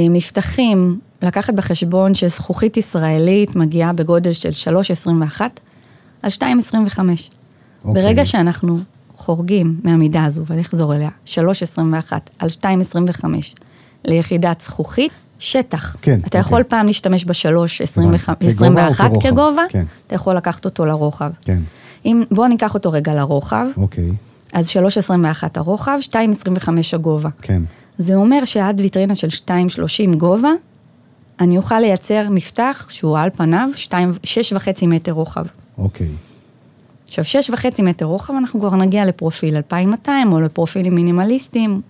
מבטחים, 0.09 0.99
לקחת 1.21 1.53
בחשבון 1.53 2.13
שזכוכית 2.13 2.77
ישראלית 2.77 3.55
מגיעה 3.55 3.93
בגודל 3.93 4.33
של 4.33 4.49
3.21 4.51 5.41
על 6.21 6.29
2.25. 6.29 7.29
אוקיי. 7.85 8.03
ברגע 8.03 8.25
שאנחנו 8.25 8.77
חורגים 9.17 9.79
מהמידה 9.83 10.25
הזו, 10.25 10.41
ואני 10.45 10.61
אחזור 10.61 10.95
אליה, 10.95 11.09
3.21 11.25 12.13
על 12.39 12.49
2.25 12.49 13.25
ליחידת 14.05 14.61
זכוכית, 14.61 15.11
שטח. 15.39 15.95
כן, 16.01 16.19
אתה 16.27 16.37
יכול 16.37 16.57
אוקיי. 16.61 16.69
פעם 16.69 16.85
להשתמש 16.85 17.25
כגובה 17.25 17.57
או 17.57 17.65
ב-3.21 18.39 18.95
כרוחב? 18.97 19.21
כגובה, 19.21 19.63
כן. 19.69 19.85
אתה 20.07 20.15
יכול 20.15 20.35
לקחת 20.35 20.65
אותו 20.65 20.85
לרוחב. 20.85 21.31
כן, 21.41 21.59
אם, 22.05 22.23
בואו 22.31 22.47
ניקח 22.47 22.73
אותו 22.73 22.91
רגע 22.91 23.15
לרוחב, 23.15 23.65
אוקיי, 23.77 24.11
אז 24.53 24.69
3.21 24.69 25.43
הרוחב, 25.55 25.99
2.25 26.09 26.69
הגובה. 26.93 27.29
כן. 27.41 27.61
זה 27.97 28.15
אומר 28.15 28.45
שעד 28.45 28.81
ויטרינה 28.81 29.15
של 29.15 29.27
2.30 29.27 30.15
גובה, 30.15 30.51
אני 31.39 31.57
אוכל 31.57 31.79
לייצר 31.79 32.27
מפתח 32.29 32.87
שהוא 32.89 33.17
על 33.17 33.29
פניו 33.29 33.69
6.5 34.23 34.87
מטר 34.87 35.11
רוחב. 35.11 35.45
אוקיי. 35.77 36.07
עכשיו, 37.07 37.25
שש 37.25 37.49
וחצי 37.49 37.81
מטר 37.81 38.05
רוחב, 38.05 38.33
אנחנו 38.33 38.59
כבר 38.59 38.75
נגיע 38.75 39.05
לפרופיל 39.05 39.55
2200 39.55 40.33
או 40.33 40.41
לפרופילים 40.41 40.95
מינימליסטיים, 40.95 41.81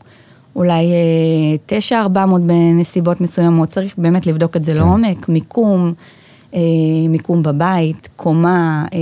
אולי 0.55 0.85
אה, 0.91 1.57
9400 1.65 2.41
בנסיבות 2.41 3.21
מסוימות, 3.21 3.69
צריך 3.69 3.93
באמת 3.97 4.27
לבדוק 4.27 4.55
את 4.57 4.65
זה 4.65 4.71
כן. 4.71 4.77
לעומק, 4.77 5.29
מיקום, 5.29 5.93
אה, 6.53 6.59
מיקום 7.09 7.43
בבית, 7.43 8.09
קומה, 8.15 8.85
אה, 8.93 8.99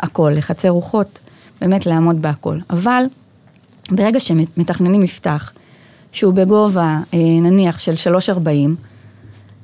הכל, 0.00 0.32
לחצי 0.36 0.68
רוחות, 0.68 1.18
באמת 1.60 1.86
לעמוד 1.86 2.22
בהכל. 2.22 2.56
אבל 2.70 3.04
ברגע 3.90 4.20
שמתכננים 4.20 5.00
מפתח 5.00 5.52
שהוא 6.12 6.34
בגובה 6.34 6.98
אה, 7.14 7.18
נניח 7.42 7.78
של 7.78 7.92
3.40, 8.12 8.48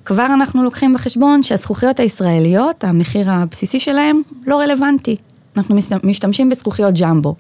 כבר 0.04 0.26
אנחנו 0.26 0.62
לוקחים 0.62 0.94
בחשבון 0.94 1.42
שהזכוכיות 1.42 2.00
הישראליות, 2.00 2.84
המחיר 2.84 3.30
הבסיסי 3.30 3.80
שלהן 3.80 4.16
לא 4.46 4.60
רלוונטי. 4.60 5.16
אנחנו 5.56 5.74
משת- 5.74 6.04
משתמשים 6.04 6.48
בזכוכיות 6.48 6.94
ג'מבו, 7.00 7.34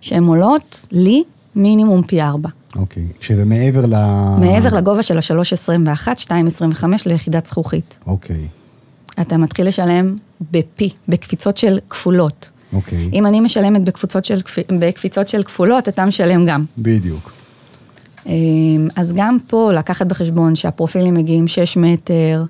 שהן 0.00 0.24
עולות 0.24 0.86
לי 0.92 1.22
מינימום 1.56 2.02
פי 2.02 2.22
ארבע. 2.22 2.48
אוקיי. 2.76 3.06
כשזה 3.20 3.44
מעבר 3.44 3.86
ל... 3.86 3.94
מעבר 4.40 4.76
לגובה 4.76 5.02
של 5.02 5.16
ה-3.21, 5.16 6.08
2.25 6.26 6.84
ליחידת 7.06 7.46
זכוכית. 7.46 7.94
אוקיי, 8.06 8.48
אתה 9.20 9.36
מתחיל 9.36 9.68
לשלם 9.68 10.16
בפי, 10.50 10.88
בקפיצות 11.08 11.56
של 11.56 11.78
כפולות. 11.90 12.48
אוקיי. 12.72 13.10
אם 13.12 13.26
אני 13.26 13.40
משלמת 13.40 13.84
בקבוצות 13.84 14.24
של, 14.24 14.40
בקפיצות 14.78 15.28
של 15.28 15.42
כפולות, 15.42 15.88
אתה 15.88 16.04
משלם 16.04 16.46
גם. 16.46 16.64
בדיוק. 16.78 17.32
אמ, 18.26 18.88
אז 18.96 19.12
גם 19.16 19.36
פה 19.46 19.72
לקחת 19.72 20.06
בחשבון 20.06 20.54
שהפרופילים 20.54 21.14
מגיעים 21.14 21.48
6 21.48 21.76
מטר, 21.76 22.44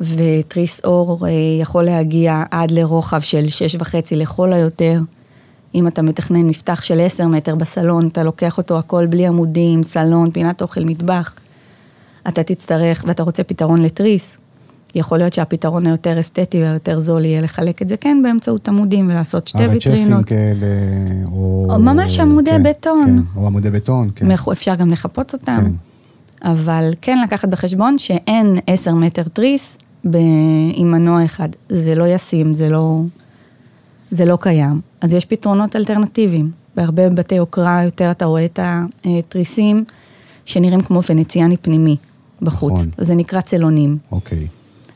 ותריס 0.00 0.84
אור 0.84 1.26
אה, 1.26 1.30
יכול 1.60 1.84
להגיע 1.84 2.42
עד 2.50 2.70
לרוחב 2.70 3.20
של 3.20 3.44
6.5 3.80 3.86
לכל 4.12 4.52
היותר. 4.52 5.00
אם 5.74 5.86
אתה 5.86 6.02
מתכנן 6.02 6.40
מפתח 6.42 6.82
של 6.82 7.00
10 7.00 7.26
מטר 7.26 7.54
בסלון, 7.54 8.06
אתה 8.06 8.22
לוקח 8.22 8.58
אותו 8.58 8.78
הכל 8.78 9.06
בלי 9.06 9.26
עמודים, 9.26 9.82
סלון, 9.82 10.30
פינת 10.30 10.62
אוכל, 10.62 10.84
מטבח. 10.84 11.34
אתה 12.28 12.42
תצטרך, 12.42 13.04
ואתה 13.08 13.22
רוצה 13.22 13.44
פתרון 13.44 13.82
לתריס, 13.82 14.38
יכול 14.94 15.18
להיות 15.18 15.32
שהפתרון 15.32 15.86
היותר 15.86 16.20
אסתטי 16.20 16.60
והיותר 16.62 16.98
זול 16.98 17.24
יהיה 17.24 17.40
לחלק 17.40 17.82
את 17.82 17.88
זה 17.88 17.96
כן 17.96 18.20
באמצעות 18.22 18.68
עמודים 18.68 19.08
ולעשות 19.10 19.48
שתי 19.48 19.66
ויטרינות. 19.66 20.24
כאלה, 20.26 20.66
או... 21.32 21.66
או 21.70 21.78
ממש 21.78 22.20
עמודי 22.20 22.50
כן, 22.50 22.62
בטון. 22.62 23.04
כן, 23.06 23.40
או 23.40 23.46
עמודי 23.46 23.70
בטון, 23.70 24.10
כן. 24.14 24.30
אפשר 24.52 24.74
גם 24.74 24.90
לחפות 24.90 25.32
אותם. 25.32 25.58
כן. 25.60 25.72
אבל 26.50 26.90
כן 27.00 27.18
לקחת 27.24 27.48
בחשבון 27.48 27.98
שאין 27.98 28.58
10 28.66 28.94
מטר 28.94 29.22
תריס 29.22 29.78
ב- 30.10 30.16
עם 30.74 30.90
מנוע 30.90 31.24
אחד. 31.24 31.48
זה 31.68 31.94
לא 31.94 32.08
ישים, 32.08 32.52
זה 32.52 32.68
לא, 32.68 33.00
זה 34.12 34.24
לא 34.24 34.38
קיים. 34.40 34.80
אז 35.00 35.14
יש 35.14 35.24
פתרונות 35.24 35.76
אלטרנטיביים. 35.76 36.50
בהרבה 36.76 37.08
בתי 37.10 37.34
יוקרה 37.34 37.82
יותר 37.84 38.10
אתה 38.10 38.24
רואה 38.24 38.44
את 38.44 38.58
התריסים 39.04 39.84
שנראים 40.44 40.80
כמו 40.80 41.00
ונציאני 41.08 41.56
פנימי 41.56 41.96
בחוץ. 42.42 42.72
נכון. 42.72 42.90
זה 42.98 43.14
נקרא 43.14 43.40
צלונים. 43.40 43.98
אוקיי. 44.12 44.46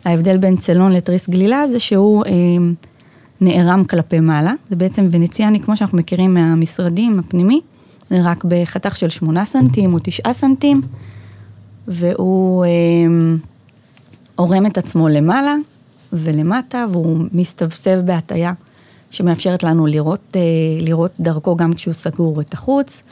ההבדל 0.05 0.37
בין 0.37 0.57
צלון 0.57 0.93
לתריס 0.93 1.29
גלילה 1.29 1.67
זה 1.69 1.79
שהוא 1.79 2.25
אה, 2.25 2.33
נערם 3.41 3.85
כלפי 3.85 4.21
מעלה. 4.21 4.53
זה 4.71 4.77
בעצם 4.77 5.09
ונציאני, 5.11 5.61
כמו 5.61 5.77
שאנחנו 5.77 5.99
מכירים 5.99 6.35
מהמשרדים 6.35 7.19
הפנימי, 7.19 7.61
זה 8.11 8.17
רק 8.25 8.45
בחתך 8.45 8.97
של 8.97 9.09
8 9.09 9.45
סנטים 9.45 9.95
או 9.95 9.99
9 10.03 10.33
סנטים, 10.33 10.83
והוא 11.89 12.65
אה, 12.65 12.71
עורם 14.35 14.67
את 14.67 14.79
עצמו 14.79 15.09
למעלה 15.09 15.55
ולמטה, 16.13 16.87
והוא 16.91 17.25
מסתבסב 17.33 18.01
בהטייה 18.05 18.53
שמאפשרת 19.11 19.63
לנו 19.63 19.87
לראות, 19.87 20.37
אה, 20.37 20.41
לראות 20.81 21.11
דרכו 21.21 21.57
גם 21.57 21.73
כשהוא 21.73 21.95
סגור 21.95 22.41
את 22.41 22.55
החוץ, 22.55 23.03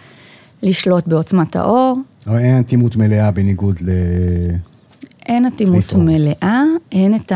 לשלוט 0.63 1.07
בעוצמת 1.07 1.57
האור, 1.57 1.97
אבל 2.27 2.39
אין 2.39 2.59
אטימות 2.59 2.97
מלאה 2.97 3.31
בניגוד 3.31 3.81
ל... 3.81 3.91
אין 5.27 5.47
אטימות. 5.47 5.85
מלאה, 5.97 6.63
אין 6.93 7.15
את 7.15 7.33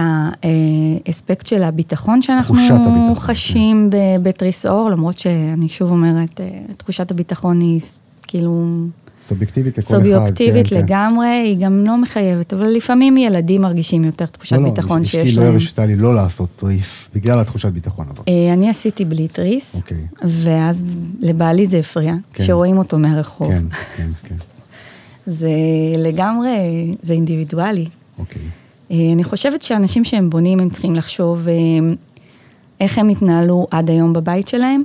האספקט 1.07 1.47
של 1.47 1.63
הביטחון 1.63 2.23
שאנחנו 2.23 2.55
הביטחון, 2.55 3.15
כן. 3.15 3.21
חשים 3.21 3.91
בתריס 4.23 4.67
אור, 4.67 4.91
למרות 4.91 5.19
שאני 5.19 5.69
שוב 5.69 5.91
אומרת, 5.91 6.41
אה, 6.41 6.61
תחושת 6.77 7.11
הביטחון 7.11 7.61
היא 7.61 7.81
כאילו 8.23 8.69
סובייקטיבית 9.29 9.79
לכל 9.79 9.97
אחד. 9.97 10.05
סובייקטיבית 10.05 10.67
כן, 10.67 10.77
כן. 10.77 10.83
לגמרי, 10.83 11.27
היא 11.27 11.57
גם 11.61 11.85
לא 11.87 11.99
מחייבת, 11.99 12.53
אבל 12.53 12.67
לפעמים 12.67 13.17
ילדים 13.17 13.63
מרגישים 13.63 14.05
יותר 14.05 14.27
תחושת 14.27 14.57
לא, 14.57 14.63
לא, 14.63 14.71
ביטחון 14.71 15.01
אשתי 15.01 15.11
שיש 15.11 15.37
לא 15.37 15.43
להם. 15.43 15.53
הרשתה 15.53 15.87
לי 15.87 15.97
לא 15.97 16.15
לעשות 16.15 16.49
תריס, 16.57 17.11
בגלל 17.15 17.39
התחושת 17.39 17.69
ביטחון 17.69 18.07
אבל. 18.11 18.23
אה, 18.29 18.53
אני 18.53 18.71
עשיתי 18.71 19.05
בלי 19.05 19.29
תריס, 19.29 19.75
אוקיי. 19.75 20.07
ואז 20.25 20.85
לבעלי 21.21 21.67
זה 21.67 21.79
הפריע, 21.79 22.15
כן. 22.33 22.45
כשרואים 22.45 22.79
אותו 22.79 22.99
מהרחוב. 22.99 23.49
כן, 23.49 23.65
כן, 23.97 24.11
כן. 24.23 24.35
זה 25.39 25.51
לגמרי, 25.99 26.51
זה 27.03 27.13
אינדיבידואלי. 27.13 27.87
אוקיי. 28.19 28.43
אה, 28.91 28.97
אני 29.13 29.25
חושבת 29.25 29.63
שאנשים 29.63 30.05
שהם 30.05 30.31
בונים, 30.31 30.61
הם 30.61 30.71
צריכים 30.71 30.95
לחשוב 30.95 31.49
אה, 31.49 31.55
איך 32.81 32.99
הם 32.99 33.09
התנהלו 33.09 33.67
עד 33.71 33.91
היום 33.91 34.13
בבית 34.13 34.49
שלהם, 34.49 34.83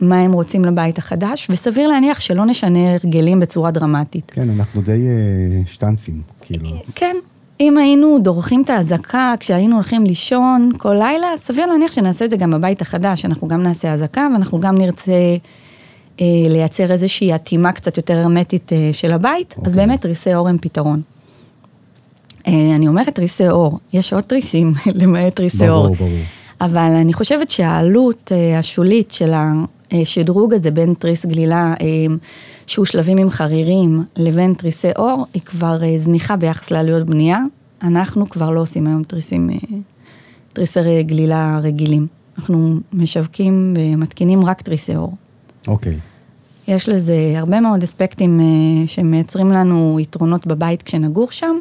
מה 0.00 0.20
הם 0.20 0.32
רוצים 0.32 0.64
לבית 0.64 0.98
החדש, 0.98 1.46
וסביר 1.50 1.88
להניח 1.88 2.20
שלא 2.20 2.46
נשנה 2.46 2.94
הרגלים 2.94 3.40
בצורה 3.40 3.70
דרמטית. 3.70 4.30
כן, 4.34 4.50
אנחנו 4.50 4.82
די 4.82 4.92
אה, 5.08 5.62
שטנצים, 5.66 6.22
כאילו. 6.40 6.68
כן, 6.94 7.16
אם 7.60 7.78
היינו 7.78 8.18
דורכים 8.22 8.62
את 8.62 8.70
האזעקה 8.70 9.34
כשהיינו 9.40 9.74
הולכים 9.74 10.04
לישון 10.04 10.70
כל 10.78 10.94
לילה, 10.94 11.28
סביר 11.36 11.66
להניח 11.66 11.92
שנעשה 11.92 12.24
את 12.24 12.30
זה 12.30 12.36
גם 12.36 12.50
בבית 12.50 12.80
החדש, 12.80 13.24
אנחנו 13.24 13.48
גם 13.48 13.62
נעשה 13.62 13.92
אזעקה 13.92 14.28
ואנחנו 14.32 14.60
גם 14.60 14.78
נרצה 14.78 15.12
אה, 16.20 16.26
לייצר 16.48 16.92
איזושהי 16.92 17.34
אטימה 17.34 17.72
קצת 17.72 17.96
יותר 17.96 18.18
הרמטית 18.18 18.72
אה, 18.72 18.90
של 18.92 19.12
הבית, 19.12 19.54
אז 19.64 19.72
אוקיי. 19.72 19.86
באמת 19.86 20.06
ריסי 20.06 20.34
אור 20.34 20.48
הם 20.48 20.58
פתרון. 20.58 21.02
אה, 22.46 22.76
אני 22.76 22.88
אומרת 22.88 23.14
תריסי 23.14 23.46
עור, 23.46 23.78
יש 23.92 24.12
עוד 24.12 24.22
תריסים 24.22 24.72
למעט 25.00 25.36
תריסי 25.36 25.66
עור. 25.66 25.82
ברור, 25.82 25.96
ברור. 25.96 26.10
אבל 26.60 26.92
אני 27.00 27.12
חושבת 27.12 27.50
שהעלות 27.50 28.32
אה, 28.32 28.58
השולית 28.58 29.12
של 29.12 29.32
השדרוג 29.92 30.54
הזה 30.54 30.70
בין 30.70 30.94
תריס 30.94 31.26
גלילה, 31.26 31.74
אה, 31.80 31.86
שהוא 32.66 32.84
שלבים 32.84 33.18
עם 33.18 33.30
חרירים, 33.30 34.04
לבין 34.16 34.54
תריסי 34.54 34.90
עור, 34.96 35.26
היא 35.34 35.42
כבר 35.42 35.78
אה, 35.82 35.98
זניחה 35.98 36.36
ביחס 36.36 36.70
לעלויות 36.70 37.06
בנייה. 37.06 37.38
אנחנו 37.82 38.28
כבר 38.28 38.50
לא 38.50 38.60
עושים 38.60 38.86
היום 38.86 39.02
תריסים, 39.02 39.50
אה, 39.50 39.56
תריסי 40.52 41.02
גלילה 41.02 41.60
רגילים. 41.62 42.06
אנחנו 42.38 42.80
משווקים 42.92 43.74
ומתקינים 43.76 44.44
רק 44.44 44.62
תריסי 44.62 44.94
עור. 44.94 45.14
אוקיי. 45.68 45.98
יש 46.68 46.88
לזה 46.88 47.34
הרבה 47.36 47.60
מאוד 47.60 47.82
אספקטים 47.82 48.40
אה, 48.40 48.86
שמייצרים 48.86 49.52
לנו 49.52 49.98
יתרונות 50.00 50.46
בבית 50.46 50.82
כשנגור 50.82 51.30
שם, 51.30 51.56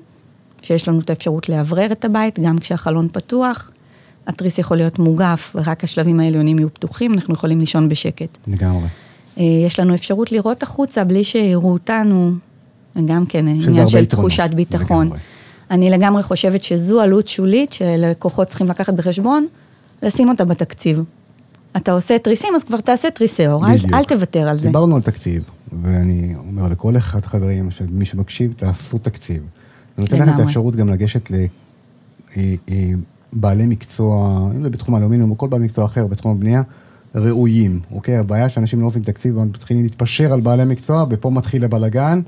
שיש 0.62 0.88
לנו 0.88 1.00
את 1.00 1.10
האפשרות 1.10 1.50
לאוורר 1.50 1.92
את 1.92 2.06
הבית, 2.06 2.40
גם 2.40 2.58
כשהחלון 2.58 3.08
פתוח. 3.12 3.72
התריס 4.28 4.60
יכול 4.60 4.78
להיות 4.78 5.00
מוגף, 5.00 5.54
ורק 5.56 5.84
השלבים 5.84 6.20
העליונים 6.20 6.60
יהיו 6.60 6.74
פתוחים, 6.74 7.13
אנחנו 7.13 7.34
יכולים 7.34 7.60
לישון 7.60 7.90
בשקט. 7.90 8.38
לגמרי. 8.48 8.88
אה, 9.38 9.44
יש 9.66 9.80
לנו 9.80 9.96
אפשרות 9.96 10.32
לראות 10.32 10.63
החוצה 10.63 11.04
בלי 11.04 11.24
שיראו 11.24 11.74
אותנו, 11.74 12.32
גם 13.06 13.26
כן 13.26 13.48
עניין 13.48 13.62
של 13.62 13.98
יתרונות, 13.98 14.10
תחושת 14.10 14.50
ביטחון. 14.56 15.06
לגמרי. 15.06 15.20
אני 15.72 15.90
לגמרי 15.90 16.24
חושבת 16.24 16.63
שזו 16.63 17.02
עלות 17.02 17.28
שולית 17.28 17.74
שלקוחות 17.74 18.48
צריכים 18.48 18.68
לקחת 18.68 18.94
בחשבון, 18.94 19.48
לשים 20.04 20.30
אותה 20.30 20.46
בתקציב. 20.46 21.04
אתה 21.78 21.92
עושה 21.92 22.18
תריסים, 22.18 22.56
אז 22.56 22.63
כבר 22.63 22.82
תעשה 22.82 23.12
תריסי 23.12 23.48
אור, 23.48 23.68
אל. 23.68 23.78
אל 23.94 24.04
תוותר 24.04 24.50
על 24.50 24.58
זה. 24.58 24.68
דיברנו 24.68 24.96
על 24.96 25.02
תקציב, 25.02 25.44
ואני 25.84 26.34
אומר 26.38 26.68
לכל 26.68 26.98
אחד 26.98 27.26
חברים, 27.26 27.72
שמי 27.72 28.06
שמקשיב, 28.06 28.54
תעשו 28.58 28.98
תקציב. 28.98 29.44
זה 29.98 30.02
נותן 30.02 30.20
לך 30.20 30.36
את. 30.36 30.40
האפשרות 30.40 30.76
גם 30.76 30.90
לגשת 30.90 31.32
לבעלי 33.34 33.66
מקצוע, 33.66 34.50
אם 34.56 34.63
זה 34.63 34.70
בתחום 34.70 34.96
האלומיניום 34.96 35.32
או 35.32 35.38
כל 35.38 35.48
בעל 35.48 35.62
מקצוע 35.62 35.86
אחר 35.86 36.08
בתחום 36.08 36.32
הבנייה, 36.32 36.62
ראויים, 37.16 37.80
אוקיי? 37.92 38.18
הבעיה 38.18 38.50
שאנשים 38.50 38.82
לא 38.82 38.88
עושים 38.88 39.04
תקציב, 39.04 39.40
הם 39.40 39.52
צריכים 39.58 39.84
להתפשר 39.84 40.34
על 40.34 40.42
בעלי 40.42 40.66
מקצוע, 40.66 41.06
ופה 41.10 41.30
מתחיל 41.30 41.63
הבלגן, 41.63 42.22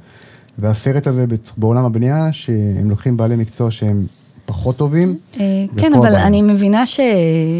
והסרט 0.57 1.07
הזה 1.07 1.25
בעולם 1.57 1.85
הבנייה, 1.85 2.33
שהם 2.33 2.89
לוקחים 2.89 3.17
בעלי 3.17 3.35
מקצוע 3.35 3.71
שהם 3.71 4.05
פחות 4.45 4.77
טובים. 4.77 5.17
אה, 5.39 5.65
כן, 5.77 5.93
אבל 5.93 6.07
הבעיה. 6.07 6.27
אני 6.27 6.41
מבינה 6.41 6.85
ש... 6.85 6.99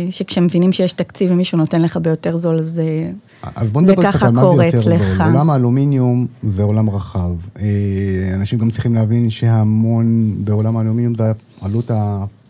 שכשמבינים 0.10 0.72
שיש 0.72 0.94
תקציב 0.94 1.32
ומישהו 1.32 1.58
נותן 1.58 1.82
לך 1.82 1.98
ביותר 1.98 2.38
זול, 2.38 2.60
אז 2.60 2.80
אה, 2.80 3.10
אז 3.56 3.70
בוא 3.70 3.82
נדבר 3.82 4.02
זה 4.02 4.18
קצת 4.18 4.24
על 4.24 4.32
מה 4.32 4.42
זה 4.56 4.66
יותר 4.66 4.82
זול. 4.82 4.94
אצלך. 4.94 5.24
עולם 5.26 5.50
האלומיניום 5.50 6.28
זה 6.50 6.64
עולם 6.64 6.90
רחב. 6.90 7.32
אה, 7.60 7.66
אנשים 8.34 8.60
גם 8.60 8.72
צריכים 8.72 8.96
להבין 8.96 9.30
שהמון 9.30 10.36
בעולם 10.44 10.78
האלומיניום 10.78 11.16
זה 11.16 11.32
עלות 11.62 11.92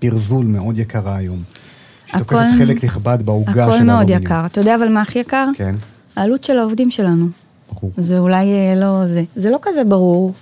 הפרזול 0.03 0.45
מאוד 0.45 0.77
יקרה 0.77 1.15
היום. 1.15 1.38
שתוקפת 2.05 2.25
הכל- 2.35 2.57
חלק 2.59 2.83
נכבד 2.83 3.17
בעוגה 3.25 3.51
של 3.53 3.59
הכל 3.59 3.62
האלומיניום. 3.71 3.97
מאוד 3.97 4.09
יקר. 4.09 4.45
אתה 4.45 4.62
יודע 4.62 4.75
אבל 4.75 4.89
מה 4.89 5.01
הכי 5.01 5.19
יקר? 5.19 5.45
כן, 5.55 5.75
העלות 6.15 6.43
של 6.43 6.57
העובדים 6.59 6.91
שלנו. 6.91 7.27
ברור. 7.73 7.91
זה 7.97 8.19
אולי 8.19 8.45
אה, 8.45 8.73
לא 8.79 9.05
זה. 9.05 9.23
זה 9.35 9.49
לא 9.49 9.57
כזה 9.62 9.83
ברור. 9.83 10.33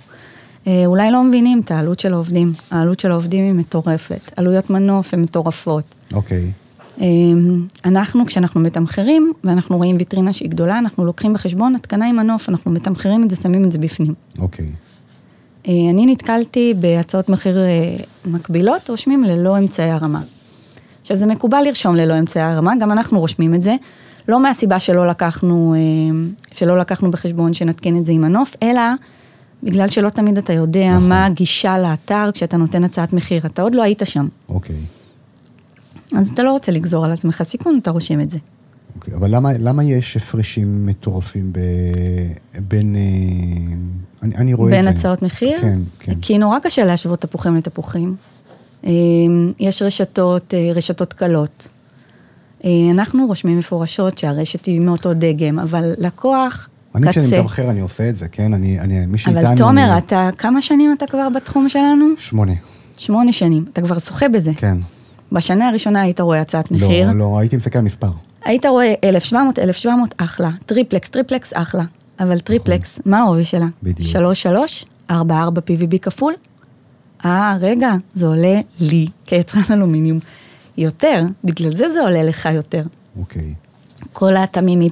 אה, 0.66 0.82
אולי 0.86 1.10
לא 1.10 1.24
מבינים 1.24 1.60
את 1.64 1.70
העלות 1.70 2.00
של 2.00 2.12
העובדים. 2.14 2.52
העלות 2.70 3.00
של 3.00 3.10
העובדים 3.10 3.44
היא 3.44 3.52
מטורפת. 3.52 4.30
עלויות 4.36 4.70
מנוף 4.70 5.14
הן 5.14 5.22
מטורפות. 5.22 5.84
אוקיי, 6.12 6.50
אה, 7.00 7.06
אנחנו, 7.84 8.26
כשאנחנו 8.26 8.60
מתמחרים, 8.60 9.32
ואנחנו 9.44 9.76
רואים 9.76 9.96
ויטרינה 9.98 10.32
שהיא 10.32 10.50
גדולה, 10.50 10.78
אנחנו 10.78 11.04
לוקחים 11.04 11.32
בחשבון 11.32 11.74
התקנה 11.74 12.08
עם 12.08 12.16
מנוף, 12.16 12.48
אנחנו 12.48 12.70
מתמחרים 12.70 13.24
את 13.24 13.30
זה, 13.30 13.36
שמים 13.36 13.64
את 13.64 13.72
זה 13.72 13.78
בפנים. 13.78 14.14
אוקיי. 14.38 14.66
אה, 15.68 15.90
אני 15.90 16.06
נתקלתי 16.06 16.74
בהצעות 16.80 17.28
מחיר 17.28 17.58
אה, 17.58 17.96
מקבילות, 18.24 18.90
רושמים 18.90 19.24
ללא 19.24 19.58
אמצעי 19.58 19.90
הרמה. 19.90 20.20
עכשיו, 21.02 21.16
זה 21.16 21.26
מקובל 21.26 21.62
לרשום 21.64 21.96
ללא 21.96 22.18
אמצעי 22.18 22.42
הרמה, 22.42 22.72
גם 22.80 22.92
אנחנו 22.92 23.20
רושמים 23.20 23.54
את 23.54 23.62
זה, 23.62 23.74
לא 24.28 24.40
מהסיבה 24.40 24.78
שלא 24.78 25.06
לקחנו, 25.06 25.74
אה, 25.74 26.18
שלא 26.52 26.78
לקחנו 26.78 27.10
בחשבון 27.10 27.52
שנתקין 27.52 27.96
את 27.96 28.04
זה 28.04 28.12
עם 28.12 28.20
מנוף, 28.20 28.56
אלא 28.62 28.82
בגלל 29.62 29.88
שלא 29.88 30.08
תמיד 30.08 30.38
אתה 30.38 30.52
יודע 30.52 30.90
נכון. 30.90 31.08
מה 31.08 31.26
הגישה 31.26 31.78
לאתר 31.78 32.30
כשאתה 32.34 32.56
נותן 32.56 32.84
הצעת 32.84 33.12
מחיר, 33.12 33.46
אתה 33.46 33.62
עוד 33.62 33.74
לא 33.74 33.82
היית 33.82 34.02
שם. 34.04 34.28
אוקיי. 34.48 34.76
אז 36.16 36.28
אתה 36.28 36.42
לא 36.42 36.50
רוצה 36.50 36.72
לגזור 36.72 37.04
על 37.04 37.12
עצמך 37.12 37.42
סיכון, 37.42 37.78
אתה 37.82 37.90
רושם 37.90 38.20
את 38.20 38.30
זה. 38.30 38.38
אוקיי. 38.98 39.14
אבל 39.14 39.34
למה, 39.34 39.50
למה 39.58 39.84
יש 39.84 40.16
הפרשים 40.16 40.86
מטורפים 40.86 41.52
ב, 41.52 41.60
בין... 42.68 42.96
אה, 42.96 43.00
אני, 44.22 44.36
אני 44.36 44.54
רואה 44.54 44.70
בין 44.70 44.88
את 44.88 44.92
זה. 44.92 44.98
הצעות 44.98 45.22
מחיר? 45.22 45.60
כן, 45.60 45.78
כן. 45.98 46.14
כי 46.22 46.38
נורא 46.38 46.58
קשה 46.58 46.84
להשוות 46.84 47.20
תפוחים 47.20 47.56
לתפוחים. 47.56 48.16
אה, 48.84 48.90
יש 49.60 49.82
רשתות, 49.82 50.54
אה, 50.54 50.70
רשתות 50.74 51.12
קלות. 51.12 51.68
אנחנו 52.90 53.26
רושמים 53.26 53.58
מפורשות 53.58 54.18
שהרשת 54.18 54.64
היא 54.64 54.80
מאותו 54.80 55.14
דגם, 55.14 55.58
אבל 55.58 55.92
לקוח, 55.98 56.68
אני 56.94 57.10
כשאני 57.10 57.26
קצה. 57.26 57.38
מתמחר 57.38 57.70
אני 57.70 57.80
עושה 57.80 58.08
את 58.08 58.16
זה, 58.16 58.28
כן? 58.28 58.54
אני, 58.54 58.80
אני, 58.80 59.06
מי 59.06 59.18
שאיתנו... 59.18 59.40
אבל 59.40 59.56
תומר, 59.56 59.92
אני... 59.92 59.98
אתה, 59.98 60.28
כמה 60.38 60.62
שנים 60.62 60.94
אתה 60.96 61.06
כבר 61.06 61.28
בתחום 61.34 61.68
שלנו? 61.68 62.06
שמונה, 62.18 62.52
שמונה 62.96 63.32
שנים, 63.32 63.64
אתה 63.72 63.80
כבר 63.80 63.98
שוחה 63.98 64.28
בזה. 64.28 64.50
כן. 64.56 64.76
בשנה 65.32 65.68
הראשונה 65.68 66.00
היית 66.00 66.20
רואה 66.20 66.40
הצעת 66.40 66.70
מחיר, 66.70 67.12
לא, 67.12 67.18
לא, 67.18 67.38
הייתי 67.38 67.56
מסתכל 67.56 67.78
על 67.78 67.84
מספר. 67.84 68.10
היית 68.44 68.66
רואה 68.66 68.94
1,700, 69.04 69.58
1,700, 69.58 70.14
אחלה. 70.16 70.50
טריפלקס, 70.66 71.08
טריפלקס, 71.08 71.52
אחלה. 71.54 71.84
אבל 72.20 72.38
טריפלקס, 72.38 72.98
מה 73.06 73.18
העובי 73.18 73.44
שלה? 73.44 73.66
בדיוק. 73.82 74.08
3, 74.08 74.42
3, 74.42 74.84
4, 75.10 75.42
4 75.42 75.60
PVB 75.60 75.98
כפול? 75.98 76.34
אה, 77.24 77.56
רגע, 77.60 77.92
זה 78.14 78.26
עולה 78.26 78.60
לי 78.80 79.06
כיצרן 79.26 79.62
אלומיניום 79.70 80.18
יותר, 80.78 81.24
בגלל 81.44 81.74
זה 81.74 81.88
זה 81.88 82.00
עולה 82.00 82.22
לך 82.22 82.48
יותר. 82.54 82.82
אוקיי. 83.18 83.54
כל 84.12 84.36
האטמים 84.36 84.82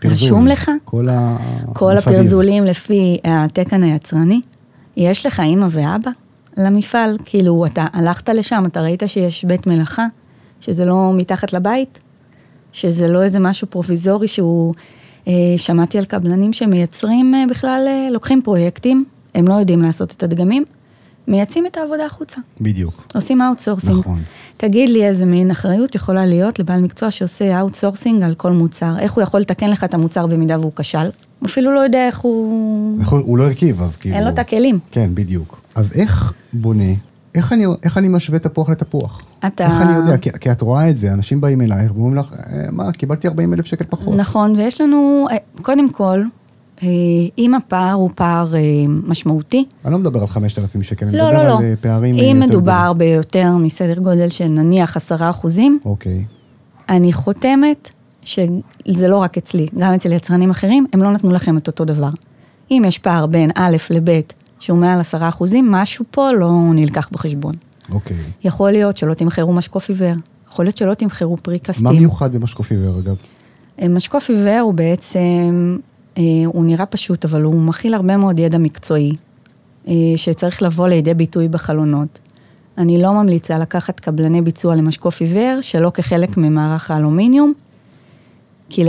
פרזול. 0.00 0.28
רשום 0.28 0.46
לך, 0.46 0.70
כל 0.84 1.08
ה... 1.08 1.36
כל. 1.72 1.96
הפרזולים 1.96 2.64
לפי 2.64 3.18
התקן 3.24 3.82
היצרני, 3.82 4.40
יש 4.96 5.26
לך 5.26 5.40
אימא 5.40 5.66
ואבא 5.70 6.10
למפעל, 6.56 7.16
כאילו 7.24 7.66
אתה 7.66 7.86
הלכת 7.92 8.28
לשם, 8.28 8.62
אתה 8.66 8.80
ראית 8.80 9.02
שיש 9.06 9.44
בית 9.44 9.66
מלאכה, 9.66 10.06
שזה 10.60 10.84
לא 10.84 11.12
מתחת 11.16 11.52
לבית, 11.52 11.98
שזה 12.72 13.08
לא 13.08 13.22
איזה 13.22 13.38
משהו 13.38 13.66
פרוביזורי 13.70 14.28
שהוא, 14.28 14.74
אה, 15.28 15.32
שמעתי 15.56 15.98
על 15.98 16.04
קבלנים 16.04 16.52
שמייצרים 16.52 17.34
אה, 17.34 17.44
בכלל, 17.50 17.84
אה, 17.88 18.10
לוקחים 18.10 18.42
פרויקטים, 18.42 19.04
הם 19.34 19.48
לא 19.48 19.54
יודעים 19.54 19.82
לעשות 19.82 20.12
את 20.12 20.22
הדגמים, 20.22 20.64
מייצאים 21.28 21.66
את 21.66 21.76
העבודה 21.76 22.06
החוצה, 22.06 22.40
בדיוק. 22.60 23.06
עושים 23.14 23.42
outsourcing. 23.42 23.98
נכון. 23.98 24.22
תגיד 24.56 24.88
לי 24.88 25.06
איזה 25.06 25.26
מין 25.26 25.50
אחריות 25.50 25.94
יכולה 25.94 26.26
להיות 26.26 26.58
לבעל 26.58 26.80
מקצוע 26.80 27.10
שעושה 27.10 27.60
outsourcing 27.60 28.22
על 28.22 28.34
כל 28.34 28.52
מוצר, 28.52 28.98
איך 28.98 29.12
הוא 29.12 29.22
יכול 29.22 29.40
לתקן 29.40 29.70
לך 29.70 29.84
את 29.84 29.94
המוצר 29.94 30.26
במידה 30.26 30.58
והוא 30.58 30.72
כשל? 30.76 30.98
הוא 31.40 31.46
אפילו 31.46 31.74
לא 31.74 31.80
יודע 31.80 32.06
איך 32.06 32.18
הוא... 32.18 33.00
איך 33.00 33.08
הוא 33.08 33.20
הוא 33.20 33.38
לא 33.38 33.44
הרכיב, 33.44 33.82
אז 33.82 33.96
כאילו... 33.96 34.16
אין 34.16 34.24
לו 34.24 34.30
את 34.30 34.38
הכלים. 34.38 34.78
כן, 34.90 35.10
בדיוק. 35.14 35.60
אז 35.74 35.92
איך 35.92 36.32
בונה, 36.52 36.92
איך 37.34 37.52
אני, 37.52 37.64
איך 37.82 37.98
אני 37.98 38.08
משווה 38.08 38.38
תפוח 38.38 38.68
לתפוח? 38.68 39.22
אתה- 39.46 39.64
איך 39.64 39.82
אני 39.82 39.92
יודע? 39.96 40.16
כי, 40.16 40.30
כי 40.40 40.52
את 40.52 40.60
רואה 40.60 40.90
את 40.90 40.98
זה, 40.98 41.12
אנשים 41.12 41.40
באים 41.40 41.60
אלייך 41.62 41.92
ואומרים 41.94 42.16
לך, 42.16 42.32
"אה, 42.32 42.66
מה, 42.72 42.92
קיבלתי 42.92 43.28
40 43.28 43.54
אלף 43.54 43.66
שקל 43.66 43.84
פחות. 43.88 44.16
נכון, 44.16 44.52
ויש 44.56 44.80
לנו, 44.80 45.26
אה, 45.30 45.36
קודם 45.62 45.88
כל, 45.92 46.22
אה, 46.82 46.88
אם 47.38 47.54
הפער 47.54 47.92
הוא 47.92 48.10
פער 48.14 48.52
משמעותי, 49.06 49.64
אני 49.84 49.92
לא 49.92 49.98
מדבר 49.98 50.20
על 50.20 50.26
5,000 50.26 50.82
שקל, 50.82 51.06
אני 51.06 51.16
לא, 51.16 51.24
מדבר 51.26 51.38
לא, 51.42 51.48
לא. 51.48 51.58
על 51.58 51.64
אה, 51.64 51.74
פערים 51.80 52.14
אם 52.14 52.40
מדובר 52.40 52.92
ביותר 52.92 53.52
מסדר 53.56 53.98
גודל 53.98 54.28
של 54.28 54.48
נניח 54.48 54.96
עשרה 54.96 55.30
אחוזים, 55.30 55.78
גדולים. 55.80 55.94
אוקיי, 55.94 56.24
אני 56.88 57.12
חותמת 57.12 57.90
שזה 58.22 59.08
לא 59.08 59.16
רק 59.16 59.38
אצלי, 59.38 59.66
גם 59.78 59.92
אצל 59.94 60.12
יצרנים 60.12 60.50
אחרים, 60.50 60.86
הם 60.92 61.02
לא 61.02 61.12
נתנו 61.12 61.30
לכם 61.32 61.56
את 61.56 61.66
אותו 61.66 61.84
דבר. 61.84 62.10
אם 62.70 62.82
יש 62.86 62.98
פער 62.98 63.26
בין 63.26 63.50
א' 63.54 63.76
לב' 63.90 64.20
שהוא 64.60 64.78
מעל 64.78 65.00
עשרה 65.00 65.28
אחוזים, 65.28 65.70
משהו 65.70 66.04
פה 66.10 66.32
לא 66.32 66.50
נלקח 66.74 67.08
בחשבון. 67.12 67.54
אוקיי. 67.92 68.16
יכול 68.44 68.70
להיות 68.70 68.96
שלא 68.96 69.14
תמחרו 69.14 69.52
משקוף 69.52 69.88
עיוור, 69.88 70.14
יכול 70.50 70.64
להיות 70.64 70.76
שלא 70.76 70.94
תמחרו 70.94 71.36
פרי 71.36 71.54
מה 71.54 71.64
קסטים. 71.64 71.88
מיוחד 71.88 72.32
במשקוף 72.32 72.70
עיוור, 72.70 72.98
אגב? 72.98 73.16
אה, 73.82 73.88
משקוף 73.88 74.30
עיוור 74.30 74.60
הוא 74.60 74.74
בעצם, 74.74 75.78
אה, 76.18 76.22
הוא 76.46 76.64
נראה 76.64 76.86
פשוט, 76.86 77.24
אבל 77.24 77.42
הוא 77.42 77.62
מכיל 77.62 77.94
הרבה 77.94 78.16
מאוד 78.16 78.38
ידע 78.38 78.58
מקצועי, 78.58 79.12
אה, 79.88 79.94
שצריך 80.16 80.62
לבוא 80.62 80.88
לידי 80.88 81.14
ביטוי 81.14 81.48
בחלונות. 81.48 82.18
אני 82.78 83.02
לא 83.02 83.12
ממליצה 83.12 83.58
לקחת 83.58 84.00
קבלני 84.00 84.42
ביצוע 84.42 84.74
למשקוף 84.74 85.20
עיוור 85.20 85.60
שלא 85.60 85.90
כחלק 85.94 86.36
ממערך 86.36 86.90
האלומיניום, 86.90 87.52
כי 88.70 88.84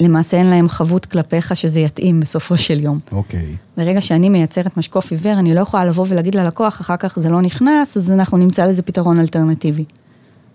למעשה 0.00 0.36
אין 0.36 0.46
להם 0.46 0.68
חבות 0.68 1.06
כלפיך 1.06 1.56
שזה 1.56 1.80
יתאים 1.80 2.20
בסופו 2.20 2.56
של 2.56 2.80
יום. 2.80 2.98
אוקיי. 3.12 3.56
ברגע 3.76 4.00
שאני 4.00 4.28
מייצרת 4.28 4.76
משקוף 4.76 5.10
עיוור, 5.10 5.32
אני 5.32 5.54
לא 5.54 5.60
יכולה 5.60 5.84
לבוא 5.84 6.04
ולהגיד 6.08 6.34
ללקוח, 6.34 6.80
אחר 6.80 6.96
כך 6.96 7.18
זה 7.18 7.28
לא 7.28 7.40
נכנס, 7.40 7.96
אז 7.96 8.10
אנחנו 8.10 8.38
נמצא 8.38 8.64
לזה 8.64 8.82
פתרון 8.82 9.20
אלטרנטיבי. 9.20 9.84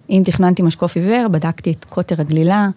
אם 0.10 0.22
תכננתי 0.26 0.62
משקוף 0.62 0.96
עיוור, 0.96 1.28
בדקתי 1.28 1.72
את 1.72 1.86
קוטר 1.86 2.22
הגלילה, 2.22 2.70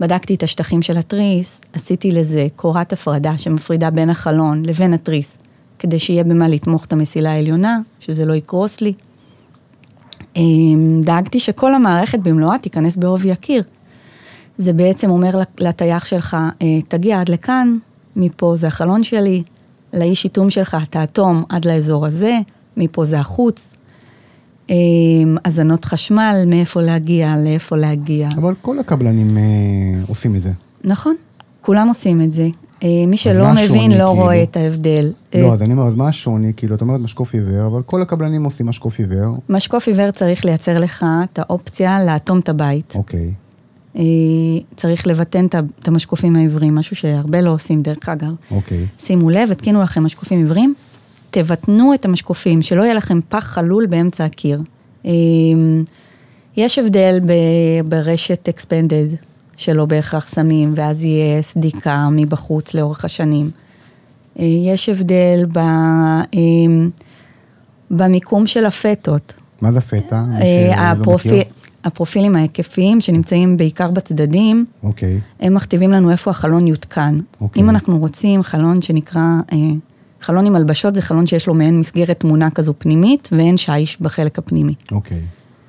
בדקתי 0.00 0.34
את 0.34 0.42
השטחים 0.42 0.82
של 0.82 0.98
התריס, 0.98 1.60
עשיתי 1.72 2.12
לזה 2.12 2.46
קורת 2.56 2.92
הפרדה 2.92 3.38
שמפרידה 3.38 3.90
בין 3.90 4.10
החלון 4.10 4.64
לבין 4.64 4.94
התריס, 4.94 5.38
כדי 5.78 5.98
שיהיה 5.98 6.24
במה 6.24 6.48
לתמוך 6.48 6.84
את 6.84 6.92
המסילה 6.92 7.32
העליונה, 7.32 7.78
שזה 8.00 8.24
לא 8.24 8.34
יקרוס 8.34 8.80
לי. 8.80 8.92
אה, 10.36 10.42
דאגתי 11.02 11.40
שכל 11.40 11.74
המערכת 11.74 12.18
במלואה 12.18 12.58
תיכנס 12.58 12.96
בעובי 12.96 13.32
הקיר. 13.32 13.62
זה 14.58 14.72
בעצם 14.72 15.10
אומר 15.10 15.30
לטייח 15.58 16.04
שלך, 16.04 16.36
אה, 16.62 16.66
תגיע 16.88 17.20
עד 17.20 17.28
לכאן, 17.28 17.78
מפה 18.16 18.54
זה 18.56 18.66
החלון 18.66 19.04
שלי, 19.04 19.42
לאי 19.92 20.14
שיתום 20.14 20.50
שלך, 20.50 20.76
תאטום 20.90 21.44
עד 21.48 21.64
לאזור 21.64 22.06
הזה, 22.06 22.38
מפה 22.76 23.04
זה 23.04 23.20
החוץ. 23.20 23.70
הזנות 25.44 25.84
חשמל, 25.84 26.44
מאיפה 26.46 26.80
להגיע, 26.80 27.34
לאיפה 27.44 27.76
להגיע. 27.76 28.28
אבל 28.36 28.54
כל 28.62 28.78
הקבלנים 28.78 29.38
אה, 29.38 29.42
עושים 30.08 30.36
את 30.36 30.42
זה. 30.42 30.50
נכון, 30.84 31.14
כולם 31.60 31.88
עושים 31.88 32.22
את 32.22 32.32
זה. 32.32 32.48
אה, 32.82 32.88
מי 33.06 33.16
שלא 33.16 33.52
מבין 33.52 33.90
לא 33.90 33.96
כאילו? 33.96 34.14
רואה 34.14 34.42
את 34.42 34.56
ההבדל. 34.56 35.12
לא, 35.34 35.48
אה, 35.48 35.52
אז 35.52 35.62
אני 35.62 35.72
אומר, 35.72 35.86
אז 35.86 35.94
מה 35.94 36.08
השוני? 36.08 36.52
כאילו, 36.56 36.74
את 36.74 36.80
אומרת 36.80 37.00
משקוף 37.00 37.34
עיוור, 37.34 37.66
אבל 37.66 37.82
כל 37.82 38.02
הקבלנים 38.02 38.44
עושים 38.44 38.66
משקוף 38.66 38.98
עיוור. 38.98 39.34
משקוף 39.48 39.88
עיוור 39.88 40.10
צריך 40.10 40.44
לייצר 40.44 40.80
לך 40.80 41.06
את 41.24 41.38
האופציה 41.38 42.04
לאטום 42.04 42.38
את 42.38 42.48
הבית. 42.48 42.92
אוקיי. 42.96 43.32
צריך 44.76 45.06
לבטן 45.06 45.46
את 45.46 45.88
המשקופים 45.88 46.36
העיוורים, 46.36 46.74
משהו 46.74 46.96
שהרבה 46.96 47.40
לא 47.40 47.50
עושים 47.50 47.82
דרך 47.82 48.08
אגב. 48.08 48.34
אוקיי. 48.50 48.86
שימו 48.98 49.30
לב, 49.30 49.50
התקינו 49.50 49.82
לכם 49.82 50.04
משקופים 50.04 50.38
עיוורים, 50.38 50.74
תבטנו 51.30 51.94
את 51.94 52.04
המשקופים, 52.04 52.62
שלא 52.62 52.82
יהיה 52.82 52.94
לכם 52.94 53.20
פח 53.28 53.44
חלול 53.44 53.86
באמצע 53.86 54.24
הקיר. 54.24 54.62
יש 56.56 56.78
הבדל 56.78 57.20
ברשת 57.84 58.48
אקספנדד, 58.48 59.06
שלא 59.56 59.86
בהכרח 59.86 60.34
שמים, 60.34 60.72
ואז 60.76 61.04
יהיה 61.04 61.42
סדיקה 61.42 62.08
מבחוץ 62.12 62.74
לאורך 62.74 63.04
השנים. 63.04 63.50
אה, 64.38 64.44
יש 64.44 64.88
הבדל 64.88 65.46
ב, 65.52 65.60
במיקום 67.90 68.46
של 68.46 68.66
הפטות. 68.66 69.34
מה 69.62 69.72
זה 69.72 69.80
פטה? 69.80 70.24
אה, 70.40 70.90
הפרופיל, 70.90 71.42
הפרופילים 71.84 72.36
ההיקפיים 72.36 73.00
שנמצאים 73.00 73.56
בעיקר 73.56 73.90
בצדדים, 73.90 74.64
אוקיי. 74.82 75.20
הם 75.40 75.54
מכתיבים 75.54 75.90
לנו 75.92 76.10
איפה 76.10 76.30
החלון 76.30 76.66
יותקן. 76.66 77.18
אוקיי. 77.40 77.62
אם 77.62 77.70
אנחנו 77.70 77.98
רוצים 77.98 78.42
חלון 78.42 78.82
שנקרא, 78.82 79.20
אה, 79.52 79.56
חלון 80.20 80.46
עם 80.46 80.54
הלבשות 80.54 80.94
זה 80.94 81.02
חלון 81.02 81.26
שיש 81.26 81.46
לו 81.46 81.54
מעין 81.54 81.80
מסגרת 81.80 82.20
תמונה 82.20 82.50
כזו 82.50 82.74
פנימית, 82.78 83.28
ואין 83.32 83.56
שיש 83.56 84.00
בחלק 84.00 84.38
הפנימי. 84.38 84.74
אוקיי. 84.92 85.20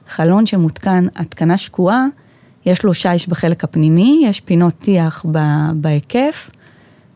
חלון 0.08 0.46
שמותקן 0.46 1.08
התקנה 1.16 1.58
שקועה, 1.58 2.06
יש 2.66 2.84
לו 2.84 2.94
שיש 2.94 3.30
בחלק 3.30 3.64
הפנימי, 3.64 4.24
יש 4.26 4.40
פינות 4.40 4.74
טיח 4.74 5.26
בהיקף, 5.76 6.50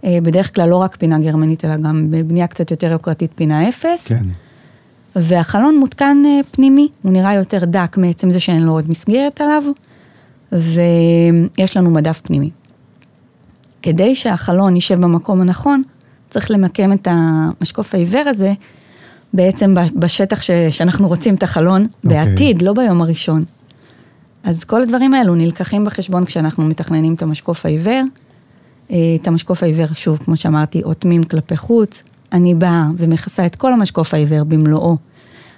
אה, 0.04 0.18
בדרך 0.24 0.56
כלל 0.56 0.70
לא 0.70 0.76
רק 0.76 0.96
פינה 0.96 1.20
גרמנית, 1.20 1.66
אלא 1.66 1.78
גם 1.78 2.12
בבנייה 2.12 2.48
קצת 2.48 2.72
יותר 2.72 2.92
יוקרתית 2.92 3.32
פינה 3.36 3.70
אפס. 3.70 4.08
כן. 4.08 4.26
והחלון 5.16 5.78
מותקן 5.78 6.18
אה, 6.26 6.40
פנימי, 6.52 6.88
הוא 7.02 7.12
נראה 7.12 7.34
יותר 7.34 7.66
דק 7.66 7.98
מעצם 7.98 8.30
זה 8.30 8.40
שאין 8.40 8.64
לו 8.64 8.72
עוד 8.72 8.90
מסגרת 8.90 9.42
עליו, 9.42 9.64
ויש 10.52 11.78
לנו 11.78 11.92
מדף 11.92 12.22
פנימי. 12.24 12.50
כדי 13.82 14.16
שהחלון 14.16 14.76
יישב 14.76 15.02
במקום 15.02 15.42
הנכון, 15.42 15.84
צריך 16.30 16.52
למקם 16.52 16.94
את 16.94 17.08
המשקוף 17.12 17.96
העיוור 17.96 18.24
הזה 18.26 18.54
בעצם 19.34 19.76
בשטח 19.96 20.42
ש, 20.42 20.52
שאנחנו 20.70 21.08
רוצים 21.08 21.36
את 21.36 21.44
החלון, 21.44 21.86
okay. 21.86 22.06
אוקיי. 22.06 22.26
בעתיד, 22.26 22.62
לא 22.62 22.74
ביום 22.74 23.02
הראשון. 23.02 23.44
אז 24.44 24.64
כל 24.64 24.82
הדברים 24.82 25.14
האלו 25.14 25.36
נלקחים 25.36 25.86
בחשבון 25.86 26.26
כשאנחנו 26.26 26.66
מתכננים 26.66 27.14
את 27.14 27.22
המשקוף 27.22 27.66
העיוור. 27.66 28.02
אה, 28.92 28.98
את 29.22 29.28
המשקוף 29.28 29.64
העיוור, 29.64 29.88
שוב, 29.94 30.18
כמו 30.18 30.38
שאמרתי, 30.38 30.84
אוטמים 30.84 31.24
כלפי 31.24 31.58
חוץ. 31.58 32.04
אני 32.34 32.56
באה 32.56 32.88
ומכסה 32.98 33.46
את 33.46 33.56
כל 33.56 33.74
המשקוף 33.74 34.14
העיוור 34.14 34.44
במלואו 34.44 34.98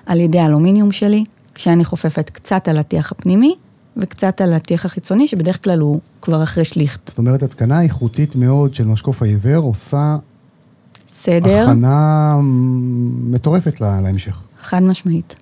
על 0.06 0.20
ידי 0.20 0.40
האלומיניום 0.40 0.92
שלי, 0.92 1.24
כשאני 1.56 1.86
חופפת 1.86 2.30
קצת 2.30 2.68
על 2.68 2.78
הטיח 2.78 3.12
הפנימי 3.12 3.56
וקצת 3.98 4.42
על 4.42 4.54
הטיח 4.54 4.86
החיצוני, 4.86 5.28
שבדרך 5.28 5.64
כלל 5.64 5.80
הוא 5.80 6.00
כבר 6.22 6.44
אחרי 6.44 6.66
שליכט. 6.66 7.08
זאת 7.08 7.18
אומרת, 7.18 7.44
התקנה 7.44 7.82
איכותית 7.82 8.36
מאוד 8.36 8.74
של 8.76 8.86
משקוף 8.86 9.22
העיוור 9.22 9.64
עושה... 9.64 10.16
סדר. 11.10 11.64
הכנה 11.70 12.36
מטורפת 13.30 13.82
להמשך. 13.82 14.42
חד 14.62 14.84
משמעית. 14.84 15.36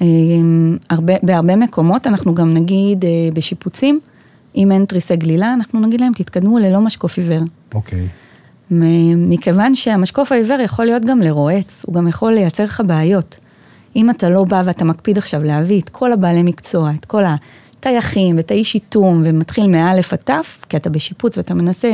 אמ, 0.00 0.76
הרבה, 0.90 1.12
בהרבה 1.22 1.56
מקומות 1.56 2.06
אנחנו 2.06 2.34
גם 2.34 2.54
נגיד 2.54 3.04
אה, 3.04 3.10
בשיפוצים, 3.34 4.00
אם 4.56 4.72
אין 4.72 4.84
תריסי 4.84 5.16
גלילה, 5.16 5.54
אנחנו 5.54 5.80
נגיד 5.80 6.00
להם, 6.00 6.12
תתקדמו 6.12 6.58
ללא 6.58 6.80
משקוף 6.80 7.18
עיוור. 7.18 7.42
אוקיי. 7.74 8.08
מכיוון 8.70 9.74
שהמשקוף 9.74 10.32
העיוור 10.32 10.60
יכול 10.60 10.84
להיות 10.84 11.04
גם 11.04 11.20
לרועץ, 11.20 11.84
הוא 11.86 11.94
גם 11.94 12.08
יכול 12.08 12.32
לייצר 12.32 12.64
לך 12.64 12.82
בעיות. 12.86 13.36
אם 13.96 14.10
אתה 14.10 14.28
לא 14.28 14.44
בא 14.44 14.62
ואתה 14.64 14.84
מקפיד 14.84 15.18
עכשיו 15.18 15.42
להביא 15.42 15.80
את 15.80 15.88
כל 15.88 16.12
הבעלי 16.12 16.42
מקצוע, 16.42 16.90
את 17.00 17.04
כל 17.04 17.22
הטייחים 17.24 18.36
ואת 18.36 18.50
האיש 18.50 18.72
שיתום, 18.72 19.22
ומתחיל 19.24 19.66
מאלף 19.66 20.12
עד 20.12 20.18
תף, 20.18 20.64
כי 20.68 20.76
אתה 20.76 20.90
בשיפוץ 20.90 21.38
ואתה 21.38 21.54
מנסה 21.54 21.90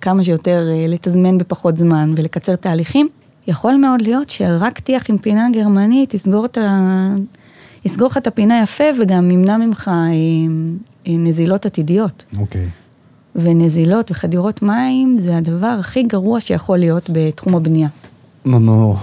כמה 0.00 0.24
שיותר 0.24 0.68
אה, 0.70 0.86
לתזמן 0.88 1.38
בפחות 1.38 1.76
זמן 1.76 2.14
ולקצר 2.16 2.56
תהליכים, 2.56 3.08
יכול 3.46 3.76
מאוד 3.76 4.02
להיות 4.02 4.30
שרק 4.30 4.78
טיח 4.78 5.10
עם 5.10 5.18
פינה 5.18 5.48
גרמנית 5.52 6.14
יסגור 6.14 6.44
את 6.44 6.58
ה... 6.58 7.14
יסגור 7.84 8.08
לך 8.08 8.16
את 8.16 8.26
הפינה 8.26 8.62
יפה 8.62 8.84
וגם 9.00 9.30
ימנע 9.30 9.56
ממך 9.56 9.88
אה, 9.88 9.94
אה, 11.06 11.12
נזילות 11.18 11.66
עתידיות. 11.66 12.24
אוקיי. 12.38 12.66
Okay. 12.66 12.81
ונזילות 13.36 14.10
וחדירות 14.10 14.62
מים 14.62 15.16
זה 15.18 15.36
הדבר 15.36 15.76
הכי 15.80 16.02
גרוע 16.02 16.40
שיכול 16.40 16.78
להיות 16.78 17.10
בתחום 17.12 17.56
הבנייה. 17.56 17.88
נו, 18.44 18.96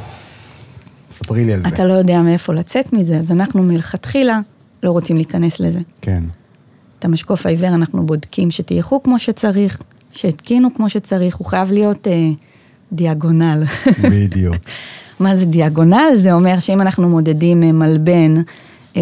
ספרי 1.17 1.45
לי 1.45 1.53
על 1.53 1.61
זה. 1.61 1.67
אתה 1.67 1.85
לא 1.85 1.93
יודע 1.93 2.21
מאיפה 2.21 2.53
לצאת 2.53 2.93
מזה, 2.93 3.17
אז 3.17 3.31
אנחנו 3.31 3.63
מלכתחילה 3.63 4.39
לא 4.83 4.91
רוצים 4.91 5.15
להיכנס 5.15 5.59
לזה. 5.59 5.79
כן. 6.01 6.23
את 6.99 7.05
המשקוף 7.05 7.45
העיוור 7.45 7.69
אנחנו 7.69 8.05
בודקים 8.05 8.51
שתייחו 8.51 9.03
כמו 9.03 9.19
שצריך, 9.19 9.77
שהתקינו 10.11 10.73
כמו 10.75 10.89
שצריך, 10.89 11.35
הוא 11.35 11.47
חייב 11.47 11.71
להיות... 11.71 12.07
אה, 12.07 12.29
דיאגונל. 12.91 13.63
בדיוק. 14.11 14.55
מה 15.19 15.35
זה 15.35 15.45
דיאגונל? 15.45 16.11
זה 16.15 16.33
אומר 16.33 16.59
שאם 16.59 16.81
אנחנו 16.81 17.09
מודדים 17.09 17.63
אה, 17.63 17.71
מלבן 17.71 18.33
אה, 18.97 19.01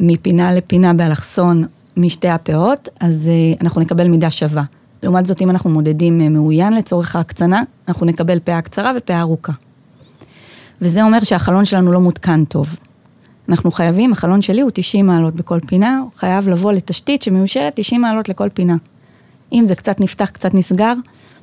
מפינה 0.00 0.54
לפינה 0.54 0.94
באלכסון 0.94 1.64
משתי 1.96 2.28
הפאות, 2.28 2.88
אז 3.00 3.28
אה, 3.28 3.54
אנחנו 3.60 3.80
נקבל 3.80 4.08
מידה 4.08 4.30
שווה. 4.30 4.62
לעומת 5.02 5.26
זאת, 5.26 5.42
אם 5.42 5.50
אנחנו 5.50 5.70
מודדים 5.70 6.20
אה, 6.20 6.28
מאוין 6.28 6.72
לצורך 6.72 7.16
ההקצנה, 7.16 7.62
אנחנו 7.88 8.06
נקבל 8.06 8.38
פאה 8.44 8.62
קצרה 8.62 8.92
ופאה 8.96 9.20
ארוכה. 9.20 9.52
וזה 10.80 11.02
אומר 11.02 11.24
שהחלון 11.24 11.64
שלנו 11.64 11.92
לא 11.92 12.00
מותקן 12.00 12.44
טוב. 12.44 12.76
אנחנו 13.48 13.72
חייבים, 13.72 14.12
החלון 14.12 14.42
שלי 14.42 14.60
הוא 14.60 14.70
90 14.74 15.06
מעלות 15.06 15.34
בכל 15.34 15.58
פינה, 15.66 15.98
הוא 16.02 16.10
חייב 16.16 16.48
לבוא 16.48 16.72
לתשתית 16.72 17.22
שמאושרת 17.22 17.72
90 17.76 18.00
מעלות 18.00 18.28
לכל 18.28 18.48
פינה. 18.48 18.76
אם 19.52 19.66
זה 19.66 19.74
קצת 19.74 20.00
נפתח, 20.00 20.30
קצת 20.30 20.54
נסגר, 20.54 20.94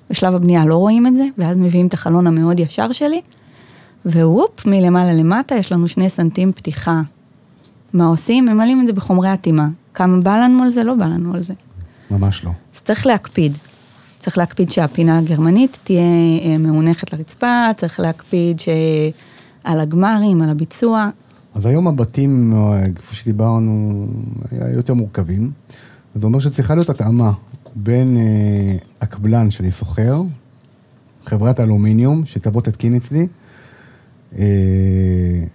בשלב 0.10 0.36
הבנייה 0.36 0.66
לא 0.66 0.76
רואים 0.76 1.08
את 1.08 1.16
זה, 1.16 1.26
ואז 1.38 1.58
מביאים 1.58 1.88
את 1.88 1.94
החלון 1.94 2.28
המאוד 2.28 2.60
ישר 2.60 2.92
שלי, 2.92 3.22
ווופ, 4.06 4.66
מלמעלה 4.66 5.14
למטה 5.14 5.56
יש 5.56 5.72
לנו 5.72 5.88
שני 5.88 6.10
סנטים 6.10 6.52
פתיחה. 6.52 7.02
מה 7.94 8.06
עושים? 8.06 8.46
ממלאים 8.46 8.82
את 8.82 8.88
זה 8.88 8.94
בחומרי 8.94 9.34
אטימה. 9.34 9.68
כמה 9.94 10.22
בא 10.22 10.38
לנו 10.38 10.64
על 10.64 10.72
זה? 10.72 10.84
לא 10.84 10.96
בא 10.96 11.06
לנו 11.06 11.34
על 11.34 11.44
זה. 11.44 11.54
ממש 12.12 12.46
לא. 12.46 12.52
אז 12.76 12.82
צריך 12.82 13.06
להקפיד. 13.06 13.58
צריך 14.20 14.38
להקפיד 14.38 14.70
שהפינה 14.70 15.18
הגרמנית 15.18 15.80
תהיה 15.84 16.02
אה, 16.46 16.58
מאונכת 16.58 17.14
לרצפה, 17.14 17.70
צריך 17.78 18.00
להקפיד 18.00 18.60
שעל 18.60 19.80
הגמרים, 19.80 20.42
על 20.42 20.50
הביצוע. 20.50 21.10
אז 21.56 21.66
היום 21.66 21.88
הבתים, 21.88 22.54
אה, 22.56 22.84
כפי 22.96 23.16
שדיברנו, 23.16 24.08
היה 24.52 24.74
יותר 24.74 24.94
מורכבים. 24.94 25.52
זה 26.16 26.26
אומר 26.26 26.40
שצריכה 26.40 26.76
להיות 26.76 26.90
התאמה 26.90 27.32
בין 27.76 28.18
אה, 28.18 28.76
הקבלן 29.02 29.52
שאני 29.52 29.72
שוכר, 29.72 30.22
חברת 31.26 31.60
אלומיניום, 31.60 32.26
שתבוא 32.26 32.62
תתקין 32.62 32.96
אצלי, 32.96 33.20
אה, 33.20 33.26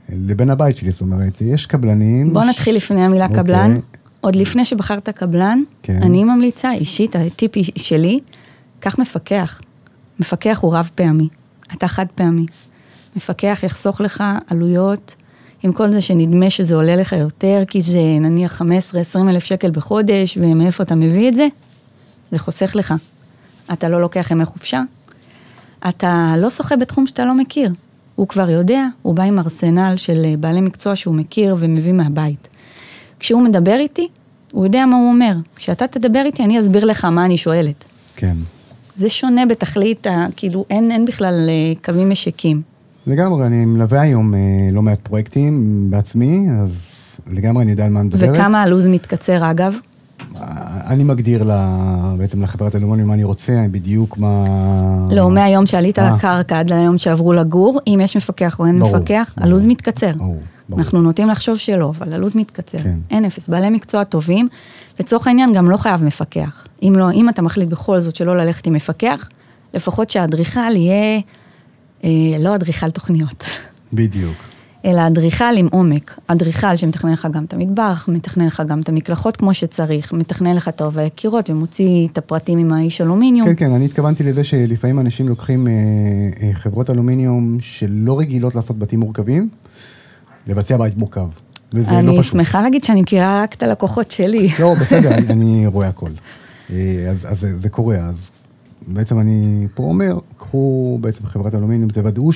לבין 0.09 0.51
הבית 0.51 0.77
שלי, 0.77 0.93
זאת 0.93 1.01
אומרת, 1.01 1.41
יש 1.41 1.67
קבלנים... 1.67 2.33
בוא 2.33 2.45
נתחיל 2.45 2.75
ש... 2.75 2.77
לפני 2.77 3.03
המילה 3.03 3.27
אוקיי. 3.27 3.43
קבלן. 3.43 3.75
עוד 4.21 4.37
לפני 4.37 4.65
שבחרת 4.65 5.09
קבלן, 5.09 5.63
כן. 5.83 6.03
אני 6.03 6.25
ממליצה 6.25 6.73
אישית, 6.73 7.17
הטיפ 7.17 7.51
שלי, 7.77 8.21
קח 8.81 8.99
מפקח. 8.99 9.61
מפקח 10.21 10.59
הוא 10.63 10.75
רב 10.77 10.91
פעמי, 10.95 11.29
אתה 11.73 11.89
חד 11.89 12.07
פעמי. 12.15 12.47
מפקח 13.17 13.61
יחסוך 13.63 14.01
לך 14.01 14.25
עלויות, 14.47 15.17
עם 15.63 15.73
כל 15.73 15.91
זה 15.91 16.01
שנדמה 16.01 16.51
שזה 16.51 16.75
עולה 16.75 16.97
לך 16.97 17.13
יותר, 17.13 17.63
כי 17.69 17.81
זה 17.81 18.01
נניח 18.21 18.63
15-20 18.63 18.65
אלף 19.29 19.45
שקל 19.45 19.71
בחודש, 19.71 20.39
ומאיפה 20.41 20.83
אתה 20.83 20.95
מביא 20.95 21.29
את 21.29 21.37
זה? 21.37 21.47
זה 22.31 22.39
חוסך 22.39 22.77
לך. 22.77 22.95
אתה 23.73 23.89
לא 23.89 24.01
לוקח 24.01 24.31
ימי 24.31 24.45
חופשה, 24.45 24.83
אתה 25.89 26.35
לא 26.39 26.51
שוחה 26.51 26.77
בתחום 26.77 27.07
שאתה 27.07 27.25
לא 27.25 27.35
מכיר. 27.35 27.73
הוא 28.17 28.29
כבר 28.29 28.51
יודע, 28.51 28.87
הוא 29.03 29.15
בא 29.15 29.23
עם 29.23 29.39
ארסנל 29.39 29.95
של 29.97 30.23
אה, 30.25 30.35
בעלי 30.41 30.61
מקצוע 30.61 30.97
שהוא 30.97 31.15
מכיר 31.15 31.57
ומביא 31.59 31.93
מהבית. 31.93 32.49
כשהוא 33.21 33.43
מדבר 33.43 33.77
איתי, 33.79 34.09
הוא 34.53 34.65
יודע 34.65 34.87
מה 34.87 34.97
הוא 34.97 35.09
אומר. 35.09 35.37
כשאתה 35.57 35.87
תדבר 35.87 36.23
איתי, 36.25 36.45
אני 36.45 36.61
אסביר 36.61 36.85
לך 36.85 37.05
מה 37.05 37.25
אני 37.25 37.39
שואלת. 37.39 37.85
כן. 38.17 38.37
זה 38.97 39.09
שונה 39.09 39.47
בתכלית, 39.47 40.07
כאילו 40.37 40.65
אין, 40.71 40.91
אין 40.91 41.05
בכלל 41.05 41.49
אה, 41.49 41.73
קווים 41.85 42.11
משיקים. 42.11 42.63
לגמרי, 43.07 43.47
אני 43.47 43.65
מלווה 43.65 44.01
היום 44.01 44.35
אה, 44.35 44.39
לא 44.73 44.83
מעט 44.83 44.99
פרויקטים 45.03 45.87
בעצמי, 45.91 46.47
אז 46.61 46.73
לגמרי 47.31 47.63
אני 47.63 47.71
יודע 47.71 47.85
על 47.85 47.91
מה 47.91 48.01
אני 48.01 48.09
מדברת. 48.09 48.31
וכמה 48.31 48.63
הלו"ז 48.63 48.87
מתקצר 48.87 49.51
אגב? 49.51 49.75
אני 50.87 51.05
מגדיר 51.05 51.43
לה, 51.43 51.79
בעצם 52.19 52.43
לחברת 52.43 52.75
אלומוניום 52.75 53.09
מה 53.09 53.15
אני 53.15 53.25
רוצה, 53.25 53.67
בדיוק 53.71 54.19
מה... 54.19 54.45
לא, 55.11 55.31
מהיום 55.31 55.67
שעלית 55.67 55.99
אה. 55.99 56.17
לקרקע 56.17 56.59
עד 56.59 56.73
ליום 56.73 56.99
שעברו 56.99 57.33
לגור, 57.33 57.81
אם 57.87 57.99
יש 58.03 58.17
מפקח 58.17 58.59
או 58.59 58.67
אין 58.67 58.79
ברור, 58.79 58.97
מפקח, 58.97 59.33
ברור. 59.37 59.47
הלו"ז 59.49 59.67
מתקצר. 59.67 60.13
ברור, 60.17 60.43
ברור. 60.69 60.81
אנחנו 60.81 61.03
נוטים 61.03 61.29
לחשוב 61.29 61.57
שלא, 61.57 61.93
אבל 61.99 62.13
הלו"ז 62.13 62.37
מתקצר. 62.37 62.79
כן. 62.79 62.99
אין 63.11 63.25
אפס. 63.25 63.49
בעלי 63.49 63.71
מקצוע 63.71 64.05
טובים, 64.05 64.49
לצורך 65.01 65.27
העניין 65.27 65.53
גם 65.53 65.71
לא 65.71 65.77
חייב 65.77 66.05
מפקח. 66.05 66.67
אם 66.83 66.93
לא, 66.97 67.11
אם 67.11 67.29
אתה 67.29 67.43
מחליט 67.43 67.69
בכל 67.69 68.01
זאת 68.01 68.17
שלא 68.17 68.37
ללכת 68.37 68.67
עם 68.67 68.73
מפקח, 68.73 69.29
לפחות 69.75 70.11
שהאדריכל 70.11 70.77
יהיה, 70.77 71.21
אה, 72.05 72.11
לא 72.41 72.55
אדריכל 72.55 72.91
תוכניות, 72.91 73.45
בדיוק. 73.93 74.56
אלא 74.87 75.07
אדריכל 75.07 75.57
עם 75.57 75.69
עומק. 75.71 76.19
אדריכל 76.27 76.77
שמתכנן 76.77 77.13
לך 77.13 77.29
גם 77.33 77.45
את 77.45 77.55
המטבח, 77.55 78.09
מתכנן 78.13 78.47
לך 78.47 78.63
גם 78.67 78.81
את 78.81 78.89
המקלחות 78.89 79.37
כמו 79.37 79.55
שצריך, 79.55 80.13
מתכנן 80.13 80.57
לך 80.57 80.69
את 80.69 80.81
עובי 80.81 81.03
הקירות 81.03 81.51
ומוציא 81.51 82.09
את 82.13 82.19
הפרטים 82.19 82.59
עם 82.59 82.73
האיש 82.73 83.01
אלומיניום. 83.01 83.49
כן, 83.49 83.55
כן, 83.57 83.73
אני 83.73 83.85
התכוונתי 83.85 84.23
לזה 84.23 84.45
שלפעמים 84.45 85.01
אנשים 85.01 85.29
לוקחים 85.29 85.69
אה, 85.69 85.73
אה, 86.43 86.51
חברות 86.55 86.91
אלומיניום 86.91 87.59
שלא 87.61 88.19
רגילות 88.19 88.55
לעשות 88.55 88.79
בתים 88.79 89.01
מורכבים, 89.01 89.49
לבצע 90.47 90.77
בית 90.77 90.97
מורכב. 90.97 91.27
וזה 91.73 91.93
לא 91.93 91.99
אני 91.99 92.19
פשוט. 92.19 92.33
שמחה 92.33 92.63
להגיד 92.63 92.85
שאני 92.85 93.03
מכירה 93.03 93.43
רק 93.43 93.55
את 93.55 93.63
הלקוחות 93.63 94.11
שלי. 94.11 94.49
לא, 94.61 94.75
בסדר, 94.81 95.15
אני, 95.15 95.27
אני 95.29 95.67
רואה 95.67 95.89
הכל. 95.89 96.11
אה, 96.71 97.07
אז, 97.11 97.33
אז 97.33 97.41
זה, 97.41 97.59
זה 97.59 97.69
קורה, 97.69 97.97
אז 97.97 98.31
בעצם 98.87 99.21
אני 99.21 99.67
פה 99.75 99.83
אומר, 99.83 100.19
קחו 100.37 100.99
בעצם 101.01 101.27
חברת 101.27 101.55
אלומיניום, 101.55 101.91
תוודאו 101.91 102.33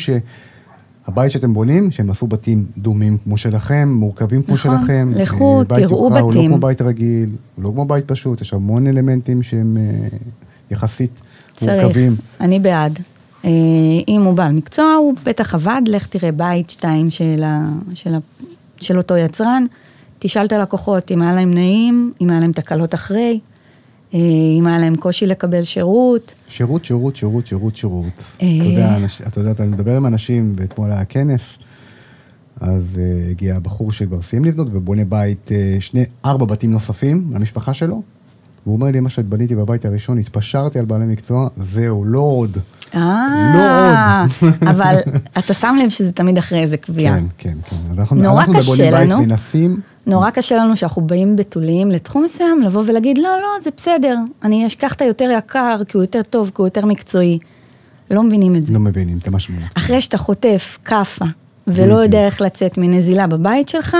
שהבית 1.06 1.32
שאתם 1.32 1.54
בונים, 1.54 1.90
שהם 1.90 2.10
עשו 2.10 2.26
בתים 2.26 2.66
דומים 2.78 3.18
כמו 3.24 3.36
שלכם, 3.36 3.88
מורכבים 3.92 4.42
כמו 4.42 4.54
נכון, 4.54 4.78
שלכם. 4.78 5.10
לכו, 5.14 5.60
אה, 5.60 5.64
תראו 5.64 6.04
יוקרה 6.04 6.20
הוא 6.20 6.32
לא 6.32 6.38
בתים. 6.38 6.50
כמו 6.50 6.60
בית 6.60 6.82
רגיל, 6.82 7.28
הוא 7.56 7.64
לא 7.64 7.70
כמו 7.70 7.84
בית 7.84 8.04
פשוט, 8.04 8.40
יש 8.40 8.54
המון 8.54 8.86
אלמנטים 8.86 9.42
שהם 9.42 9.76
אה, 9.76 10.08
יחסית 10.70 11.20
צריך, 11.56 11.82
מורכבים. 11.82 12.16
אני 12.40 12.60
בעד. 12.60 12.98
אה, 13.44 13.50
אם 14.08 14.22
הוא 14.22 14.34
בעל 14.34 14.52
מקצוע, 14.52 14.94
הוא 14.94 15.14
בטח 15.26 15.54
עבד, 15.54 15.82
לך 15.86 16.06
תראה 16.06 16.32
בית, 16.32 16.70
שתיים 16.70 17.10
של, 17.10 17.42
ה, 17.42 17.68
של, 17.94 18.14
ה, 18.14 18.18
של 18.80 18.98
אותו 18.98 19.16
יצרן, 19.16 19.64
תשאל 20.18 20.46
את 20.46 20.52
הלקוחות 20.52 21.10
אם 21.10 21.22
היה 21.22 21.34
להם 21.34 21.54
נעים, 21.54 22.12
אם 22.20 22.30
היה 22.30 22.40
להם 22.40 22.52
תקלות 22.52 22.94
אחרי, 22.94 23.40
אם 24.14 24.66
היה 24.66 24.78
להם 24.78 24.96
קושי 24.96 25.26
לקבל 25.26 25.64
שירות. 25.64 26.34
שירות, 26.48 26.84
שירות, 26.84 27.16
שירות, 27.16 27.46
שירות, 27.46 27.76
שירות. 27.76 28.04
אה. 28.42 28.48
אתה 28.56 28.64
יודע, 28.64 28.96
אתה 29.28 29.40
יודע, 29.40 29.50
אתה 29.50 29.64
מדבר 29.64 29.96
עם 29.96 30.06
אנשים, 30.06 30.54
ואתמול 30.56 30.90
היה 30.90 31.04
כנס, 31.04 31.58
אז 32.60 32.82
uh, 32.94 33.30
הגיע 33.30 33.58
בחור 33.58 33.92
שכבר 33.92 34.22
סיים 34.22 34.44
לבנות 34.44 34.68
ובונה 34.72 35.04
בית, 35.04 35.50
שני, 35.80 36.04
ארבע 36.24 36.46
בתים 36.46 36.72
נוספים 36.72 37.30
למשפחה 37.34 37.74
שלו. 37.74 38.02
והוא 38.66 38.74
אומר 38.74 38.86
לי, 38.86 39.00
מה 39.00 39.08
שבניתי 39.08 39.54
בבית 39.54 39.84
הראשון, 39.84 40.18
התפשרתי 40.18 40.78
על 40.78 40.84
בעלי 40.84 41.06
מקצוע, 41.06 41.48
זהו, 41.62 42.04
לא 42.04 42.18
עוד. 42.18 42.58
אה, 42.94 44.24
אבל 44.70 44.96
אתה 45.38 45.54
שם 45.54 45.76
לב 45.84 45.90
שזה 45.90 46.12
תמיד 46.12 46.38
אחרי 46.38 46.60
איזה 46.60 46.76
קביעה. 46.76 47.14
כן, 47.14 47.24
כן, 47.38 47.58
כן. 47.70 47.76
אז 47.90 47.98
אנחנו, 47.98 48.16
נורא 48.16 48.40
אנחנו 48.40 48.54
קשה 48.54 48.72
בבונים 48.72 48.92
בית 48.92 49.08
לנו. 49.08 49.22
מנסים, 49.22 49.80
נורא 50.06 50.30
קשה 50.30 50.56
לנו 50.56 50.76
שאנחנו 50.76 51.02
באים 51.02 51.36
בתוליים 51.36 51.90
לתחום 51.90 52.24
מסוים, 52.24 52.62
לבוא 52.62 52.82
ולהגיד, 52.86 53.18
לא, 53.18 53.22
לא, 53.22 53.60
זה 53.62 53.70
בסדר, 53.76 54.16
אני 54.44 54.66
אשכח 54.66 54.92
את 54.92 55.00
היותר 55.00 55.30
יקר, 55.38 55.80
כי 55.88 55.96
הוא 55.96 56.02
יותר 56.02 56.22
טוב, 56.22 56.50
כי 56.54 56.54
הוא 56.56 56.66
יותר 56.66 56.86
מקצועי. 56.86 57.38
לא 58.10 58.22
מבינים 58.22 58.56
את 58.56 58.66
זה. 58.66 58.72
לא 58.72 58.80
מבינים 58.80 59.18
את 59.18 59.28
המשמעות. 59.28 59.64
אחרי 59.74 60.00
שאתה 60.00 60.18
חוטף 60.18 60.78
כאפה, 60.84 61.24
ולא 61.66 61.84
בדיוק. 61.84 62.00
יודע 62.02 62.26
איך 62.26 62.40
לצאת 62.40 62.78
מנזילה 62.78 63.26
בבית 63.26 63.68
שלך, 63.68 63.96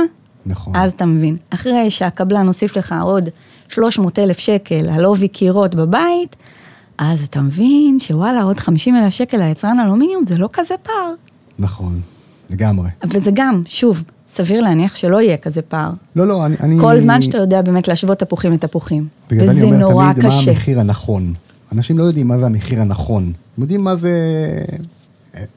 נכון. 0.46 0.76
אז 0.76 0.92
אתה 0.92 1.06
מבין. 1.06 1.36
אחרי 1.50 1.90
שהקבלן 1.90 2.46
הוסיף 2.46 2.76
לך 2.76 2.94
עוד 3.02 3.28
300 3.68 4.18
אלף 4.18 4.38
שקל 4.38 4.88
על 4.92 5.04
עובי 5.04 5.28
קירות 5.28 5.74
בבית, 5.74 6.36
אז 7.00 7.22
אתה 7.22 7.40
מבין 7.40 7.98
שוואלה, 7.98 8.42
עוד 8.42 8.58
50 8.60 8.96
אלף 8.96 9.12
שקל 9.14 9.36
ליצרן 9.36 9.80
אלומיניום, 9.80 10.24
זה 10.28 10.36
לא 10.36 10.48
כזה 10.52 10.74
פער. 10.82 11.14
נכון, 11.58 12.00
לגמרי. 12.50 12.88
וזה 13.04 13.30
גם, 13.34 13.62
שוב, 13.66 14.02
סביר 14.30 14.62
להניח 14.62 14.96
שלא 14.96 15.20
יהיה 15.20 15.36
כזה 15.36 15.62
פער. 15.62 15.90
לא, 16.16 16.26
לא, 16.26 16.46
אני... 16.46 16.56
אני... 16.60 16.80
כל 16.80 17.00
זמן 17.00 17.20
שאתה 17.20 17.38
יודע 17.38 17.62
באמת 17.62 17.88
להשוות 17.88 18.18
תפוחים 18.18 18.52
לתפוחים. 18.52 19.08
בגלל 19.30 19.46
זה 19.46 19.52
וזה 19.52 19.60
אני 19.60 19.70
אומר 19.72 19.78
נורא 19.78 20.12
תמיד 20.12 20.24
מה 20.26 20.30
קשה. 20.30 20.50
המחיר 20.50 20.80
הנכון. 20.80 21.34
אנשים 21.72 21.98
לא 21.98 22.04
יודעים 22.04 22.28
מה 22.28 22.38
זה 22.38 22.46
המחיר 22.46 22.80
הנכון. 22.80 23.22
הם 23.56 23.62
יודעים 23.62 23.84
מה 23.84 23.96
זה... 23.96 24.10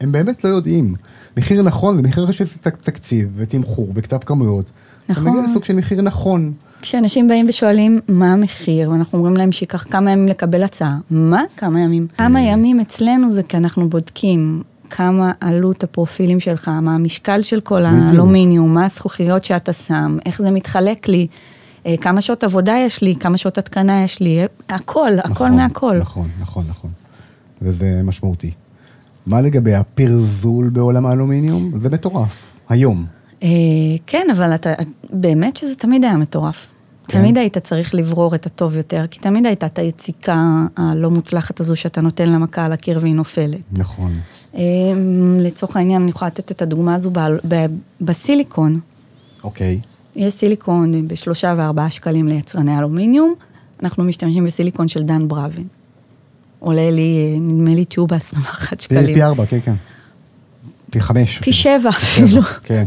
הם 0.01 0.11
באמת 0.11 0.43
לא 0.43 0.49
יודעים. 0.49 0.93
מחיר 1.37 1.61
נכון 1.61 1.95
זה 1.95 2.01
מחיר 2.01 2.31
שיש 2.31 2.57
תק- 2.61 2.81
תקציב 2.81 3.33
ותמחור 3.35 3.87
וכתב 3.95 4.17
כמויות. 4.25 4.65
נכון. 5.09 5.23
אתה 5.27 5.31
מגיע 5.31 5.49
לסוג 5.49 5.63
של 5.65 5.73
מחיר 5.73 6.01
נכון. 6.01 6.53
כשאנשים 6.83 7.27
באים 7.27 7.45
ושואלים 7.49 7.99
מה 8.07 8.33
המחיר, 8.33 8.91
ואנחנו 8.91 9.17
אומרים 9.17 9.37
להם 9.37 9.51
שייקח 9.51 9.83
כמה 9.91 10.11
ימים 10.11 10.27
לקבל 10.27 10.63
הצעה, 10.63 10.97
מה? 11.09 11.43
כמה 11.57 11.79
ימים? 11.79 12.07
כמה 12.17 12.41
ימים 12.41 12.79
אצלנו 12.79 13.31
זה 13.31 13.43
כי 13.43 13.57
אנחנו 13.57 13.89
בודקים 13.89 14.63
כמה 14.89 15.31
עלות 15.39 15.83
הפרופילים 15.83 16.39
שלך, 16.39 16.67
מה 16.81 16.95
המשקל 16.95 17.41
של 17.41 17.61
כל. 17.61 17.85
האלומיניום, 17.85 18.73
מה 18.73 18.85
הזכוכיות 18.85 19.45
שאתה 19.45 19.73
שם, 19.73 20.17
איך 20.25 20.41
זה 20.41 20.51
מתחלק 20.51 21.07
לי, 21.07 21.27
אה, 21.85 21.95
כמה 22.01 22.21
שעות 22.21 22.43
עבודה 22.43 22.75
יש 22.85 23.01
לי, 23.01 23.15
כמה 23.15 23.37
שעות 23.37 23.57
התקנה 23.57 24.03
יש 24.03 24.19
לי, 24.19 24.39
אה, 24.41 24.45
הכל, 24.69 25.11
הכל 25.19 25.29
נכון, 25.29 25.51
מהכל. 25.55 25.97
נכון, 25.97 26.29
נכון, 26.39 26.63
נכון. 26.69 26.91
וזה 27.61 28.01
משמעותי. 28.03 28.51
מה 29.25 29.41
לגבי 29.41 29.73
הפרזול 29.73 30.69
בעולם 30.69 31.05
האלומיניום? 31.05 31.71
זה 31.79 31.89
מטורף. 31.89 32.51
היום. 32.69 33.05
אה, 33.43 33.49
כן, 34.07 34.27
אבל 34.31 34.55
אתה, 34.55 34.73
באמת 35.13 35.57
שזה 35.57 35.75
תמיד 35.75 36.03
היה 36.03 36.17
מטורף. 36.17 36.72
כן. 37.07 37.19
תמיד 37.19 37.37
היית 37.37 37.57
צריך 37.57 37.95
לברור 37.95 38.35
את 38.35 38.45
הטוב 38.45 38.77
יותר, 38.77 39.05
כי 39.11 39.19
תמיד 39.19 39.45
הייתה 39.45 39.65
את 39.65 39.79
היציקה 39.79 40.65
הלא 40.77 41.09
מוצלחת 41.09 41.59
הזו 41.59 41.75
שאתה 41.75 42.01
נותן 42.01 42.29
לה 42.29 42.37
מכה 42.37 42.65
על 42.65 42.71
הקיר 42.71 42.99
והיא 43.01 43.15
נופלת. 43.15 43.59
נכון. 43.71 44.13
אה, 44.55 44.61
לצורך 45.39 45.77
העניין, 45.77 46.01
אני 46.01 46.11
יכולה 46.11 46.27
לתת 46.27 46.51
את 46.51 46.61
הדוגמה 46.61 46.95
הזו 46.95 47.11
בסיליקון. 48.01 48.79
אוקיי. 49.43 49.79
יש 50.15 50.33
סיליקון 50.33 51.07
בשלושה 51.07 51.55
וארבעה 51.57 51.89
שקלים 51.89 52.27
ליצרני 52.27 52.79
אלומיניום, 52.79 53.33
אנחנו 53.83 54.03
משתמשים 54.03 54.45
בסיליקון 54.45 54.87
של 54.87 55.03
דן 55.03 55.27
בראבן. 55.27 55.63
עולה 56.59 56.91
לי, 56.91 57.17
אה, 57.17 57.39
נדמה 57.39 57.75
לי, 57.75 57.85
טיוב 57.85 58.09
ב-21 58.09 58.69
פי, 58.69 58.75
שקלים. 58.79 59.15
פי 59.15 59.23
ארבע, 59.23 59.45
כן, 59.45 59.59
כן. 59.65 59.75
פי 60.91 60.99
חמש. 60.99 61.37
פי 61.37 61.53
שבע, 61.53 61.89
אפילו. 61.89 62.41
כן. 62.41 62.85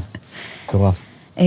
מטורף. 0.68 1.05
אה, 1.38 1.44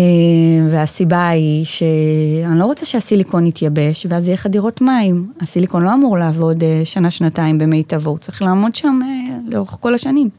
והסיבה 0.69 1.27
היא 1.27 1.65
שאני 1.65 2.59
לא 2.59 2.65
רוצה 2.65 2.85
שהסיליקון 2.85 3.47
יתייבש, 3.47 4.07
ואז 4.09 4.27
יהיה 4.27 4.33
לך 4.33 4.47
דירות 4.47 4.81
מים. 4.81 5.31
הסיליקון 5.41 5.83
לא 5.83 5.93
אמור 5.93 6.17
לעבוד 6.17 6.63
אה, 6.63 6.81
שנה-שנתיים 6.83 7.57
במיטבו, 7.57 8.09
הוא 8.09 8.17
צריך 8.17 8.41
לעמוד 8.41 8.75
שם 8.75 8.99
אה, 9.03 9.37
לאורך 9.47 9.77
כל 9.79 9.93
השנים. 9.93 10.29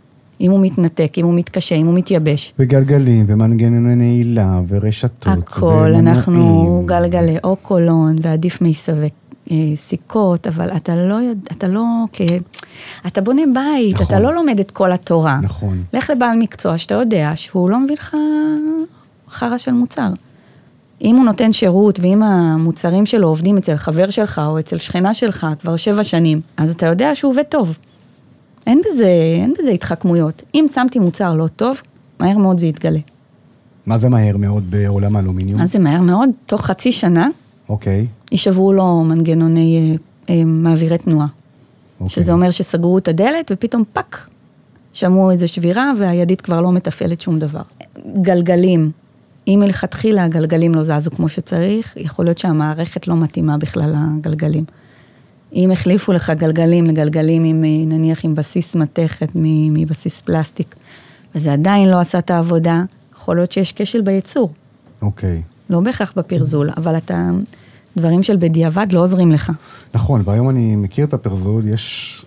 אם 0.41 0.51
הוא 0.51 0.61
מתנתק, 0.63 1.13
אם 1.19 1.25
הוא 1.25 1.35
מתקשה, 1.35 1.75
אם 1.75 1.87
הוא 1.87 1.95
מתייבש. 1.95 2.55
וגלגלים, 2.59 3.25
ומנגנוני 3.29 3.97
נעילה, 3.97 4.61
ורשתות. 4.69 5.27
הכל, 5.27 5.67
ומנועים. 5.67 6.09
אנחנו 6.09 6.83
גלגלי 6.87 7.37
או 7.45 7.57
קולון, 7.57 8.17
ועדיף 8.23 8.61
מיסבי 8.61 9.09
סיכות, 9.75 10.47
אבל 10.47 10.71
אתה 10.77 10.97
לא 10.97 11.15
יודע, 11.15 11.51
אתה 11.53 11.69
לא. 11.69 11.85
אתה 13.07 13.21
בונה 13.21 13.43
בית, 13.55 13.95
נכון. 13.95 14.07
אתה 14.07 14.21
לא 14.21 14.35
לומד 14.35 14.61
את 14.61 14.71
כל 14.71 14.93
התורה. 14.93 15.41
נכון. 15.43 15.83
לך 15.93 16.11
לבעל 16.11 16.39
מקצוע 16.39 16.79
שאתה 16.79 16.95
יודע 16.95 17.33
שהוא 17.35 17.71
לא 17.71 17.79
מביא 17.79 17.95
לך 17.95 18.17
חרא 19.31 19.59
של 19.59 19.73
מוצר. 19.73 20.09
אם 21.03 21.17
הוא 21.17 21.25
נותן 21.25 21.53
שירות 21.53 22.01
ואם 22.01 22.23
המוצרים 22.23 23.07
שלו 23.07 23.29
עובדים 23.29 23.57
אצל 23.57 23.77
חבר 23.77 24.11
שלך 24.11 24.41
או 24.47 24.59
אצל 24.59 24.79
שכנה 24.79 25.15
שלך 25.15 25.47
כבר 25.61 25.77
שבע 25.77 26.05
שנים, 26.05 26.41
אז 26.57 26.71
אתה 26.71 26.87
יודע 26.87 27.15
שהוא 27.15 27.31
עובד 27.31 27.43
טוב. 27.43 27.79
אין 28.67 28.83
בזה, 28.87 29.09
אין 29.41 29.55
בזה 29.59 29.71
התחכמויות. 29.71 30.43
אם 30.55 30.65
שמתי 30.75 30.99
מוצר 30.99 31.35
לא 31.35 31.47
טוב, 31.47 31.77
מהר 32.19 32.39
מאוד 32.39 32.59
זה 32.59 32.67
יתגלה. 32.67 32.99
מה 33.87 33.99
זה 33.99 34.09
מהר 34.09 34.37
מאוד 34.37 34.71
בעולם 34.71 35.17
האלומיניום? 35.17 35.61
אז 35.61 35.73
זה 35.73 35.79
מהר 35.79 36.01
מאוד, 36.01 36.29
תוך 36.47 36.67
חצי 36.67 36.93
שנה 36.93 37.29
אוקיי. 37.69 38.07
יישברו 38.33 38.73
לו 38.73 39.05
מנגנוני 39.05 39.97
אה, 40.29 40.35
אה, 40.35 40.45
מעבירי 40.45 40.99
תנועה. 40.99 41.27
אוקיי. 42.01 42.09
שזה 42.09 42.33
אומר 42.33 42.51
שסגרו 42.51 42.99
את 42.99 43.09
הדלת 43.09 43.51
ופתאום 43.55 43.83
פאק, 43.93 44.29
שמעו 44.93 45.31
איזה 45.31 45.49
שבירה 45.49 45.93
והידית 45.99 46.41
כבר 46.41 46.61
לא 46.61 46.73
מתפעלת 46.73 47.21
שום 47.21 47.39
דבר. 47.39 47.63
גלגלים, 48.23 48.91
אם 49.49 49.59
מלכתחילה 49.63 50.25
הגלגלים 50.25 50.75
לא 50.75 50.83
זזו 50.83 51.11
כמו 51.11 51.29
שצריך, 51.29 51.97
יכול 51.97 52.25
להיות 52.25 52.39
שהמערכת 52.39 53.09
לא 53.09 53.17
מתאימה 53.17 53.59
בכלל 53.59 53.95
לגלגלים. 54.19 54.65
אם 55.55 55.71
החליפו 55.71 56.13
לך 56.13 56.33
גלגלים 56.37 56.87
לגלגלים 56.87 57.45
עם, 57.45 57.65
נניח 57.87 58.25
עם 58.25 58.35
בסיס 58.35 58.75
מתכת 58.75 59.29
מבסיס 59.35 60.21
פלסטיק, 60.21 60.77
וזה 61.35 61.53
עדיין 61.53 61.89
לא 61.89 62.01
עשה 62.01 62.19
את 62.19 62.31
העבודה, 62.31 62.85
יכול 63.17 63.37
להיות 63.37 63.53
שיש 63.53 63.73
כשל 63.77 64.01
בייצור. 64.01 64.53
אוקיי. 65.03 65.43
לא 65.71 65.81
בהכרח 65.81 66.13
בפרזול, 66.17 66.71
אבל 66.77 66.97
אתה, 66.97 67.31
דברים 67.97 68.23
של 68.23 68.37
בדיעבד 68.37 68.87
לא 68.93 69.03
עוזרים 69.03 69.33
לך. 69.33 69.53
נכון, 69.95 70.23
והיום 70.25 70.51
אני 70.51 70.77
מכיר 70.77 71.07
את 71.07 71.15
הפרזול, 71.15 71.69
יש 71.69 72.25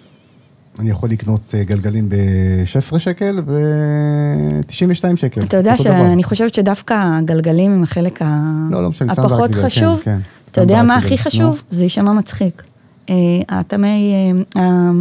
אני 0.79 0.89
יכול 0.89 1.09
לקנות 1.09 1.41
אה, 1.55 1.63
גלגלים 1.63 2.09
ב-16 2.09 2.99
שקל 2.99 3.39
ו-92 3.45 4.71
שקל. 5.15 5.41
אתה 5.43 5.57
יודע. 5.57 5.77
שאני 5.77 6.23
חושבת 6.23 6.53
שדווקא 6.53 6.93
הגלגלים 7.17 7.71
הם 7.71 7.83
החלק 7.83 8.21
ה- 8.21 8.67
לא, 8.71 8.83
לא 8.83 8.89
משנה, 8.89 9.11
הפחות 9.13 9.53
זה, 9.53 9.63
חשוב. 9.65 10.01
כן, 10.03 10.11
כן. 10.11 10.19
אתה 10.51 10.61
יודע 10.61 10.83
מה 10.83 10.95
הכי 10.95 11.17
חשוב? 11.17 11.61
זה 11.71 11.83
יישמע 11.83 12.13
מצחיק. 12.13 12.63
אה, 13.09 13.15
הטמי, 13.49 14.13
אה, 14.57 14.61
ה- 14.61 14.91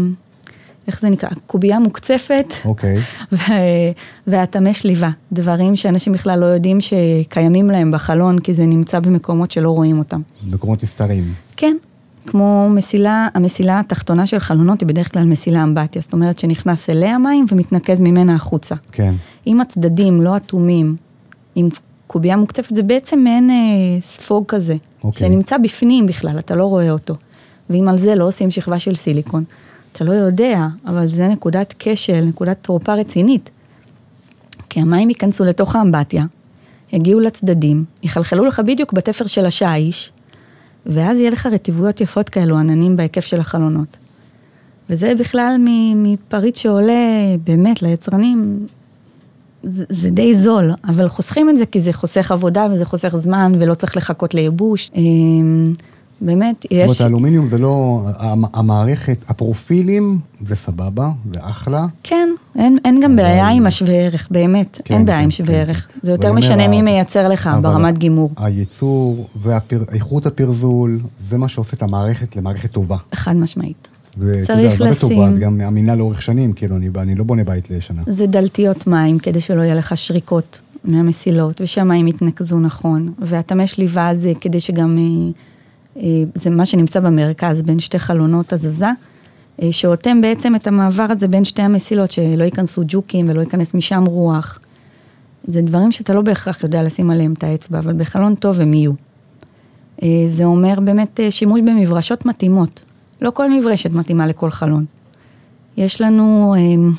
איך 0.87 1.01
זה 1.01 1.09
נקרא? 1.11 1.29
קובייה 1.47 1.79
מוקצפת 1.79 2.47
אוקיי, 2.65 2.99
ו- 3.33 3.39
והטמי 4.27 4.75
שליבה. 4.75 5.11
דברים 5.33 5.77
שאנשים 5.77 6.13
בכלל 6.13 6.39
לא 6.39 6.47
יודעים 6.47 6.79
שקיימים 6.81 7.71
להם 7.71 7.91
בחלון, 7.91 8.39
כי 8.39 8.55
זה 8.55 8.67
נמצא 8.67 9.01
במקומות 9.01 9.51
שלא 9.51 9.71
רואים 9.71 9.99
אותם. 9.99 10.21
מקומות 10.51 10.83
נסתרים. 10.83 11.33
כן, 11.57 11.73
כמו 12.27 12.69
מסילה, 12.71 13.29
המסילה 13.35 13.81
התחתונה 13.81 14.27
של 14.27 14.39
חלונות 14.39 14.81
היא 14.81 14.89
בדרך 14.89 15.13
כלל 15.13 15.25
מסילה 15.25 15.63
אמבטיה, 15.63 16.03
זאת 16.03 16.13
אומרת 16.13 16.39
שנכנס 16.39 16.91
אליה 16.91 17.19
מים 17.19 17.47
ומתנקז 17.53 18.01
ממנה 18.01 18.35
החוצה. 18.35 18.75
כן, 18.93 19.15
אם 19.47 19.61
הצדדים 19.61 20.23
לא 20.23 20.37
אטומים, 20.37 20.97
עם 21.55 21.69
קובייה 22.07 22.37
מוקצפת, 22.37 22.75
זה 22.75 22.83
בעצם 22.83 23.19
מעין 23.19 23.51
אה, 23.51 23.57
ספוג 24.01 24.45
כזה, 24.49 24.77
אוקיי. 25.05 25.29
שנמצא 25.29 25.59
בפנים 25.59 26.07
בכלל, 26.07 26.39
אתה 26.39 26.55
לא 26.55 26.65
רואה 26.65 26.91
אותו. 26.91 27.15
ואם 27.71 27.89
על 27.89 27.99
זה 27.99 28.15
לא 28.15 28.27
עושים 28.27 28.51
שכבה 28.51 28.79
של 28.79 28.95
סיליקון, 28.95 29.45
אתה 29.93 30.05
לא 30.05 30.13
יודע, 30.13 30.67
אבל 30.87 31.07
זה 31.07 31.29
נקודת 31.29 31.75
כשל, 31.79 32.25
נקודת 32.25 32.57
תורפה 32.63 32.95
רצינית. 32.95 33.51
כי 34.69 34.81
המים 34.81 35.09
ייכנסו 35.09 35.45
לתוך 35.45 35.77
האמבטיה, 35.77 36.25
יגיעו 36.93 37.21
לצדדים, 37.21 37.85
יחלחלו 38.03 38.45
לך 38.45 38.61
בדיוק 38.61 38.93
בתפר 38.93 39.27
של 39.27 39.47
השיש, 39.47 40.13
ואז 40.87 41.19
יהיה 41.19 41.31
לך 41.31 41.47
רטיבויות 41.47 42.01
יפות 42.01 42.29
כאלו, 42.29 42.59
עננים 42.59 42.97
בהיקף 42.97 43.25
של 43.25 43.41
החלונות. 43.41 43.97
וזה 44.91 45.13
בכלל 45.19 45.57
מפריט 45.97 46.57
שעולה 46.57 46.93
באמת 47.45 47.83
ליצרנים, 47.83 48.67
זה, 49.63 49.85
זה 49.89 50.11
די 50.11 50.35
זול, 50.35 50.71
אבל 50.89 51.09
חוסכים 51.09 51.51
את 51.51 51.57
זה 51.57 51.67
כי 51.67 51.81
זה 51.81 51.93
חוסך 51.93 52.33
עבודה 52.33 52.69
וזה 52.73 52.85
חוסך 52.85 53.17
זמן 53.17 53.53
ולא 53.59 53.75
צריך 53.75 53.97
לחכות 53.97 54.35
לייבוש. 54.35 54.91
אמ, 56.23 56.27
באמת, 56.27 56.57
זאת 56.63 56.73
אומרת, 56.73 56.91
יש... 56.91 57.01
האלומיניום 57.01 57.49
זה 57.49 57.59
לא, 57.59 58.03
המ- 58.19 58.45
המערכת, 58.53 59.17
הפרופילים, 59.29 60.19
זה 60.47 60.55
סבבה, 60.57 61.09
זה 61.35 61.41
אחלה. 61.43 61.87
כן, 62.03 62.29
אין, 62.57 62.79
אין 62.85 63.01
גם 63.01 63.13
אבל- 63.13 63.23
בעיה 63.23 63.49
עם 63.49 63.67
השווה 63.67 63.93
ערך, 63.95 64.29
באמת, 64.31 64.81
כן, 64.85 64.95
אין 64.95 65.05
בעיה 65.05 65.19
כן, 65.19 65.25
עם 65.25 65.31
כן, 65.31 65.37
שווה 65.37 65.55
כן. 65.55 65.61
ערך. 65.61 65.89
זה 66.03 66.11
יותר 66.13 66.33
משנה 66.33 66.69
מי 66.69 66.83
מייצר 66.83 67.29
לך 67.29 67.51
ברמת 67.63 67.99
גימור. 67.99 68.31
הייצור 68.37 69.27
ואיכות 69.43 70.27
הפרזול, 70.27 70.99
זה 71.29 71.39
מה 71.39 71.49
שעושה 71.49 71.77
את 71.77 71.83
המערכת 71.83 72.37
למערכת 72.37 72.71
טובה. 72.73 72.97
חד 73.15 73.37
משמעית. 73.37 73.89
ואתה 74.19 74.47
צריך 74.47 74.73
יודע, 74.73 74.85
מה 74.87 74.93
זה 74.93 75.01
טובה? 75.01 75.15
לשים- 75.15 75.35
זה 75.35 75.41
גם 75.41 75.61
אמינה 75.61 75.95
לאורך 75.95 76.23
שנים, 76.23 76.53
כאילו, 76.53 76.77
אני, 76.77 76.89
אני 76.97 77.15
לא 77.15 77.25
בונה 77.25 77.45
בית 77.45 77.71
לשנה. 77.71 78.03
זה 78.07 78.27
דלתיות 78.27 78.87
מים, 78.87 79.19
כדי 79.19 79.41
שלא 79.41 79.61
יהיה 79.63 79.75
לך 79.75 79.97
שריקות 79.97 80.61
מהמסילות, 80.85 81.61
ושהמים 81.61 82.09
יתנקזו 82.09 82.61
נכון. 82.61 83.13
והטמי 83.19 83.67
שליבה 83.67 84.11
זה 84.15 84.33
כדי 84.41 84.61
שגם, 84.61 84.99
אה, 84.99 85.31
זה 86.35 86.51
מה 86.51 86.67
שנמצא 86.67 87.01
במרכז, 87.01 87.63
בין 87.63 87.79
שתי 87.79 87.99
חלונות 87.99 88.53
הזזה, 88.53 88.87
אה, 89.63 89.73
שאותם 89.73 90.21
בעצם 90.21 90.55
את 90.55 90.67
המעבר 90.67 91.07
הזה 91.11 91.29
בין 91.29 91.45
שתי 91.45 91.63
המסילות, 91.63 92.11
שלא 92.11 92.45
ייכנסו 92.45 92.83
ג'וקים 92.87 93.29
ולא 93.29 93.41
ייכנס 93.41 93.75
משם 93.75 94.05
רוח. 94.07 94.59
זה 95.49 95.63
דברים 95.63 95.93
שאתה 95.93 96.15
לא 96.15 96.21
בהכרח 96.21 96.63
יודע 96.63 96.83
לשים 96.83 97.11
עליהם 97.11 97.33
את 97.33 97.45
האצבע, 97.45 97.79
אבל 97.79 97.93
בחלון 97.93 98.35
טוב 98.35 98.61
הם 98.61 98.75
יהיו. 98.75 98.93
אה, 100.03 100.25
זה 100.27 100.45
אומר 100.45 100.81
באמת 100.81 101.21
אה, 101.21 101.31
שימוש 101.31 101.61
במברשות 101.61 102.27
מתאימות. 102.27 102.81
לא 103.21 103.31
כל 103.31 103.51
מברשת 103.51 103.91
מתאימה 103.91 104.27
לכל 104.27 104.51
חלון. 104.51 104.85
יש 105.77 106.01
לנו, 106.01 106.55
אה, 106.59 106.91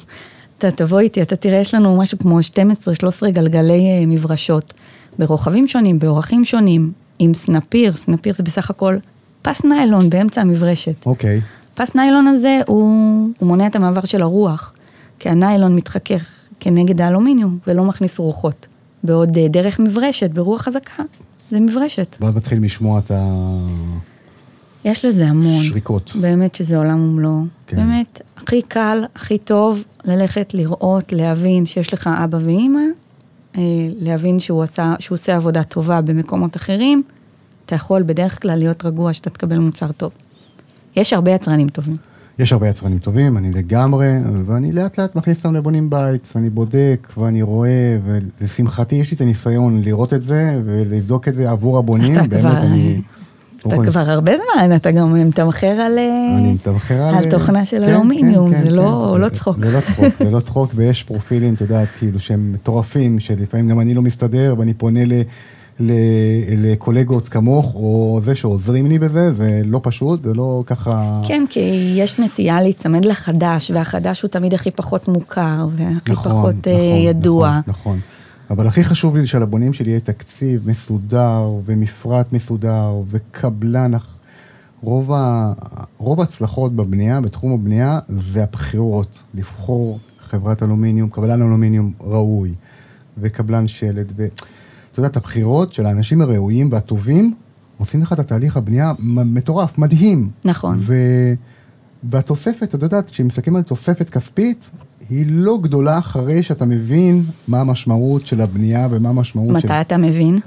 אתה 0.57 0.71
תבוא 0.71 0.99
איתי, 0.99 1.21
אתה 1.21 1.35
תראה, 1.35 1.57
יש 1.59 1.73
לנו 1.73 1.97
משהו 1.97 2.19
כמו 2.19 2.39
12-13 2.39 3.29
גלגלי 3.31 3.79
אה, 3.79 4.05
מברשות, 4.07 4.73
ברוחבים 5.19 5.67
שונים, 5.67 5.99
באורכים 5.99 6.45
שונים, 6.45 6.91
עם 7.19 7.33
סנפיר, 7.33 7.93
סנפיר 7.93 8.33
זה 8.33 8.43
בסך 8.43 8.69
הכל 8.69 8.97
פס 9.41 9.65
ניילון 9.65 10.09
באמצע 10.09 10.41
המברשת. 10.41 11.05
אוקיי, 11.05 11.41
פס 11.75 11.95
ניילון 11.95 12.27
הזה, 12.27 12.59
הוא, 12.67 12.83
הוא 13.39 13.47
מונע 13.47 13.67
את 13.67 13.75
המעבר 13.75 14.01
של 14.01 14.21
הרוח, 14.21 14.73
כי 15.19 15.29
הניילון 15.29 15.75
מתחכך 15.75 16.29
כנגד 16.59 17.01
האלומיניום 17.01 17.57
ולא 17.67 17.83
מכניס 17.83 18.19
רוחות. 18.19 18.67
בעוד 19.03 19.37
אה, 19.37 19.47
דרך 19.47 19.79
מברשת, 19.79 20.29
ברוח 20.31 20.61
חזקה, 20.61 21.03
זה 21.51 21.59
מברשת. 21.59 22.17
ואז 22.21 22.35
מתחיל 22.35 22.63
לשמוע 22.63 22.99
את 22.99 23.11
יש 24.85 25.05
לזה 25.05 25.27
המון. 25.27 25.65
השריקות. 25.65 26.11
באמת 26.15 26.55
שזה 26.55 26.77
עולם 26.77 27.09
ומלואו. 27.09 27.41
כן. 27.67 27.77
באמת, 27.77 28.21
הכי 28.37 28.61
קל, 28.61 29.03
הכי 29.15 29.37
טוב, 29.37 29.83
ללכת, 30.05 30.53
לראות, 30.53 31.13
להבין 31.13 31.65
שיש 31.65 31.93
לך 31.93 32.09
אבא 32.23 32.37
ואימא, 32.45 32.79
להבין 33.99 34.39
שהוא, 34.39 34.63
עשה, 34.63 34.93
שהוא 34.99 35.15
עושה 35.15 35.35
עבודה 35.35 35.63
טובה 35.63 36.01
במקומות 36.01 36.55
אחרים, 36.55 37.03
אתה 37.65 37.75
יכול 37.75 38.03
בדרך 38.03 38.41
כלל 38.41 38.55
להיות 38.55 38.85
רגוע 38.85 39.13
שאתה 39.13 39.29
תקבל 39.29 39.57
מוצר 39.57 39.91
טוב. 39.91 40.11
יש 40.95 41.13
הרבה 41.13 41.31
יצרנים 41.31 41.69
טובים. 41.69 41.97
יש 42.39 42.53
הרבה 42.53 42.69
יצרנים 42.69 42.99
טובים, 42.99 43.37
אני 43.37 43.51
לגמרי, 43.51 44.07
ואני 44.45 44.71
לאט 44.71 44.99
לאט 44.99 45.15
מכניס 45.15 45.37
אותם 45.37 45.55
לבונים 45.55 45.89
בית, 45.89 46.21
ואני 46.35 46.49
בודק, 46.49 47.07
ואני 47.17 47.41
רואה, 47.41 47.97
ולשמחתי 48.05 48.95
יש 48.95 49.11
לי 49.11 49.15
את 49.15 49.21
הניסיון 49.21 49.81
לראות 49.81 50.13
את 50.13 50.23
זה, 50.23 50.61
ולבדוק 50.65 51.27
את 51.27 51.33
זה 51.35 51.49
עבור 51.49 51.77
הבונים, 51.77 52.13
באמת, 52.13 52.29
כבר- 52.41 52.57
אני... 52.61 53.01
אתה 53.67 53.91
כבר 53.91 53.99
הרבה 53.99 54.31
זמן, 54.35 54.75
אתה 54.75 54.91
גם 54.91 55.27
מתמחר 55.27 55.67
על... 55.67 55.99
אה, 55.99 56.37
אני 56.37 56.53
מתמחר 56.53 57.01
על... 57.01 57.15
על 57.15 57.31
תוכנה 57.31 57.65
של 57.65 57.85
כן, 57.85 57.89
אלומיניום, 57.89 58.53
כן, 58.53 58.59
זה 58.59 58.69
כן, 58.69 58.75
לא-. 58.75 59.17
לא 59.19 59.29
צחוק. 59.29 59.57
זה 59.57 59.71
לא 59.71 59.79
צחוק, 59.81 60.13
זה 60.19 60.31
לא 60.31 60.39
צחוק, 60.39 60.71
ויש 60.75 61.03
פרופילים, 61.03 61.53
את 61.53 61.61
יודעת, 61.61 61.87
כאילו, 61.99 62.19
שהם 62.19 62.51
מטורפים, 62.53 63.19
שלפעמים 63.19 63.69
גם 63.69 63.79
אני 63.79 63.93
לא 63.93 64.01
מסתדר, 64.01 64.55
ואני 64.57 64.73
פונה 64.73 64.99
לקולגות 66.57 67.29
כמוך, 67.29 67.75
או 67.75 68.19
זה 68.23 68.35
שעוזרים 68.35 68.87
לי 68.87 68.99
בזה, 68.99 69.33
זה 69.33 69.61
לא 69.65 69.79
פשוט, 69.83 70.23
זה 70.23 70.33
לא 70.33 70.63
ככה... 70.65 71.21
כן, 71.27 71.43
כי 71.49 71.93
יש 71.95 72.19
נטייה 72.19 72.61
להיצמד 72.61 73.05
לחדש, 73.05 73.71
והחדש 73.71 74.21
הוא 74.21 74.29
תמיד 74.29 74.53
הכי 74.53 74.71
פחות 74.71 75.07
מוכר, 75.07 75.67
והכי 75.75 76.11
נכון, 76.11 76.31
פחות 76.31 76.67
אה, 76.67 76.73
נכון, 76.73 76.99
ידוע. 77.01 77.59
נכון, 77.67 77.73
נכון. 77.73 77.99
אבל 78.49 78.67
הכי 78.67 78.83
חשוב 78.83 79.15
לי 79.15 79.27
שלבונים 79.27 79.73
שלי 79.73 79.89
יהיה 79.89 79.99
תקציב 79.99 80.69
מסודר, 80.69 81.51
ומפרט 81.65 82.33
מסודר, 82.33 82.93
וקבלן. 83.09 83.91
רוב, 84.81 85.11
ה... 85.11 85.53
רוב 85.97 86.19
ההצלחות 86.19 86.75
בבנייה, 86.75 87.21
בתחום 87.21 87.53
הבנייה, 87.53 87.99
זה 88.09 88.43
הבחירות. 88.43 89.23
לבחור 89.33 89.99
חברת 90.19 90.63
אלומיניום, 90.63 91.09
קבלן 91.09 91.41
אלומיניום 91.41 91.91
ראוי, 92.01 92.53
וקבלן 93.17 93.67
שלד. 93.67 94.13
ואתה 94.15 94.99
יודע, 94.99 95.09
את 95.09 95.17
הבחירות 95.17 95.73
של 95.73 95.85
האנשים 95.85 96.21
הראויים 96.21 96.69
והטובים, 96.71 97.33
עושים 97.77 98.01
לך 98.01 98.13
את 98.13 98.19
התהליך 98.19 98.57
הבנייה 98.57 98.93
מטורף, 98.99 99.77
מדהים. 99.77 100.29
נכון. 100.45 100.79
ו... 100.81 100.93
והתוספת, 102.09 102.75
את 102.75 102.83
יודעת, 102.83 103.09
כשמסתכלים 103.09 103.55
על 103.55 103.61
תוספת 103.61 104.09
כספית, 104.09 104.69
היא 105.09 105.25
לא 105.29 105.57
גדולה 105.61 105.97
אחרי 105.99 106.43
שאתה 106.43 106.65
מבין 106.65 107.23
מה 107.47 107.61
המשמעות 107.61 108.27
של 108.27 108.41
הבנייה 108.41 108.87
ומה 108.91 109.09
המשמעות 109.09 109.61
של... 109.61 109.67
מתי 109.67 109.81
אתה 109.81 109.97
מבין? 109.97 110.39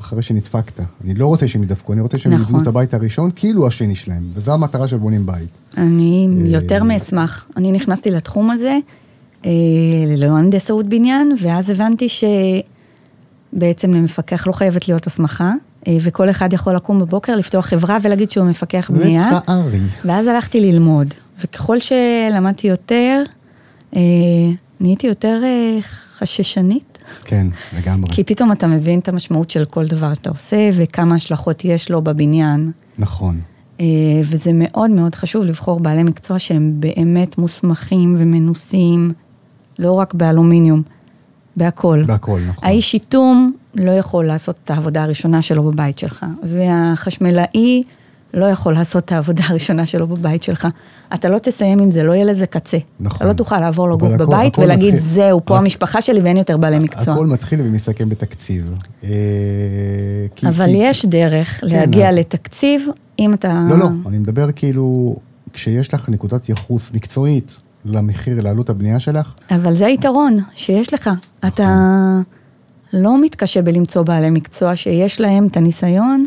אחרי 0.00 0.22
שנדפקת. 0.22 0.80
אני 1.04 1.14
לא 1.14 1.26
רוצה 1.26 1.48
שהם 1.48 1.62
ידפקו, 1.62 1.92
אני 1.92 2.00
רוצה 2.00 2.18
שהם 2.18 2.32
נכון. 2.32 2.44
יבנו 2.46 2.62
את 2.62 2.66
הבית 2.66 2.94
הראשון 2.94 3.30
כאילו 3.36 3.66
השני 3.66 3.94
שלהם, 3.96 4.22
וזו 4.34 4.52
המטרה 4.54 4.88
של 4.88 4.96
בונים 4.96 5.26
בית. 5.26 5.48
אני 5.76 6.28
אה, 6.44 6.48
יותר 6.48 6.84
מאשמח. 6.84 7.46
אני 7.56 7.72
נכנסתי 7.72 8.10
לתחום 8.10 8.50
הזה, 8.50 8.78
אה, 9.46 9.50
ללא 10.06 10.26
הנדסאות 10.26 10.86
בניין, 10.86 11.32
ואז 11.42 11.70
הבנתי 11.70 12.06
שבעצם 13.52 13.94
למפקח 13.94 14.46
לא 14.46 14.52
חייבת 14.52 14.88
להיות 14.88 15.06
הסמכה, 15.06 15.52
אה, 15.86 15.98
וכל 16.02 16.30
אחד 16.30 16.52
יכול 16.52 16.76
לקום 16.76 17.00
בבוקר, 17.00 17.36
לפתוח 17.36 17.66
חברה 17.66 17.98
ולהגיד 18.02 18.30
שהוא 18.30 18.46
מפקח 18.46 18.90
בנייה. 18.94 19.30
לצערי. 19.42 19.78
ואז 20.04 20.26
הלכתי 20.26 20.60
ללמוד, 20.60 21.14
וככל 21.44 21.76
שלמדתי 21.80 22.66
יותר, 22.66 23.22
נהייתי 24.80 25.06
יותר 25.06 25.40
אה, 25.44 25.78
חששנית, 26.14 26.98
כן, 27.24 27.46
לגמרי. 27.78 28.12
כי 28.12 28.24
פתאום 28.24 28.52
אתה 28.52 28.66
מבין 28.66 28.98
את 28.98 29.08
המשמעות 29.08 29.50
של 29.50 29.64
כל 29.64 29.86
דבר 29.86 30.14
שאתה 30.14 30.30
עושה, 30.30 30.70
וכמה 30.76 31.14
השלכות 31.14 31.64
יש 31.64 31.90
לו 31.90 32.02
בבניין. 32.02 32.72
נכון. 32.98 33.40
אה, 33.80 33.86
וזה 34.24 34.50
מאוד 34.54 34.90
מאוד 34.90 35.14
חשוב 35.14 35.44
לבחור 35.44 35.80
בעלי 35.80 36.02
מקצוע 36.02 36.38
שהם 36.38 36.72
באמת 36.74 37.38
מוסמכים 37.38 38.16
ומנוסים, 38.18 39.12
לא 39.78 39.92
רק 39.92 40.14
באלומיניום, 40.14 40.82
בהכל. 41.56 42.02
בהכל, 42.06 42.40
נכון. 42.48 42.64
האיש 42.68 42.90
שיטום 42.90 43.52
לא 43.74 43.90
יכול 43.90 44.24
לעשות 44.24 44.58
את 44.64 44.70
העבודה 44.70 45.02
הראשונה 45.02 45.42
שלו 45.42 45.62
בבית 45.62 45.98
שלך, 45.98 46.26
והחשמלאי 46.42 47.82
לא 48.34 48.44
יכול 48.46 48.72
לעשות 48.74 49.04
את 49.04 49.12
העבודה 49.12 49.42
הראשונה 49.48 49.86
שלו 49.86 50.06
בבית 50.06 50.42
שלך. 50.42 50.68
אתה 51.14 51.28
לא 51.28 51.38
תסיים 51.38 51.78
עם 51.78 51.90
זה, 51.90 52.02
לא 52.02 52.12
יהיה 52.12 52.24
לזה 52.24 52.46
קצה. 52.46 52.78
נכון. 53.00 53.16
אתה 53.16 53.24
לא 53.24 53.32
תוכל 53.32 53.60
לעבור 53.60 53.90
לגור 53.90 54.16
בבית 54.16 54.52
הכל 54.54 54.62
ולהגיד, 54.62 54.94
מתחיל- 54.94 55.08
זהו, 55.08 55.40
פה 55.44 55.54
הכ- 55.56 55.58
המשפחה 55.58 56.00
שלי 56.00 56.20
ואין 56.20 56.36
יותר 56.36 56.56
בעלי 56.56 56.78
מקצוע. 56.78 57.14
הכל 57.14 57.26
מתחיל 57.26 57.60
ומסתכם 57.62 58.08
בתקציב. 58.08 58.70
אה, 59.04 59.08
כי- 60.34 60.48
אבל 60.48 60.66
כי- 60.66 60.72
יש 60.76 61.06
דרך 61.06 61.60
להגיע 61.62 62.08
אבל- 62.08 62.18
לתקציב, 62.18 62.86
אם 63.18 63.34
אתה... 63.34 63.66
לא, 63.70 63.78
לא, 63.78 63.88
אני 64.06 64.18
מדבר 64.18 64.52
כאילו 64.52 65.16
כשיש 65.52 65.94
לך 65.94 66.08
נקודת 66.08 66.48
ייחוס 66.48 66.90
מקצועית 66.94 67.56
למחיר, 67.84 68.40
לעלות 68.40 68.70
הבנייה 68.70 69.00
שלך, 69.00 69.32
אבל 69.50 69.74
זה 69.74 69.86
היתרון 69.86 70.36
שיש 70.54 70.94
לך. 70.94 71.10
אתה 71.46 71.76
לא 72.92 73.20
מתקשה 73.22 73.62
בלמצוא 73.62 74.02
בעלי 74.02 74.30
מקצוע 74.30 74.76
שיש 74.76 75.20
להם 75.20 75.46
את 75.46 75.56
הניסיון 75.56 76.26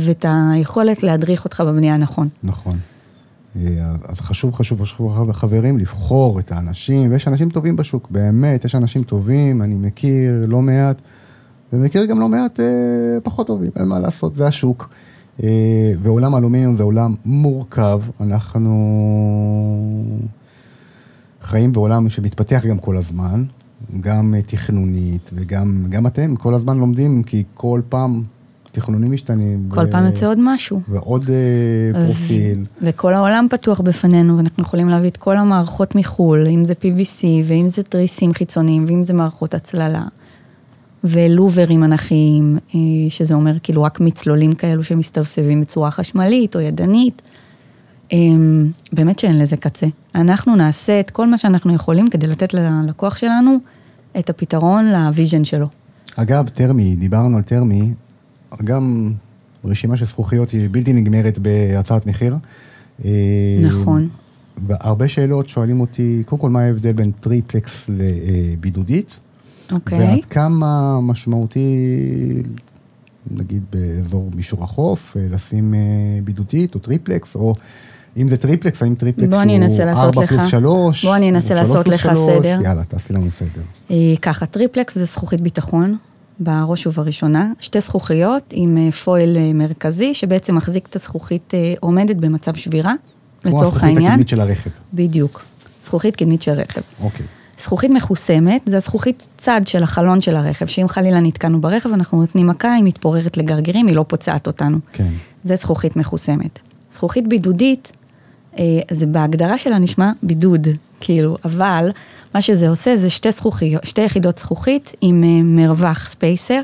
ואת 0.00 0.24
היכולת 0.28 1.02
להדריך 1.02 1.44
אותך 1.44 1.60
בבנייה 1.60 1.96
נכון. 1.96 2.28
נכון. 2.42 2.78
אה, 3.56 3.94
אז 4.08 4.20
חשוב, 4.20 4.54
חשוב, 4.54 4.82
חשוב, 4.82 5.32
חברים, 5.32 5.78
לבחור 5.78 6.38
את 6.38 6.52
האנשים, 6.52 7.12
ויש 7.12 7.28
אנשים 7.28 7.50
טובים 7.50 7.76
בשוק, 7.76 8.10
באמת, 8.10 8.64
יש 8.64 8.74
אנשים 8.74 9.02
טובים, 9.02 9.62
אני 9.62 9.74
מכיר 9.74 10.44
לא 10.46 10.62
מעט, 10.62 11.02
ומכיר 11.72 12.04
גם 12.04 12.20
לא 12.20 12.28
מעט 12.28 12.60
אה, 12.60 12.64
פחות 13.22 13.46
טובים, 13.46 13.70
אין 13.76 13.84
מה 13.84 13.98
לעשות, 13.98 14.36
זה 14.36 14.46
השוק. 14.46 14.88
אה, 15.42 15.92
ועולם 16.02 16.34
האלומיניום 16.34 16.76
זה 16.76 16.82
עולם 16.82 17.14
מורכב, 17.24 18.00
אנחנו 18.20 18.74
חיים 21.42 21.72
בעולם 21.72 22.08
שמתפתח 22.08 22.66
גם 22.66 22.78
כל 22.78 22.96
הזמן, 22.96 23.44
גם 24.00 24.34
אה, 24.34 24.42
תכנונית, 24.42 25.30
וגם 25.34 25.84
גם 25.88 26.06
אתם 26.06 26.36
כל 26.36 26.54
הזמן 26.54 26.78
לומדים, 26.78 27.22
כי 27.22 27.44
כל 27.54 27.80
פעם 27.88 28.22
תכנונים 28.72 29.12
משתנים. 29.12 29.68
כל 29.68 29.84
ו- 29.88 29.90
פעם 29.90 30.06
יוצא 30.06 30.26
עוד 30.26 30.38
משהו. 30.40 30.80
ועוד 30.88 31.30
אה, 31.30 32.04
פרופיל. 32.04 32.64
וכל 32.82 33.14
העולם 33.14 33.46
פתוח 33.50 33.80
בפנינו, 33.80 34.36
ואנחנו 34.36 34.62
יכולים 34.62 34.88
להביא 34.88 35.10
את 35.10 35.16
כל 35.16 35.36
המערכות 35.36 35.94
מחו"ל, 35.94 36.46
אם 36.46 36.64
זה 36.64 36.72
PVC, 36.72 37.24
ואם 37.44 37.68
זה 37.68 37.82
תריסים 37.82 38.32
חיצוניים, 38.32 38.84
ואם 38.88 39.02
זה 39.02 39.14
מערכות 39.14 39.54
הצללה, 39.54 40.04
ולוברים 41.04 41.84
אנכיים, 41.84 42.58
אה, 42.74 42.80
שזה 43.08 43.34
אומר 43.34 43.58
כאילו 43.62 43.82
רק 43.82 44.00
מצלולים 44.00 44.52
כאלו 44.52 44.84
שמסתובבים 44.84 45.60
בצורה 45.60 45.90
חשמלית 45.90 46.56
או 46.56 46.60
ידנית. 46.60 47.22
אה, 48.12 48.18
באמת 48.92 49.18
שאין 49.18 49.38
לזה 49.38 49.56
קצה. 49.56 49.86
אנחנו 50.14 50.56
נעשה 50.56 51.00
את 51.00 51.10
כל 51.10 51.26
מה 51.26 51.38
שאנחנו 51.38 51.74
יכולים 51.74 52.10
כדי 52.10 52.26
לתת 52.26 52.54
ללקוח 52.54 53.16
שלנו 53.16 53.58
את 54.18 54.30
הפתרון 54.30 54.90
ל 54.90 54.98
vision 54.98 55.44
שלו. 55.44 55.66
אגב, 56.16 56.48
טרמי, 56.48 56.96
דיברנו 56.96 57.36
על 57.36 57.42
טרמי, 57.42 57.92
גם 58.64 59.12
רשימה 59.64 59.96
של 59.96 60.06
זכוכיות 60.06 60.50
היא 60.50 60.68
בלתי 60.70 60.92
נגמרת 60.92 61.38
בהצעת 61.38 62.06
מחיר. 62.06 62.36
אה, 63.04 63.10
נכון. 63.62 64.08
והרבה 64.66 65.08
שאלות 65.08 65.48
שואלים 65.48 65.80
אותי, 65.80 66.22
קודם 66.26 66.42
כל, 66.42 66.50
מה 66.50 66.60
ההבדל 66.62 66.92
בין 66.92 67.10
טריפלקס 67.20 67.86
לבידודית? 67.88 69.06
אוקיי. 69.72 69.98
ועד 69.98 70.24
כמה 70.24 70.98
משמעותי, 71.00 71.76
נגיד 73.30 73.62
באזור 73.72 74.30
מישור 74.34 74.64
החוף, 74.64 75.16
אה, 75.16 75.26
לשים 75.30 75.74
אה, 75.74 75.80
בידודית 76.24 76.74
או 76.74 76.80
טריפלקס, 76.80 77.34
או 77.36 77.54
אם 78.16 78.28
זה 78.28 78.36
טריפלקס, 78.36 78.82
האם 78.82 78.94
טריפלקס 78.94 79.28
לעשות 79.84 80.04
4 80.04 80.22
לך- 80.24 80.32
פלוס 80.32 80.50
3? 80.50 81.04
בוא 81.04 81.16
אני 81.16 81.30
אנסה 81.30 81.54
לעשות 81.54 81.88
לך 81.88 82.10
סדר. 82.14 82.60
יאללה, 82.64 82.84
תעשי 82.84 83.12
לנו 83.12 83.30
סדר. 83.30 83.96
ככה, 84.22 84.46
טריפלקס 84.46 84.94
זה 84.98 85.04
זכוכית 85.04 85.40
ביטחון, 85.40 85.96
בראש 86.44 86.86
ובראשונה. 86.86 87.52
שתי 87.60 87.80
זכוכיות 87.80 88.42
עם 88.50 88.78
אה, 88.78 88.92
foil 88.92 89.36
אה, 89.36 89.52
מרכזי, 89.52 90.14
שבעצם 90.14 90.54
מחזיק 90.54 90.86
את 90.86 90.96
הזכוכית 90.96 91.54
אה, 91.54 91.74
עומדת 91.80 92.16
במצב 92.16 92.54
שבירה, 92.54 92.94
כמו 93.40 93.50
לצורך 93.50 93.62
הזכוכית 93.62 93.84
העניין. 93.84 94.06
הקדמית 94.06 94.28
של 94.28 94.40
הרכב. 94.40 94.70
בדיוק. 94.94 95.44
זכוכית 95.84 96.16
קדמית 96.16 96.42
של 96.42 96.52
רכב. 96.52 96.80
אוקיי. 97.02 97.26
זכוכית 97.58 97.90
מחוסמת, 97.90 98.62
זה 98.66 98.76
הזכוכית 98.76 99.28
צד 99.38 99.60
של 99.66 99.82
החלון 99.82 100.20
של 100.20 100.36
הרכב, 100.36 100.66
שאם 100.66 100.88
חלילה 100.88 101.20
נתקענו 101.20 101.60
ברכב, 101.60 101.88
אנחנו 101.92 102.20
נותנים 102.20 102.46
מכה, 102.46 102.72
היא 102.72 102.84
מתפוררת 102.84 103.36
לגרגירים, 103.36 103.86
היא 103.86 103.96
לא 103.96 104.04
פוצעת 104.08 104.46
אותנו. 104.46 104.78
כן. 104.92 105.12
זה 105.42 105.56
זכוכית 105.56 105.96
מחוסמת. 105.96 106.58
זכוכית 106.92 107.28
בידודית, 107.28 107.92
זה 108.90 109.06
בהגדרה 109.06 109.58
שלה 109.58 109.78
נשמע 109.78 110.12
בידוד, 110.22 110.68
כאילו, 111.00 111.36
אבל 111.44 111.90
מה 112.34 112.42
שזה 112.42 112.68
עושה 112.68 112.96
זה 112.96 113.10
שתי 113.10 113.30
זכוכיות, 113.30 113.84
שתי 113.84 114.00
יחידות 114.00 114.38
זכוכית 114.38 114.92
עם 115.00 115.24
אה, 115.24 115.42
מרווח 115.42 116.08
ספייסר, 116.08 116.60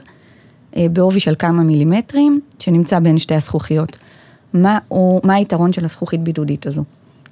אה, 0.76 0.86
בעובי 0.92 1.20
של 1.20 1.34
כמה 1.38 1.62
מילימטרים, 1.62 2.40
שנמצא 2.58 2.98
בין 2.98 3.18
שתי 3.18 3.34
הזכוכיות. 3.34 3.96
מה, 4.54 4.78
הוא, 4.88 5.20
מה 5.24 5.34
היתרון 5.34 5.72
של 5.72 5.84
הזכוכית 5.84 6.20
בידודית 6.20 6.66
הזו? 6.66 6.84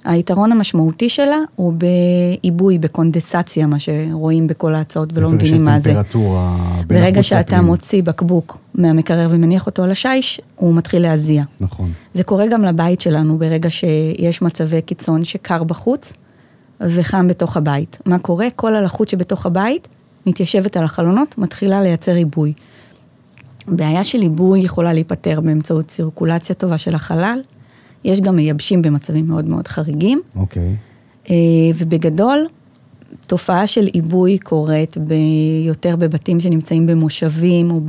היתרון 0.07 0.51
המשמעותי 0.51 1.09
שלה 1.09 1.37
הוא 1.55 1.73
בעיבוי, 1.73 2.77
בקונדסציה, 2.77 3.67
מה 3.67 3.79
שרואים 3.79 4.47
בכל 4.47 4.75
ההצעות 4.75 5.09
ולא 5.13 5.29
מבינים 5.29 5.63
מה 5.63 5.79
זה. 5.79 5.93
ברגע 6.87 7.23
שאתה. 7.23 7.61
מוציא 7.61 8.03
בקבוק 8.03 8.57
מהמקרר 8.75 9.27
ומניח 9.31 9.65
אותו 9.65 9.83
על 9.83 9.91
השיש, 9.91 10.41
הוא 10.55 10.75
מתחיל 10.75 11.01
להזיע. 11.01 11.43
נכון. 11.59 11.91
זה 12.13 12.23
קורה 12.23 12.47
גם 12.47 12.63
לבית 12.63 13.01
שלנו 13.01 13.37
ברגע 13.37 13.69
שיש 13.69 14.41
מצבי 14.41 14.81
קיצון 14.81 15.23
שקר 15.23 15.63
בחוץ 15.63 16.13
וחם 16.81 17.27
בתוך 17.27 17.57
הבית. 17.57 17.97
מה 18.05 18.19
קורה? 18.19 18.47
כל 18.55 18.75
הלחות 18.75 19.09
שבתוך 19.09 19.45
הבית 19.45 19.87
מתיישבת 20.25 20.77
על 20.77 20.83
החלונות, 20.83 21.37
מתחילה 21.37 21.81
לייצר 21.81 22.11
עיבוי. 22.11 22.53
בעיה 23.67 24.03
של 24.03 24.21
עיבוי 24.21 24.59
יכולה 24.59 24.93
להיפתר 24.93 25.41
באמצעות 25.41 25.87
צירקולציה 25.87 26.55
טובה 26.55 26.77
של 26.77 26.95
החלל. 26.95 27.41
יש 28.07 28.21
גם 28.21 28.35
מייבשים 28.35 28.81
במצבים 28.81 29.27
מאוד 29.27 29.45
מאוד 29.49 29.67
חריגים. 29.67 30.21
אוקיי. 30.35 30.75
אה, 31.29 31.35
ובגדול, 31.77 32.47
תופעה 33.27 33.67
של 33.67 33.85
עיבוי 33.85 34.37
קורית 34.37 34.97
ב- 34.97 35.13
יותר 35.65 35.95
בבתים 35.95 36.39
שנמצאים 36.39 36.87
במושבים 36.87 37.71
או 37.71 37.81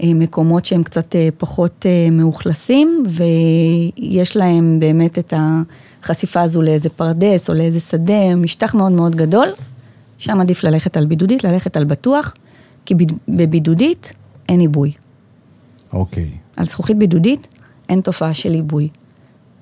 במקומות 0.00 0.64
שהם 0.64 0.82
קצת 0.82 1.16
אה, 1.16 1.28
פחות 1.38 1.86
אה, 1.86 2.10
מאוכלסים, 2.10 3.02
ויש 3.08 4.36
להם 4.36 4.80
באמת 4.80 5.18
את 5.18 5.34
החשיפה 5.36 6.40
הזו 6.40 6.62
לאיזה 6.62 6.88
פרדס 6.88 7.50
או 7.50 7.54
לאיזה 7.54 7.80
שדה, 7.80 8.34
משטח 8.36 8.74
מאוד 8.74 8.92
מאוד 8.92 9.16
גדול, 9.16 9.48
שם 10.18 10.40
עדיף 10.40 10.64
ללכת 10.64 10.96
על 10.96 11.06
בידודית, 11.06 11.44
ללכת 11.44 11.76
על 11.76 11.84
בטוח, 11.84 12.34
כי 12.86 12.94
בבידודית 13.28 14.12
אין 14.48 14.60
עיבוי. 14.60 14.92
אוקיי. 15.92 16.30
על 16.56 16.66
זכוכית 16.66 16.98
בידודית 16.98 17.48
אין 17.88 18.00
תופעה 18.00 18.34
של 18.34 18.52
עיבוי. 18.52 18.88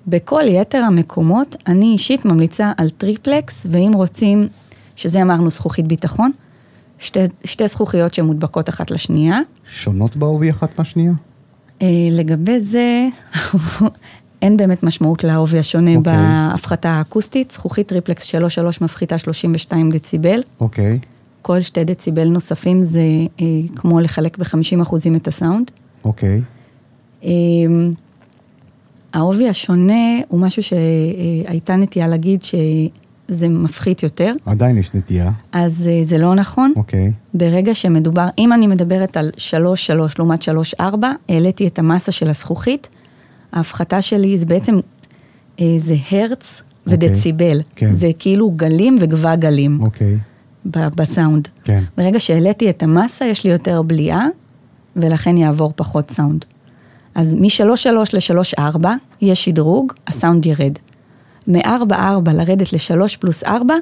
בכל 0.07 0.42
יתר 0.48 0.78
המקומות, 0.78 1.57
אני 1.66 1.86
אישית 1.86 2.24
ממליצה 2.24 2.72
על 2.76 2.90
טריפלקס, 2.90 3.66
ואם 3.70 3.90
רוצים, 3.94 4.48
שזה 4.96 5.22
אמרנו 5.22 5.50
זכוכית 5.50 5.86
ביטחון, 5.86 6.30
שתי, 6.98 7.20
שתי 7.44 7.68
זכוכיות 7.68 8.14
שמודבקות 8.14 8.68
אחת 8.68 8.90
לשנייה. 8.90 9.40
שונות 9.70 10.16
בעובי 10.16 10.50
אחת 10.50 10.78
מהשנייה? 10.78 11.12
אה, 11.82 11.86
לגבי 12.11 12.61
זה, 12.61 13.07
אין 14.42 14.57
באמת 14.57 14.82
משמעות 14.82 15.24
לעובי 15.24 15.59
השונה 15.59 15.94
אוקיי. 15.96 16.12
בהפחתה 16.12 16.90
האקוסטית. 16.90 17.50
זכוכית 17.50 17.88
טריפלקס 17.88 18.34
3.3 18.34 18.38
מפחיתה 18.80 19.18
32 19.18 19.90
דציבל. 19.90 20.42
אוקיי. 20.61 20.98
כל 21.42 21.61
שתי 21.61 21.84
דציבל 21.84 22.28
נוספים 22.28 22.82
זה 22.82 23.00
אה, 23.40 23.44
כמו 23.76 24.00
לחלק 24.00 24.38
ב-50 24.38 24.82
אחוזים 24.82 25.16
את 25.16 25.28
הסאונד. 25.28 25.70
אוקיי. 26.04 26.42
אמ, 27.22 27.92
העובי 29.16 29.48
השונה 29.48 29.94
הוא 30.28 30.40
משהו 30.40 30.62
שהייתה 30.62 31.76
נטייה 31.76 32.08
להגיד 32.08 32.42
שזה 32.42 33.48
מפחית 33.48 34.02
יותר, 34.02 34.32
עדיין 34.46 34.78
יש 34.78 34.94
נטייה. 34.94 35.30
אז 35.52 35.88
אה, 35.88 35.98
זה 36.04 36.18
לא 36.18 36.34
נכון. 36.34 36.72
אוקיי. 36.76 37.12
ברגע 37.34 37.74
שמדובר, 37.74 38.28
אם 38.38 38.52
אני 38.52 38.66
מדברת 38.66 39.16
על 39.16 39.30
3-3 39.36 39.40
לעומת 40.18 40.48
3-4, 40.80 40.82
העליתי 41.28 41.66
את 41.66 41.78
המסה 41.78 42.12
של 42.12 42.30
הזכוכית, 42.30 42.88
ההפחתה 43.52 44.02
שלי 44.02 44.38
זה 44.38 44.46
בעצם, 44.46 44.74
אה, 45.60 45.74
זה 45.78 45.94
הרץ 46.10 46.62
אוקיי. 46.86 47.08
ודציבל. 47.08 47.60
כן. 47.76 47.92
זה 47.92 48.10
כאילו 48.18 48.50
גלים 48.50 48.96
וגבה 49.00 49.36
גלים 49.36 49.80
אוקיי. 49.82 50.16
ב- 50.66 50.88
בסאונד. 50.96 51.48
כן. 51.64 51.82
ברגע 51.98 52.20
שהעליתי 52.20 52.70
את 52.70 52.82
המסה, 52.82 53.24
יש 53.24 53.44
לי 53.44 53.50
יותר 53.50 53.82
בליעה, 53.82 54.26
ולכן 54.96 55.36
יעבור 55.36 55.72
פחות 55.76 56.10
סאונד. 56.10 56.44
אז 57.16 57.34
מ-3.3 57.34 57.88
ל-3.4 58.12 58.86
יש 59.20 59.44
שדרוג, 59.44 59.92
הסאונד 60.06 60.46
ירד. 60.46 60.72
מ-4.4 61.46 62.30
לרדת 62.34 62.72
ל-3 62.72 63.18
פלוס 63.20 63.44
4, 63.44 63.74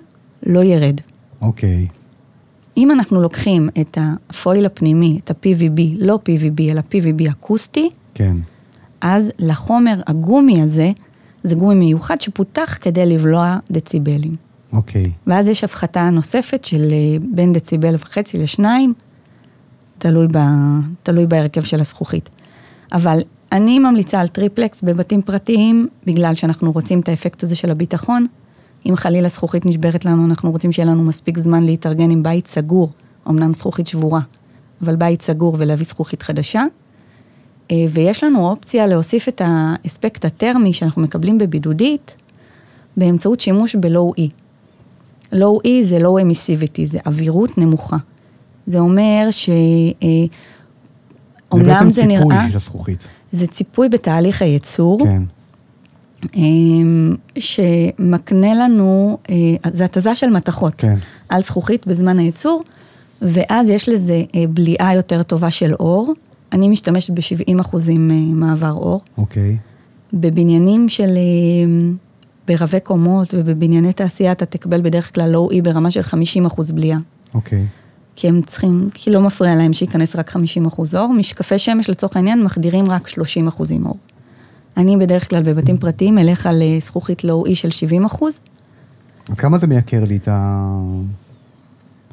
לא 0.46 0.64
ירד. 0.64 1.00
אוקיי. 1.42 1.86
אם 2.76 2.90
אנחנו 2.90 3.20
לוקחים 3.20 3.68
את 3.80 3.98
הפויל 4.00 4.66
הפנימי, 4.66 5.20
את 5.24 5.30
ה-PVB, 5.30 5.80
לא 5.98 6.18
PVB, 6.28 6.62
אלא 6.70 6.80
PVB 6.80 7.30
אקוסטי, 7.30 7.90
כן. 8.14 8.36
אז 9.00 9.30
לחומר 9.38 10.00
הגומי 10.06 10.62
הזה, 10.62 10.90
זה 11.44 11.54
גומי 11.54 11.74
מיוחד 11.74 12.20
שפותח 12.20 12.78
כדי 12.80 13.06
לבלוע 13.06 13.58
דציבלים. 13.70 14.34
אוקיי. 14.72 15.12
ואז 15.26 15.48
יש 15.48 15.64
הפחתה 15.64 16.10
נוספת 16.10 16.64
של 16.64 16.82
אה, 16.92 17.16
בין 17.34 17.52
דציבל 17.52 17.94
וחצי 17.94 18.38
לשניים, 18.38 18.94
תלוי, 19.98 20.26
ב, 20.32 20.38
תלוי 21.02 21.26
בהרכב 21.26 21.62
של 21.62 21.80
הזכוכית. 21.80 22.30
אבל 22.94 23.18
אני 23.52 23.78
ממליצה 23.78 24.20
על 24.20 24.28
טריפלקס 24.28 24.82
בבתים 24.82 25.22
פרטיים, 25.22 25.88
בגלל 26.06 26.34
שאנחנו 26.34 26.72
רוצים 26.72 27.00
את 27.00 27.08
האפקט 27.08 27.42
הזה 27.42 27.56
של 27.56 27.70
הביטחון. 27.70 28.26
אם 28.86 28.96
חלילה 28.96 29.28
זכוכית 29.28 29.66
נשברת 29.66 30.04
לנו, 30.04 30.26
אנחנו 30.26 30.50
רוצים 30.50 30.72
שיהיה 30.72 30.88
לנו 30.88 31.02
מספיק 31.02 31.38
זמן 31.38 31.62
להתארגן 31.62 32.10
עם 32.10 32.22
בית 32.22 32.46
סגור, 32.46 32.90
אמנם 33.28 33.52
זכוכית 33.52 33.86
שבורה, 33.86 34.20
אבל 34.82 34.96
בית 34.96 35.22
סגור 35.22 35.56
ולהביא 35.58 35.86
זכוכית 35.86 36.22
חדשה. 36.22 36.62
אה, 37.70 37.84
ויש 37.90 38.24
לנו 38.24 38.48
אופציה 38.48 38.86
להוסיף 38.86 39.28
את 39.28 39.42
האספקט 39.44 40.24
הטרמי 40.24 40.72
שאנחנו 40.72 41.02
מקבלים 41.02 41.38
בבידודית, 41.38 42.14
באמצעות 42.96 43.40
שימוש 43.40 43.76
ב-Low-E. 43.76 44.28
Low-E 45.34 45.82
זה 45.82 45.98
Emissivity, 45.98 46.84
זה 46.84 46.98
אווירות 47.06 47.58
נמוכה. 47.58 47.96
זה 48.66 48.78
אומר 48.78 49.28
ש... 49.30 49.50
אה, 51.56 51.60
אומנם 51.60 51.90
זה 51.90 52.06
נראה... 52.06 52.22
זה 52.22 52.28
בעצם 52.28 52.38
ציפוי 52.38 52.50
של 52.50 52.56
הזכוכית. 52.56 53.08
זה 53.32 53.46
ציפוי 53.46 53.88
בתהליך 53.88 54.42
הייצור. 54.42 55.06
כן. 55.06 55.22
אמ, 56.34 57.14
שמקנה 57.38 58.54
לנו, 58.54 59.18
אה, 59.30 59.36
זה 59.72 59.84
התזה 59.84 60.14
של 60.14 60.30
מתכות 60.30 60.74
כן. 60.74 60.96
על 61.28 61.42
זכוכית 61.42 61.86
בזמן 61.86 62.18
הייצור, 62.18 62.62
ואז 63.22 63.68
יש 63.68 63.88
לזה 63.88 64.22
אה, 64.34 64.44
בליעה 64.48 64.94
יותר 64.94 65.22
טובה 65.22 65.50
של 65.50 65.74
אור. 65.74 66.12
אני 66.52 66.68
משתמשת 66.68 67.10
ב-70 67.10 67.60
אחוזים 67.60 68.10
אה, 68.10 68.16
מעבר 68.16 68.72
אור. 68.72 69.00
אוקיי. 69.18 69.56
בבניינים 70.12 70.88
של, 70.88 71.18
ברבי 72.48 72.80
קומות 72.80 73.34
ובבנייני 73.38 73.92
תעשייה 73.92 74.32
אתה 74.32 74.46
תקבל 74.46 74.82
בדרך 74.82 75.14
כלל 75.14 75.30
לואו-אי 75.30 75.62
ברמה 75.62 75.90
של 75.90 76.02
50 76.02 76.46
אחוז 76.46 76.70
בליעה. 76.70 76.98
אוקיי. 77.34 77.66
כי 78.16 78.28
הם 78.28 78.40
צריכים, 78.42 78.88
כי 78.94 79.10
לא 79.10 79.20
מפריע 79.20 79.54
להם 79.54 79.72
שייכנס 79.72 80.16
רק 80.16 80.30
50 80.30 80.66
אחוז 80.66 80.94
אור. 80.94 81.12
משקפי 81.12 81.58
שמש 81.58 81.90
לצורך 81.90 82.16
העניין 82.16 82.42
מחדירים 82.44 82.90
רק 82.90 83.08
30 83.08 83.48
אחוזים 83.48 83.86
אור. 83.86 83.96
אני 84.76 84.96
בדרך 84.96 85.30
כלל 85.30 85.42
בבתים 85.42 85.76
פרטיים 85.78 86.18
אלך 86.18 86.46
על 86.46 86.62
אה, 86.62 86.78
זכוכית 86.80 87.24
לואו-אי 87.24 87.54
של 87.54 87.70
70 87.70 88.04
אחוז. 88.04 88.38
עד 89.30 89.38
כמה 89.40 89.58
זה 89.58 89.66
מייקר 89.66 90.04
לי 90.04 90.16
את 90.16 90.28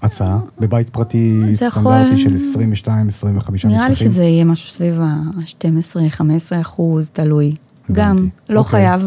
ההצעה? 0.02 0.39
בבית 0.60 0.89
פרטי 0.89 1.41
זה 1.56 1.66
יכול- 1.66 1.91
סטנדרטי 1.91 2.22
של 2.22 2.36
22, 2.36 3.08
25 3.08 3.66
נראה 3.66 3.86
לי 3.86 3.91
משטחים? 3.91 4.12
שזה 4.12 4.24
יהיה 4.24 4.43
משהו 4.43 4.72
סביב 4.72 5.02
ה-12-15 5.02 6.22
אחוז, 6.62 7.10
תלוי. 7.14 7.52
גם, 7.91 8.28
לא 8.49 8.60
אוקיי. 8.60 8.72
חייב. 8.72 9.02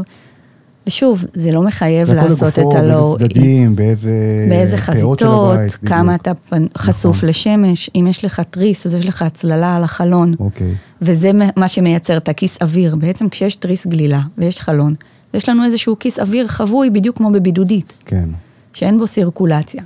ושוב, 0.86 1.24
זה 1.34 1.52
לא 1.52 1.62
מחייב 1.62 2.10
לעשות 2.10 2.58
את 2.58 2.64
הלואו-אי. 2.74 3.18
באיזה 3.18 3.34
צדדים, 3.34 3.76
באיזה... 3.76 4.46
באיזה 4.48 4.76
חזיתות, 4.76 5.22
הבית, 5.22 5.78
כמה 5.86 6.02
בדיוק. 6.16 6.20
אתה 6.22 6.32
פנ- 6.50 6.78
חשוף 6.78 7.16
נכון. 7.16 7.28
לשמש, 7.28 7.90
אם 7.94 8.06
יש 8.10 8.24
לך 8.24 8.40
תריס, 8.50 8.86
אז 8.86 8.94
יש 8.94 9.06
לך 9.06 9.22
הצללה 9.22 9.74
על 9.74 9.84
החלון. 9.84 10.34
אוקיי. 10.40 10.74
וזה 11.02 11.30
מה 11.56 11.68
שמייצר 11.68 12.16
את 12.16 12.28
הכיס 12.28 12.58
אוויר. 12.62 12.96
בעצם 12.96 13.28
כשיש 13.28 13.56
תריס 13.56 13.86
גלילה 13.86 14.20
ויש 14.38 14.60
חלון, 14.60 14.94
יש 15.34 15.48
לנו 15.48 15.64
איזשהו 15.64 15.98
כיס 15.98 16.18
אוויר 16.18 16.46
חבוי 16.46 16.90
בדיוק 16.90 17.16
כמו 17.16 17.32
בבידודית, 17.32 17.92
כן. 18.06 18.28
שאין 18.72 18.98
בו 18.98 19.06
סירקולציה. 19.06 19.82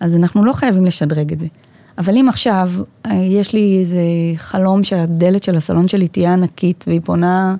אז 0.00 0.14
אנחנו 0.14 0.44
לא 0.44 0.52
חייבים 0.52 0.84
לשדרג 0.84 1.32
את 1.32 1.38
זה. 1.38 1.46
אבל 1.98 2.16
אם 2.16 2.28
עכשיו 2.28 2.70
אה, 3.06 3.14
יש 3.14 3.52
לי 3.52 3.78
איזה 3.80 4.00
חלום 4.36 4.84
שהדלת 4.84 5.42
של 5.42 5.56
הסלון 5.56 5.88
שלי 5.88 6.08
תהיה 6.08 6.32
ענקית 6.32 6.84
והיא 6.88 7.00
פונה 7.04 7.56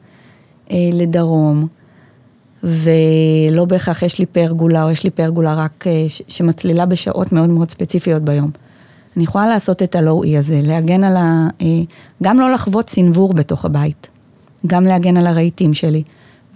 אה, 0.71 0.77
לדרום, 0.93 1.67
ולא 2.63 3.65
בהכרח 3.65 4.03
יש 4.03 4.19
לי 4.19 4.27
פרגולה 4.27 4.85
או 4.85 4.91
יש 4.91 5.05
לי 5.05 5.11
פרגולה 5.11 5.55
רק 5.55 5.85
אה, 5.87 6.07
שמצלילה 6.29 6.87
בשעות 6.87 7.33
מאוד 7.33 7.49
מאוד 7.49 7.71
ספציפיות 7.71 8.23
ביום. 8.23 8.51
אני 9.17 9.25
יכולה 9.25 9.47
לעשות 9.47 9.83
את 9.83 9.95
הלואו-אי 9.95 10.39
הזה, 10.39 10.61
להגן 10.65 11.05
על 11.05 11.17
ה... 11.17 11.49
אה, 11.63 11.67
גם 12.23 12.41
לא 12.41 12.51
לחוות 12.51 12.91
סנוור 12.91 13.33
בתוך 13.33 13.65
הבית, 13.65 14.09
גם 14.67 14.85
להגן 14.85 15.17
על 15.17 15.27
הרהיטים 15.27 15.75
שלי, 15.75 16.03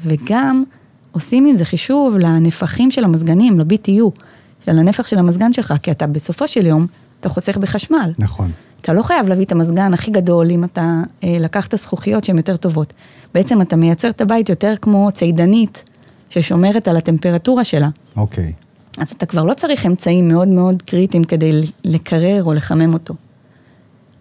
וגם 0.02 0.64
עושים 1.12 1.46
עם 1.46 1.56
זה 1.56 1.64
חישוב 1.64 2.18
לנפחים 2.18 2.90
של 2.90 3.04
המזגנים, 3.04 3.58
ל-BTU, 3.58 4.20
של 4.64 4.78
הנפח 4.78 5.06
של 5.06 5.18
המזגן 5.18 5.52
שלך, 5.52 5.74
כי 5.82 5.90
אתה 5.90 6.06
בסופו 6.06 6.48
של 6.48 6.66
יום, 6.66 6.86
אתה 7.20 7.28
חוסך 7.28 7.56
בחשמל. 7.56 8.12
נכון. 8.18 8.50
אתה 8.80 8.92
לא 8.92 9.02
חייב 9.02 9.28
להביא 9.28 9.44
את 9.44 9.52
המזגן 9.52 9.94
הכי 9.94 10.10
גדול 10.10 10.50
אם 10.50 10.64
אתה 10.64 11.02
אה, 11.24 11.36
לקחת 11.40 11.76
זכוכיות 11.76 12.24
שהן 12.24 12.36
יותר 12.36 12.56
טובות. 12.56 12.92
בעצם 13.34 13.62
אתה 13.62 13.76
מייצר 13.76 14.10
את 14.10 14.20
הבית 14.20 14.48
יותר 14.48 14.74
כמו 14.82 15.08
צידנית, 15.12 15.90
ששומרת 16.32 16.88
על 16.88 16.96
הטמפרטורה 16.96 17.64
שלה. 17.64 17.88
אוקיי. 18.16 18.52
אז 18.98 19.10
אתה 19.16 19.26
כבר 19.26 19.44
לא 19.44 19.54
צריך 19.54 19.86
אמצעים 19.86 20.28
מאוד 20.28 20.48
מאוד 20.48 20.82
קריטיים 20.82 21.24
כדי 21.24 21.52
לקרר 21.84 22.44
או 22.44 22.54
לחמם 22.54 22.92
אותו. 22.94 23.14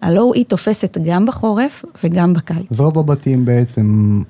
ה 0.02 0.34
Low-E 0.34 0.44
תופסת 0.44 0.98
גם 1.04 1.26
בחורף 1.26 1.84
וגם 2.04 2.34
בקיץ. 2.34 2.66
אז 2.70 2.80
רוב 2.80 2.98
הבתים 2.98 3.44
בעצם 3.44 4.22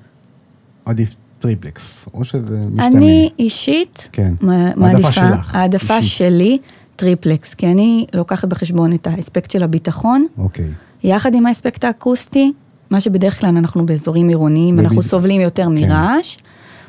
עדיף 0.85 1.09
טריפלקס, 1.39 2.05
או 2.13 2.25
שזה 2.25 2.65
משתנה. 2.65 2.87
אני 2.87 3.29
אישית 3.39 4.09
כן. 4.11 4.33
העדפה 4.49 4.79
מעדיפה, 4.79 5.11
שלך, 5.11 5.55
העדפה 5.55 5.97
אישית. 5.97 6.11
שלי, 6.17 6.57
טריפלקס, 6.95 7.53
כי 7.53 7.67
אני 7.67 8.05
לוקחת 8.13 8.47
בחשבון 8.47 8.93
את 8.93 9.07
האספקט 9.07 9.51
של 9.51 9.63
הביטחון, 9.63 10.25
אוקיי. 10.37 10.69
יחד 11.03 11.35
עם 11.35 11.45
האספקט 11.45 11.83
האקוסטי, 11.83 12.53
מה 12.89 13.01
שבדרך 13.01 13.39
כלל 13.39 13.49
אנחנו 13.57 13.85
באזורים 13.85 14.27
עירוניים, 14.29 14.75
בביד- 14.75 14.85
אנחנו 14.85 15.01
סובלים 15.03 15.41
יותר 15.41 15.63
כן. 15.65 15.71
מרעש, 15.73 16.37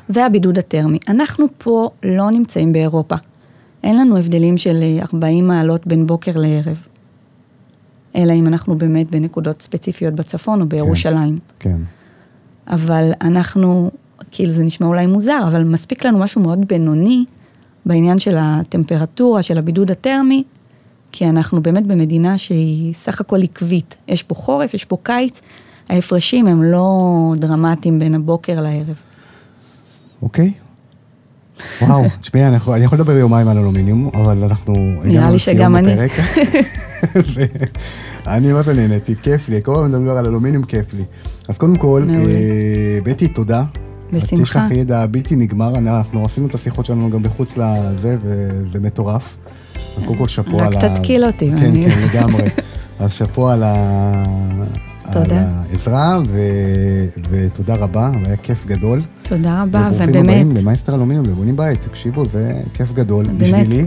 והבידוד 0.09 0.57
הטרמי. 0.57 0.97
אנחנו 1.07 1.45
פה 1.57 1.89
לא 2.03 2.31
נמצאים 2.31 2.73
באירופה. 2.73 3.15
אין 3.83 3.97
לנו 3.97 4.17
הבדלים 4.17 4.57
של 4.57 4.79
אה, 4.81 5.03
40 5.13 5.47
מעלות 5.47 5.87
בין 5.87 6.07
בוקר 6.07 6.31
לערב. 6.35 6.77
אלא 8.15 8.33
אם 8.33 8.47
אנחנו 8.47 8.77
באמת 8.77 9.11
בנקודות 9.11 9.61
ספציפיות 9.61 10.13
בצפון 10.13 10.61
או 10.61 10.65
בירושלים. 10.65 11.39
כן. 11.59 11.81
אבל 12.67 13.11
אנחנו, 13.21 13.91
כאילו 14.31 14.51
זה 14.51 14.63
נשמע 14.63 14.87
אולי 14.87 15.07
מוזר, 15.07 15.39
אבל 15.47 15.63
מספיק 15.63 16.05
לנו 16.05 16.19
משהו 16.19 16.41
מאוד 16.41 16.67
בינוני 16.67 17.25
בעניין 17.85 18.19
של 18.19 18.35
הטמפרטורה, 18.39 19.43
של 19.43 19.57
הבידוד 19.57 19.91
הטרמי, 19.91 20.43
כי 21.11 21.29
אנחנו 21.29 21.61
באמת 21.61 21.85
במדינה 21.85 22.37
שהיא 22.37 22.93
סך 22.93 23.21
הכל 23.21 23.43
עקבית. 23.43 23.95
יש 24.07 24.23
פה 24.23 24.35
חורף, 24.35 24.73
יש 24.73 24.85
פה 24.85 24.97
קיץ, 25.03 25.41
ההפרשים 25.89 26.47
הם 26.47 26.63
לא 26.63 27.33
דרמטיים 27.37 27.99
בין 27.99 28.15
הבוקר 28.15 28.61
לערב. 28.61 28.95
אוקיי. 30.21 30.51
וואו, 31.81 32.03
תשמעי, 32.21 32.47
אני 32.47 32.55
יכול- 32.55 32.97
לדבר 32.97 33.11
יומיים 33.11 33.47
על 33.47 33.57
אלומיניום, 33.57 34.09
אבל 34.13 34.43
אנחנו... 34.43 34.75
הגענו 35.03 35.31
לי 35.31 35.39
שגם 35.39 35.75
אני. 35.75 35.93
אני 38.27 38.63
זה 38.63 38.73
נהניתי, 38.73 39.15
כיף 39.21 39.49
לי, 39.49 39.59
כל 39.63 39.75
הזמן 39.75 40.01
מדבר 40.01 40.17
על 40.17 40.25
אלומיניום, 40.25 40.63
כיף 40.63 40.93
לי. 40.93 41.03
אז 41.47 41.57
קודם 41.57 41.75
כל. 41.75 42.03
אה, 42.09 42.99
בטי, 43.03 43.27
תודה. 43.27 43.63
בשמחה. 44.13 44.43
יש 44.43 44.49
לך 44.49 44.61
ידע 44.71 45.05
בלתי 45.05 45.35
נגמר, 45.35 45.77
אנחנו 45.77 46.25
עשינו 46.25 46.47
את 46.47 46.55
השיחות 46.55 46.85
שלנו 46.85 47.09
גם 47.09 47.21
מחוץ 47.21 47.57
לזה, 47.57 48.17
וזה 48.21 48.79
מטורף. 48.79 49.37
אז 49.97 50.03
קודם 50.03 50.17
כל 50.17 50.27
שאפו 50.27 50.57
רק 50.57 50.75
על 50.75 50.85
ה... 50.85 50.95
תתקיל 50.97 51.25
אותי, 51.25 51.51
כן, 51.59 51.71
כן, 51.81 52.07
לגמרי. 52.09 52.43
אז 52.99 53.13
שאפו 53.13 53.49
על 53.49 53.63
ה... 53.63 54.23
תודה. 55.11 55.41
על 55.41 55.47
העזרה, 55.71 56.19
ו... 56.27 56.41
ותודה 57.29 57.75
רבה, 57.75 58.11
היה 58.25 58.37
כיף 58.37 58.65
גדול. 58.65 59.01
תודה 59.23 59.61
רבה, 59.61 59.79
וברוכים 59.79 60.09
ובאמת, 60.09 60.25
הבאים 60.25 60.51
למייסטר 60.55 60.95
אלומיניום 60.95 61.25
ובונים 61.29 61.57
בית, 61.57 61.81
תקשיבו, 61.81 62.25
זה 62.25 62.61
כיף 62.73 62.93
גדול 62.93 63.25
באמת, 63.25 63.37
בשבילי. 63.37 63.85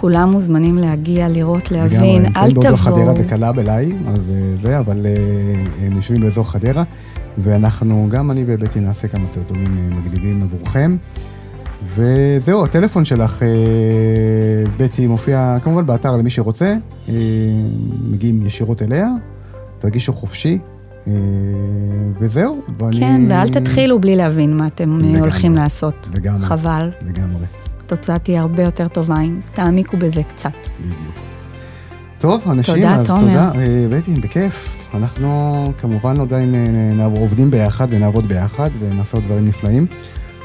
כולם 0.00 0.30
מוזמנים 0.30 0.78
להגיע, 0.78 1.28
לראות, 1.28 1.70
לגמרי, 1.70 1.94
להבין, 1.94 2.26
אל 2.36 2.50
כן 2.50 2.54
באזור 2.54 2.76
חדרה 2.76 3.00
תבואו. 3.00 3.26
וקלאב 3.26 3.58
אליי, 3.58 3.92
אז 4.06 4.18
אה, 4.30 4.56
זה, 4.62 4.78
אבל 4.78 5.06
אה, 5.06 5.86
הם 5.86 5.96
יושבים 5.96 6.20
באזור 6.20 6.50
חדרה, 6.50 6.82
ואנחנו, 7.38 8.06
גם 8.10 8.30
אני 8.30 8.44
ובטי 8.46 8.80
נעשה 8.80 9.08
כמה 9.08 9.28
סרטונים 9.28 9.78
אה, 9.78 9.98
מגניבים 9.98 10.42
עבורכם. 10.42 10.96
וזהו, 11.96 12.64
הטלפון 12.64 13.04
שלך, 13.04 13.42
בטי, 14.76 15.06
מופיע 15.06 15.56
כמובן 15.62 15.86
באתר 15.86 16.16
למי 16.16 16.30
שרוצה, 16.30 16.76
מגיעים 18.10 18.46
ישירות 18.46 18.82
אליה, 18.82 19.08
תרגישו 19.78 20.12
חופשי, 20.12 20.58
אה, 21.06 21.12
וזהו. 22.20 22.62
ואני... 22.78 22.96
כן, 23.00 23.20
ואל 23.28 23.48
תתחילו 23.48 24.00
בלי 24.00 24.16
להבין 24.16 24.56
מה 24.56 24.66
אתם 24.66 24.92
אה, 24.92 24.98
לגמרי. 24.98 25.18
הולכים 25.20 25.54
לעשות. 25.54 26.08
לגמרי. 26.14 26.46
חבל. 26.46 26.88
לגמרי. 27.06 27.44
התוצאה 27.80 28.18
תהיה 28.18 28.40
הרבה 28.40 28.62
יותר 28.62 28.88
טובה 28.88 29.20
אם 29.20 29.40
תעמיקו 29.54 29.96
בזה 29.96 30.22
קצת. 30.22 30.50
בדיוק. 30.80 31.14
טוב, 32.18 32.42
אנשים, 32.50 32.74
תודה, 32.74 32.94
אז 32.94 33.06
תומר. 33.06 33.20
תודה, 33.20 33.50
אה, 33.54 33.86
בטי, 33.90 34.14
בכיף. 34.14 34.76
אנחנו 34.94 35.64
כמובן 35.78 36.20
עדיין 36.20 36.54
אה, 36.54 36.66
נעבור- 36.94 37.18
עובדים 37.18 37.50
ביחד 37.50 37.86
ונעבוד 37.90 38.28
ביחד 38.28 38.70
ונעשה 38.80 39.16
עוד 39.16 39.24
דברים 39.24 39.48
נפלאים. 39.48 39.86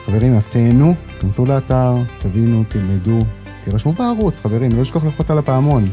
חברים, 0.05 0.35
אז 0.35 0.47
תהנו, 0.47 0.93
כנסו 1.19 1.45
לאתר, 1.45 1.95
תבינו, 2.19 2.63
תלמדו, 2.67 3.19
תירשמו 3.63 3.93
בערוץ, 3.93 4.39
חברים, 4.39 4.71
לא 4.71 4.81
לשכוח 4.81 5.03
ללחוץ 5.03 5.31
על 5.31 5.37
הפעמון. 5.37 5.89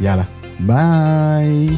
יאללה, 0.00 0.22
ביי. 0.60 1.68